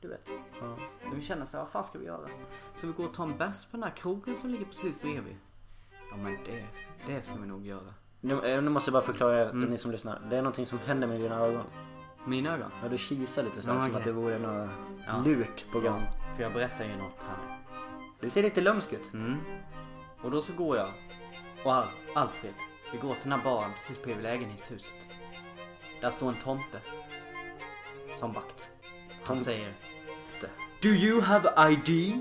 Du 0.02 0.08
vet. 0.08 0.30
Ja. 0.62 0.78
Vi 1.16 1.22
känner 1.22 1.46
här, 1.54 1.60
vad 1.60 1.70
fan 1.70 1.84
ska 1.84 2.00
vi 2.00 2.06
göra? 2.06 2.28
Ska 2.76 2.88
vi 2.88 2.94
gå 2.94 3.04
och 3.04 3.14
ta 3.14 3.24
en 3.24 3.38
bärs 3.38 3.66
på 3.66 3.78
den 3.78 3.84
här 3.84 3.96
krogen 3.96 4.36
som 4.36 4.50
ligger 4.50 4.66
precis 4.66 5.02
bredvid? 5.02 5.36
Ja 6.12 6.18
men 6.18 6.38
det, 6.46 6.66
det 7.08 7.22
ska 7.22 7.36
vi 7.40 7.48
nog 7.48 7.68
göra. 7.68 7.94
Nu, 8.22 8.34
eh, 8.34 8.62
nu 8.62 8.70
måste 8.70 8.90
jag 8.90 8.94
bara 8.94 9.04
förklara 9.04 9.50
för 9.50 9.56
ni 9.56 9.78
som 9.78 9.92
lyssnar. 9.92 10.22
Det 10.30 10.38
är 10.38 10.42
någonting 10.42 10.66
som 10.66 10.80
händer 10.80 11.08
med 11.08 11.22
dina 11.22 11.40
ögon. 11.40 11.66
Mina 12.26 12.54
ögon? 12.54 12.72
Ja, 12.82 12.90
du 12.90 12.98
kisar 12.98 13.44
lite 13.44 13.62
så 13.62 13.72
här, 13.72 13.78
Ja, 13.78 13.82
som 13.82 13.90
okej. 13.92 14.00
att 14.00 14.04
det 14.06 14.12
vore 14.12 14.40
något 14.40 14.70
Ja. 15.08 15.18
lurt 15.26 15.66
på 15.72 15.80
gång. 15.80 16.02
För 16.36 16.44
jag 16.44 16.54
berättar 16.54 16.86
ju 16.86 16.96
något 16.96 17.24
här 17.24 17.38
nu. 17.48 17.54
Du 18.20 18.30
ser 18.30 18.44
lite 18.44 18.62
lömsk 18.62 18.94
ut. 18.94 19.14
Mm. 19.14 19.38
Och 20.22 20.32
då 20.32 20.42
så 20.42 20.54
går 20.54 20.78
jag 20.78 20.92
och 21.64 21.74
Al- 21.74 21.88
Alfred, 22.16 22.54
vi 22.92 22.98
går 22.98 23.14
till 23.14 23.30
den 23.30 23.40
här 23.40 23.44
baren 23.46 23.72
precis 23.74 24.04
bredvid 24.04 24.24
lägenhetshuset. 24.24 25.08
Där 26.02 26.10
står 26.10 26.30
en 26.30 26.36
tomte. 26.36 26.80
Som 28.16 28.34
vakt. 28.34 28.72
Han 29.12 29.26
Tom- 29.26 29.38
säger 29.38 29.74
Do 30.82 30.90
you 30.90 31.22
have 31.22 31.72
ID? 31.72 32.20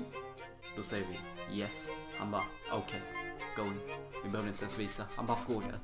Då 0.75 0.83
säger 0.83 1.07
vi 1.07 1.19
Yes. 1.59 1.89
Han 2.17 2.31
bara 2.31 2.43
okej, 2.71 3.01
go 3.57 3.61
in. 3.63 3.79
Vi 4.23 4.29
behöver 4.29 4.49
inte 4.49 4.61
ens 4.61 4.79
visa. 4.79 5.03
Han 5.15 5.25
bara 5.25 5.37
frågar. 5.37 5.79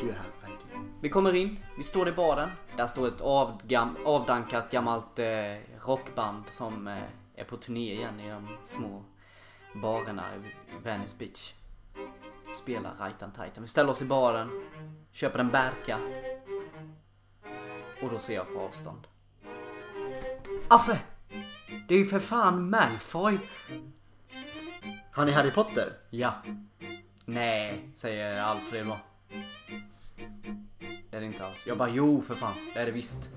Du 0.00 0.06
har 0.06 0.50
ID. 0.52 0.58
Vi 1.00 1.08
kommer 1.08 1.34
in, 1.34 1.58
vi 1.76 1.82
står 1.82 2.08
i 2.08 2.12
baren. 2.12 2.50
Där 2.76 2.86
står 2.86 3.08
ett 3.08 3.20
avgam, 3.20 3.96
avdankat 4.04 4.70
gammalt 4.70 5.18
eh, 5.18 5.26
rockband 5.86 6.44
som 6.50 6.88
eh, 6.88 7.02
är 7.34 7.44
på 7.44 7.56
turné 7.56 7.92
igen 7.92 8.20
i 8.20 8.30
de 8.30 8.48
små 8.64 9.02
barerna 9.74 10.24
i 10.36 10.38
Venice 10.82 11.16
Beach. 11.18 11.52
Spelar 12.54 12.94
Right 13.00 13.22
and 13.22 13.34
Titan. 13.34 13.62
Vi 13.62 13.68
ställer 13.68 13.90
oss 13.90 14.02
i 14.02 14.04
baren, 14.04 14.66
köper 15.12 15.38
en 15.38 15.48
Berka. 15.48 15.98
Och 18.02 18.10
då 18.10 18.18
ser 18.18 18.34
jag 18.34 18.54
på 18.54 18.60
avstånd. 18.60 19.06
Affe! 20.68 21.00
Det 21.88 21.94
är 21.94 21.98
ju 21.98 22.04
för 22.04 22.18
fan 22.18 22.70
Malfoy! 22.70 23.38
Har 25.12 25.24
ni 25.24 25.32
Harry 25.32 25.50
Potter? 25.50 25.92
Ja. 26.10 26.34
Nej, 27.24 27.88
säger 27.94 28.40
Alfred 28.40 28.86
då. 28.86 28.98
Det 31.10 31.16
är 31.16 31.20
det 31.20 31.26
inte 31.26 31.46
alls. 31.46 31.66
Jag 31.66 31.78
bara, 31.78 31.88
jo 31.88 32.22
för 32.22 32.34
fan, 32.34 32.54
det 32.74 32.80
är 32.80 32.86
det 32.86 32.92
visst. 32.92 33.30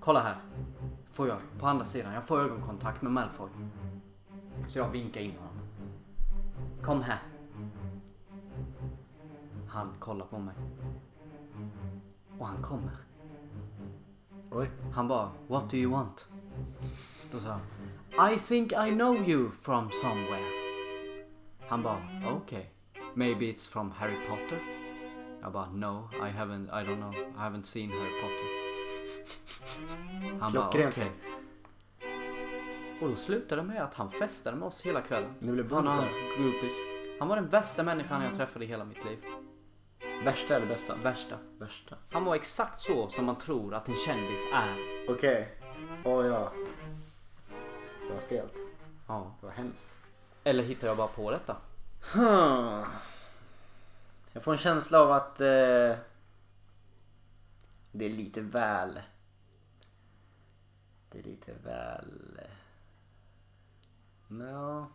Kolla 0.00 0.20
här. 0.20 0.36
Får 1.12 1.28
jag, 1.28 1.38
på 1.58 1.66
andra 1.66 1.84
sidan, 1.84 2.14
jag 2.14 2.26
får 2.26 2.40
ögonkontakt 2.40 3.02
med 3.02 3.12
Malfoy. 3.12 3.48
Så 4.68 4.78
jag 4.78 4.88
vinkar 4.88 5.20
in 5.20 5.36
honom. 5.36 5.58
Kom 6.82 7.02
här. 7.02 7.18
Han 9.68 9.94
kollar 9.98 10.26
på 10.26 10.38
mig. 10.38 10.54
Och 12.38 12.46
han 12.46 12.62
kommer. 12.62 12.96
Oj. 14.50 14.70
Han 14.92 15.08
bara, 15.08 15.30
what 15.48 15.70
do 15.70 15.76
you 15.76 15.92
want? 15.92 16.28
Då 17.32 17.38
sa 17.40 17.58
han, 18.16 18.32
I 18.32 18.38
think 18.38 18.72
I 18.72 18.90
know 18.90 19.28
you 19.28 19.50
from 19.50 19.90
somewhere. 19.90 20.44
Han 21.68 21.82
bara, 21.82 21.98
okay. 22.36 22.64
Maybe 23.14 23.46
it's 23.46 23.72
from 23.72 23.90
Harry 23.90 24.16
Potter? 24.28 24.58
Jag 25.42 25.52
bara, 25.52 25.70
no, 25.70 26.08
I 26.14 26.30
haven't, 26.30 26.82
I 26.82 26.86
don't 26.86 26.96
know, 26.96 27.14
I 27.14 27.38
haven't 27.38 27.62
seen 27.62 27.90
Harry 27.90 28.20
Potter. 28.20 28.64
Han 30.40 30.52
bara, 30.52 30.68
okej. 30.68 30.82
Klockrent. 30.82 31.12
Och 33.00 33.08
då 33.08 33.16
slutade 33.16 33.62
det 33.62 33.68
med 33.68 33.82
att 33.82 33.94
han 33.94 34.10
festade 34.10 34.56
med 34.56 34.66
oss 34.66 34.82
hela 34.82 35.00
kvällen. 35.00 35.34
Ni 35.38 35.52
blev 35.52 35.72
Han 35.72 35.88
och 35.88 35.94
hans 35.94 36.18
groupies. 36.38 36.72
Han 37.18 37.28
var 37.28 37.36
den 37.36 37.48
bästa 37.48 37.82
människan 37.82 38.22
jag 38.22 38.34
träffade 38.34 38.64
i 38.64 38.68
hela 38.68 38.84
mitt 38.84 39.04
liv. 39.04 39.18
Värsta 40.24 40.56
eller 40.56 40.66
bästa? 40.66 40.94
Värsta. 40.94 41.36
Värsta. 41.58 41.96
Han 42.10 42.24
var 42.24 42.34
exakt 42.34 42.80
så 42.80 43.08
som 43.08 43.24
man 43.24 43.38
tror 43.38 43.74
att 43.74 43.88
en 43.88 43.96
kändis 43.96 44.40
är. 44.54 44.76
Okej. 45.08 45.48
Åh 46.04 46.26
ja. 46.26 46.52
Det 48.08 48.12
var 48.12 48.20
stelt. 48.20 48.54
Ja. 49.08 49.34
Det 49.40 49.46
var 49.46 49.52
hemskt. 49.52 49.98
Eller 50.44 50.62
hittar 50.62 50.88
jag 50.88 50.96
bara 50.96 51.08
på 51.08 51.30
detta? 51.30 51.56
Hmm. 52.12 52.84
Jag 54.32 54.42
får 54.42 54.52
en 54.52 54.58
känsla 54.58 55.00
av 55.00 55.12
att 55.12 55.40
eh, 55.40 55.96
det 57.92 58.04
är 58.04 58.10
lite 58.10 58.40
väl... 58.40 59.00
Det 61.10 61.18
är 61.18 61.22
lite 61.22 61.52
väl... 61.64 62.40
Ja. 64.28 64.88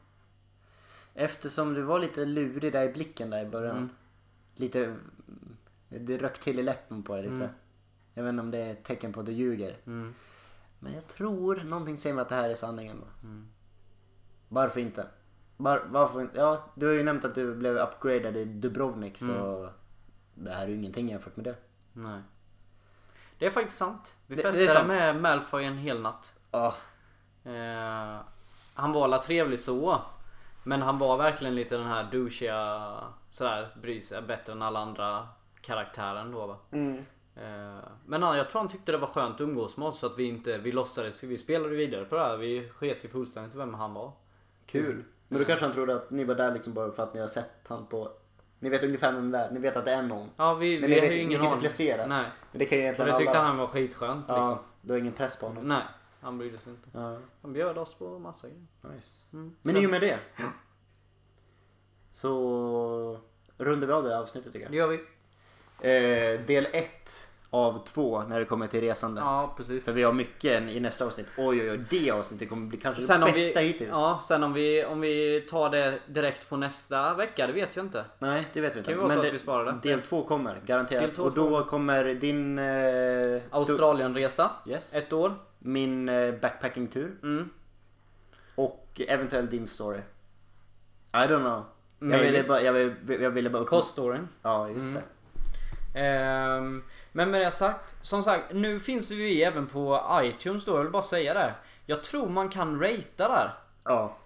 Eftersom 1.14 1.74
du 1.74 1.82
var 1.82 2.00
lite 2.00 2.26
lurig 2.26 2.74
där 2.74 2.84
i 2.84 2.94
blicken 2.94 3.30
där 3.30 3.42
i 3.46 3.50
början. 3.50 3.78
Mm. 3.78 3.90
Lite... 4.56 4.96
Det 5.90 6.18
röck 6.18 6.40
till 6.40 6.60
i 6.60 6.64
läppen 6.64 7.04
på 7.04 7.16
dig 7.16 7.24
lite. 7.24 7.36
Mm. 7.36 7.50
Jag 8.14 8.24
vet 8.24 8.30
inte 8.30 8.42
om 8.42 8.52
det 8.52 8.58
är 8.58 8.72
ett 8.72 8.84
tecken 8.84 9.14
på 9.14 9.20
att 9.20 9.26
du 9.26 9.32
ljuger. 9.32 9.78
Mm. 9.86 10.16
Men 10.80 10.94
jag 10.94 11.08
tror 11.08 11.56
någonting 11.56 11.98
säger 11.98 12.16
mig 12.16 12.22
att 12.22 12.30
det 12.30 12.36
här 12.36 12.50
är 12.50 12.56
sanningen. 12.56 13.04
Mm. 13.24 13.48
Varför 14.48 14.80
inte? 14.80 15.08
Var, 15.62 15.84
varför 15.88 16.22
inte? 16.22 16.38
Ja, 16.40 16.64
du 16.76 16.86
har 16.88 16.94
ju 16.94 17.04
nämnt 17.04 17.26
att 17.26 17.36
du 17.36 17.56
blev 17.56 17.78
upgraded 17.78 18.38
i 18.38 18.46
Dubrovnik 18.46 19.18
så 19.18 19.26
Mm. 19.26 19.70
det 20.36 20.52
här 20.52 20.64
är 20.64 20.68
ju 20.68 20.76
ingenting 20.76 21.10
jämfört 21.10 21.36
med 21.36 21.46
det. 21.46 21.56
Nej. 21.94 22.22
Det 23.40 23.46
är 23.46 23.50
faktiskt 23.50 23.78
sant. 23.78 24.16
Vi 24.28 24.36
Det- 24.36 24.42
det 24.42 24.48
festade 24.52 24.68
sant. 24.74 24.88
med 24.88 25.22
Malfoy 25.22 25.64
en 25.66 25.78
hel 25.78 26.02
natt. 26.02 26.34
Ja, 26.52 26.76
Eh, 27.44 28.20
han 28.74 28.92
var 28.94 29.04
alla 29.04 29.18
trevlig 29.22 29.60
så. 29.60 30.02
Men 30.64 30.82
han 30.82 30.98
var 30.98 31.18
verkligen 31.18 31.56
lite 31.56 31.78
den 31.78 31.88
här 31.88 32.08
douchiga, 32.12 32.92
sådär, 33.30 33.68
bryr 33.82 34.02
sig 34.02 34.22
bättre 34.22 34.54
än 34.54 34.62
alla 34.62 34.80
andra 34.80 35.28
karaktären 35.62 36.32
då 36.32 36.48
va. 36.48 36.58
Eh, 37.36 37.80
men 38.06 38.24
han, 38.24 38.38
jag 38.38 38.50
tror 38.50 38.62
han 38.62 38.70
tyckte 38.70 38.92
det 38.92 38.98
var 38.98 39.08
skönt 39.08 39.36
att 39.36 39.42
umgås 39.42 39.78
med 39.78 39.88
oss 39.88 40.00
så 40.00 40.06
att 40.06 40.18
vi 40.18 40.24
inte, 40.24 40.58
vi 40.58 40.72
låtsades, 40.72 41.24
vi 41.24 41.38
spelade 41.38 41.76
vidare 41.76 42.06
på 42.06 42.16
det 42.16 42.22
här. 42.22 42.38
Vi 42.38 42.70
sket 42.70 43.04
ju 43.06 43.10
fullständigt 43.10 43.56
vem 43.56 43.74
han 43.74 43.94
var. 43.94 44.12
kul. 44.66 45.04
Men 45.32 45.40
då 45.40 45.46
kanske 45.46 45.66
han 45.66 45.74
trodde 45.74 45.96
att 45.96 46.10
ni 46.12 46.24
var 46.24 46.36
där 46.36 46.54
liksom 46.54 46.74
bara 46.74 46.92
för 46.92 47.04
att 47.04 47.14
ni 47.14 47.20
har 47.20 47.28
sett 47.28 47.50
han 47.68 47.86
på... 47.86 48.12
Ni 48.60 48.70
vet 48.70 48.84
ungefär 48.84 49.12
vem 49.14 49.32
det 49.32 49.38
är, 49.38 49.52
ni 49.52 49.60
vet 49.60 49.78
att 49.78 49.86
det 49.86 49.92
är 49.92 50.02
någon. 50.02 50.30
Ja 50.38 50.54
vi, 50.54 50.80
Men 50.80 50.90
vi 50.90 50.96
ni 50.96 51.02
har 51.02 51.08
vet- 51.08 51.18
ju 51.18 51.22
ingen 51.22 51.42
aning. 51.42 51.60
placera. 51.60 52.06
Nej. 52.08 52.26
Men 52.52 52.60
det 52.60 52.66
kan 52.66 52.78
ju 52.78 52.84
egentligen 52.84 53.12
det 53.12 53.18
tyckte 53.18 53.38
alla... 53.40 53.48
han 53.48 53.58
var 53.58 53.68
skitskönt 53.68 54.26
Ja, 54.28 54.38
liksom. 54.38 54.58
du 54.82 54.94
har 54.94 55.00
ingen 55.00 55.14
press 55.14 55.38
på 55.38 55.48
honom. 55.48 55.64
Nej, 55.64 55.84
han 56.22 56.38
brydde 56.38 56.60
sig 56.60 56.72
inte. 56.72 56.90
Ja, 56.94 57.18
Han 57.42 57.54
bjöd 57.54 57.78
oss 57.78 57.94
på 57.94 58.20
massa 58.20 58.48
grejer. 58.48 58.66
nice. 58.96 59.08
Mm. 59.34 59.56
Men 59.62 59.78
i 59.78 59.86
och 59.86 59.92
med 59.92 60.02
det. 60.02 60.20
Så 62.12 63.20
rundar 63.58 63.88
vi 63.88 63.94
av 63.94 64.04
det 64.04 64.10
här 64.10 64.18
avsnittet 64.22 64.54
tycker 64.54 64.70
Det 64.70 64.76
jag. 64.78 64.92
gör 64.92 64.98
vi. 64.98 66.36
Eh, 66.36 66.46
del 66.46 66.68
ett 66.74 67.29
av 67.52 67.86
två 67.86 68.24
när 68.24 68.40
det 68.40 68.46
kommer 68.46 68.68
till 68.68 68.82
resande. 68.82 69.22
Ja 69.22 69.54
precis. 69.58 69.86
För 69.86 69.92
vi 69.92 70.04
har 70.04 70.14
mycket 70.14 70.62
i 70.62 70.80
nästa 70.80 71.06
avsnitt. 71.06 71.26
Oj 71.38 71.62
oj 71.62 71.72
oj, 71.72 71.80
det 71.90 72.12
avsnittet 72.12 72.50
kommer 72.50 72.68
bli 72.68 72.78
kanske 72.78 73.02
Sen 73.02 73.20
det 73.22 73.26
bästa 73.26 73.60
vi, 73.60 73.66
hittills. 73.68 73.90
ja, 73.94 74.20
sen 74.24 74.44
om 74.44 74.54
vi, 74.54 74.86
om 74.86 75.02
vi 75.02 75.42
tar 75.50 75.70
det 75.70 76.00
direkt 76.08 76.50
på 76.50 76.58
nästa 76.58 77.14
vecka, 77.14 77.48
det 77.48 77.54
vet 77.54 77.76
jag 77.76 77.86
inte. 77.86 78.06
Nej, 78.20 78.48
det 78.54 78.62
vet 78.62 78.76
vi 78.76 78.80
inte. 78.80 78.92
Kan 78.92 78.98
ju 79.00 79.02
vara 79.04 79.14
så 79.14 79.20
att 79.20 79.26
det- 79.26 79.32
vi 79.32 79.40
sparar 79.40 79.66
det. 79.66 79.90
Del 79.90 80.02
två 80.02 80.24
kommer, 80.24 80.62
garanterat. 80.66 81.04
Del 81.04 81.16
två 81.16 81.24
och 81.24 81.34
då 81.34 81.64
kommer 81.64 82.06
din... 82.06 82.60
Eh, 82.60 83.42
Australienresa, 83.52 84.52
Yes. 84.68 84.96
ett 84.96 85.14
år. 85.14 85.34
Min 85.60 86.10
eh, 86.10 86.32
backpackingtur. 86.36 87.16
Mm. 87.24 87.50
Och 88.56 89.02
eventuellt 89.08 89.52
din 89.52 89.68
story. 89.68 90.00
I 91.14 91.18
don't 91.18 91.40
know. 91.40 91.64
Jag 92.12 92.20
ville 92.20 92.44
bara... 92.44 92.62
Jag 92.62 92.74
ville, 92.74 92.96
jag 93.24 93.30
ville 93.30 93.50
bara. 93.50 93.66
Koststoryn. 93.66 94.28
Ja, 94.42 94.70
just 94.70 94.94
det. 94.94 95.02
Ehm, 96.00 96.84
men 97.12 97.32
med 97.32 97.42
det 97.42 97.52
sagt, 97.52 97.96
som 98.02 98.24
sagt, 98.24 98.54
nu 98.54 98.80
finns 98.80 99.08
det 99.08 99.16
ju 99.16 99.42
även 99.42 99.68
på 99.68 100.02
iTunes 100.24 100.66
då, 100.66 100.72
jag 100.72 100.84
vill 100.84 100.92
bara 100.92 101.04
säga 101.04 101.34
det. 101.34 101.54
Jag 101.86 102.04
tror 102.04 102.30
man 102.30 102.50
kan 102.50 102.80
ratea 102.80 103.28
där. 103.28 103.54
Ja. 103.84 104.18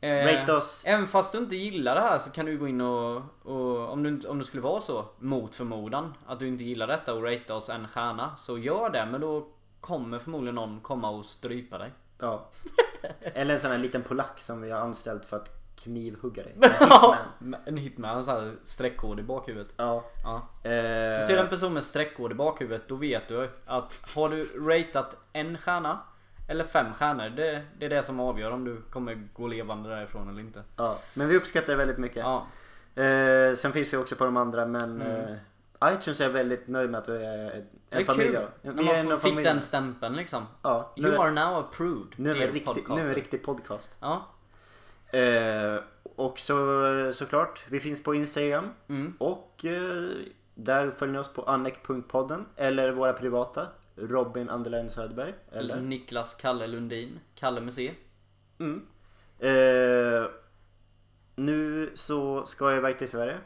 Eh, 0.00 0.26
Rate 0.26 0.52
oss. 0.52 0.84
Även 0.86 1.08
fast 1.08 1.32
du 1.32 1.38
inte 1.38 1.56
gillar 1.56 1.94
det 1.94 2.00
här 2.00 2.18
så 2.18 2.30
kan 2.30 2.46
du 2.46 2.58
gå 2.58 2.68
in 2.68 2.80
och, 2.80 3.22
och 3.42 3.92
om, 3.92 4.02
du, 4.02 4.28
om 4.28 4.38
det 4.38 4.44
skulle 4.44 4.62
vara 4.62 4.80
så, 4.80 5.04
mot 5.18 5.54
förmodan, 5.54 6.14
att 6.26 6.38
du 6.38 6.48
inte 6.48 6.64
gillar 6.64 6.86
detta 6.86 7.14
och 7.14 7.22
ratea 7.22 7.56
oss 7.56 7.68
en 7.68 7.88
stjärna. 7.88 8.36
Så 8.38 8.58
gör 8.58 8.90
det, 8.90 9.06
men 9.10 9.20
då 9.20 9.48
kommer 9.80 10.18
förmodligen 10.18 10.54
någon 10.54 10.80
komma 10.80 11.10
och 11.10 11.26
strypa 11.26 11.78
dig. 11.78 11.90
Ja. 12.18 12.48
Eller 13.20 13.54
en 13.54 13.60
sån 13.60 13.70
här 13.70 13.78
liten 13.78 14.02
polack 14.02 14.40
som 14.40 14.62
vi 14.62 14.70
har 14.70 14.80
anställt 14.80 15.24
för 15.24 15.36
att 15.36 15.59
knivhugga 15.76 16.42
dig. 16.42 16.54
En 16.60 16.70
hitman. 16.70 17.56
en 17.66 17.76
hitman, 17.76 18.24
här 18.26 18.52
streckkod 18.64 19.20
i 19.20 19.22
bakhuvudet. 19.22 19.74
Ja. 19.76 20.04
Ja. 20.24 20.36
Eh, 20.62 21.26
Ser 21.26 21.28
du 21.28 21.38
en 21.38 21.48
person 21.48 21.72
med 21.74 21.84
streckkod 21.84 22.32
i 22.32 22.34
bakhuvudet, 22.34 22.88
då 22.88 22.94
vet 22.94 23.28
du 23.28 23.50
att 23.66 23.96
har 24.14 24.28
du 24.28 24.44
ratat 24.44 25.16
en 25.32 25.58
stjärna 25.58 25.98
eller 26.48 26.64
fem 26.64 26.94
stjärnor, 26.94 27.28
det, 27.28 27.62
det 27.78 27.86
är 27.86 27.90
det 27.90 28.02
som 28.02 28.20
avgör 28.20 28.50
om 28.50 28.64
du 28.64 28.82
kommer 28.90 29.28
gå 29.34 29.46
levande 29.46 29.88
därifrån 29.88 30.28
eller 30.28 30.40
inte. 30.40 30.62
ja. 30.76 30.98
Men 31.14 31.28
vi 31.28 31.36
uppskattar 31.36 31.66
det 31.72 31.76
väldigt 31.76 31.98
mycket. 31.98 32.16
Ja, 32.16 32.46
Eh, 32.94 33.54
sen 33.54 33.72
finns 33.72 33.92
vi 33.92 33.96
också 33.96 34.16
på 34.16 34.24
de 34.24 34.36
andra 34.36 34.66
men 34.66 35.02
Mm. 35.02 35.32
eh, 35.82 35.92
iTunes 35.94 36.20
är 36.20 36.28
väldigt 36.28 36.68
nöjd 36.68 36.90
med 36.90 36.98
att 36.98 37.08
vi 37.08 37.24
är 37.24 37.50
en 37.50 37.64
det 37.90 37.96
är 38.00 38.04
familj. 38.04 38.30
kul. 38.32 38.46
När 38.74 38.94
är 38.94 39.04
man 39.04 39.20
fick 39.20 39.44
den 39.44 39.60
stämpeln 39.60 40.16
liksom. 40.16 40.46
Ja, 40.62 40.92
You 40.96 41.12
är, 41.14 41.18
are 41.18 41.30
now 41.30 41.58
approved. 41.58 42.12
nu, 42.16 42.30
är 42.30 42.34
vi 42.34 42.46
riktig, 42.46 42.84
nu 42.88 43.00
är 43.00 43.08
en 43.08 43.14
riktig 43.14 43.44
podcast. 43.44 43.98
Ja. 44.00 44.26
Eh, 45.12 45.82
och 46.16 46.38
så 46.38 47.12
såklart, 47.14 47.64
vi 47.68 47.80
finns 47.80 48.02
på 48.02 48.14
Instagram. 48.14 48.68
Mm. 48.88 49.14
Och 49.18 49.64
eh, 49.64 50.10
där 50.54 50.90
följer 50.90 51.12
ni 51.12 51.18
oss 51.18 51.32
på 51.32 51.42
anek.podden. 51.42 52.46
Eller 52.56 52.90
våra 52.92 53.12
privata. 53.12 53.66
Robin 53.96 54.48
Anderlein 54.50 54.88
Söderberg. 54.88 55.34
Eller? 55.52 55.80
Niklas 55.80 56.34
Kalle 56.34 56.66
Lundin. 56.66 57.20
Kalle 57.34 57.60
med 57.60 57.74
C. 57.74 57.94
Mm. 58.58 58.86
Eh, 59.38 60.26
nu 61.36 61.90
så 61.94 62.46
ska 62.46 62.70
jag 62.70 62.78
iväg 62.78 62.98
till 62.98 63.08
Sverige. 63.08 63.38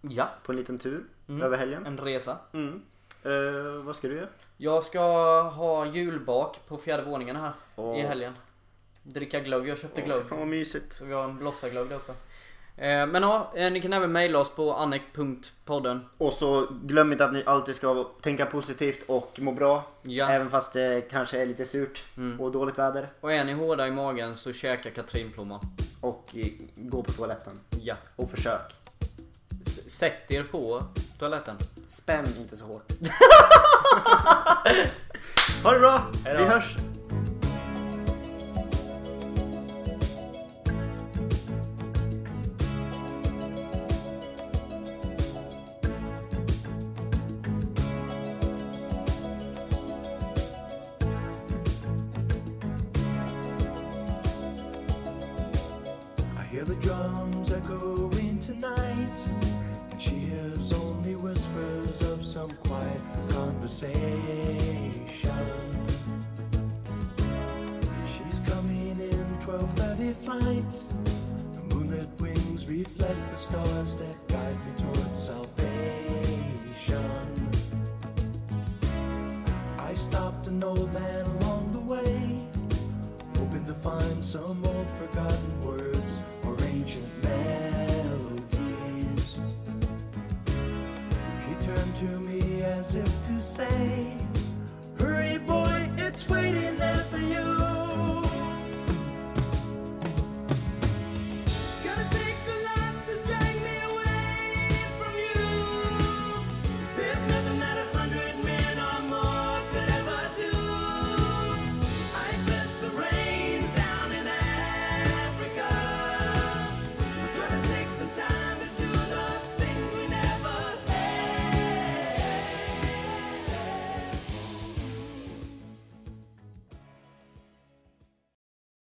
Ja, 0.00 0.28
På 0.42 0.52
en 0.52 0.58
liten 0.58 0.78
tur. 0.78 1.04
Mm. 1.28 1.42
Över 1.42 1.56
helgen. 1.56 1.86
en 1.86 1.98
resa. 1.98 2.38
Mm. 2.52 2.82
Eh, 3.24 3.84
vad 3.84 3.96
ska 3.96 4.08
du 4.08 4.14
göra? 4.16 4.28
Jag 4.56 4.82
ska 4.82 5.00
ha 5.42 5.86
julbak 5.86 6.60
på 6.68 6.78
fjärde 6.78 7.02
våningen 7.02 7.36
här 7.36 7.52
Åh. 7.76 7.98
i 7.98 8.02
helgen. 8.02 8.32
Dricka 9.08 9.40
glögg. 9.40 9.68
Jag 9.68 9.78
köpte 9.78 10.00
glögg. 10.00 10.26
Fan 10.28 10.38
vad 10.38 10.48
mysigt. 10.48 10.96
Så 10.96 11.04
vi 11.04 11.14
har 11.14 11.24
en 11.24 11.38
blossaglögg 11.38 11.88
där 11.88 11.96
uppe. 11.96 12.12
Eh, 12.78 13.06
men 13.06 13.22
ja, 13.22 13.52
eh, 13.56 13.70
ni 13.72 13.80
kan 13.82 13.92
även 13.92 14.12
mejla 14.12 14.38
oss 14.38 14.50
på 14.50 14.74
anek.podden. 14.74 16.04
Och 16.18 16.32
så 16.32 16.66
glöm 16.84 17.12
inte 17.12 17.24
att 17.24 17.32
ni 17.32 17.42
alltid 17.46 17.74
ska 17.74 18.04
tänka 18.04 18.46
positivt 18.46 19.02
och 19.08 19.36
må 19.40 19.52
bra. 19.52 19.84
Ja. 20.02 20.28
Även 20.30 20.50
fast 20.50 20.72
det 20.72 21.00
kanske 21.10 21.42
är 21.42 21.46
lite 21.46 21.64
surt 21.64 22.04
Mm. 22.16 22.40
och 22.40 22.52
dåligt 22.52 22.78
väder. 22.78 23.08
Och 23.20 23.32
är 23.32 23.44
ni 23.44 23.52
hårda 23.52 23.86
i 23.86 23.90
magen 23.90 24.34
så 24.34 24.52
käka 24.52 24.90
katrinplommon. 24.90 25.60
Och 26.00 26.30
eh, 26.34 26.46
gå 26.76 27.02
på 27.02 27.12
toaletten. 27.12 27.60
Ja. 27.80 27.94
Och 28.16 28.30
försök. 28.30 28.74
S- 29.66 29.90
sätt 29.90 30.30
er 30.30 30.42
på 30.42 30.82
toaletten. 31.18 31.56
Spänn 31.88 32.26
inte 32.38 32.56
så 32.56 32.64
hårt. 32.64 32.92
ha 35.64 35.72
det 35.72 35.78
bra! 35.80 36.02
Hej 36.24 36.34
då. 36.34 36.38
Vi 36.44 36.50
hörs! 36.50 36.76
Drums 56.80 57.52
echoing 57.52 58.38
tonight, 58.38 59.18
and 59.90 60.00
she 60.00 60.14
hears 60.14 60.72
only 60.72 61.14
whispers 61.14 62.02
of 62.02 62.24
some 62.24 62.50
quiet 62.56 63.00
conversation. 63.28 63.96
She's 68.06 68.40
coming 68.40 68.98
in 69.00 69.26
12:30 69.44 70.12
flight. 70.12 70.82
The 71.54 71.74
moonlit 71.74 72.08
wings 72.20 72.66
reflect 72.66 73.30
the 73.30 73.36
stars 73.36 73.96
that 73.98 74.16
guide 74.28 74.58
me 74.66 74.72
towards 74.78 75.18
salvation. 75.18 75.55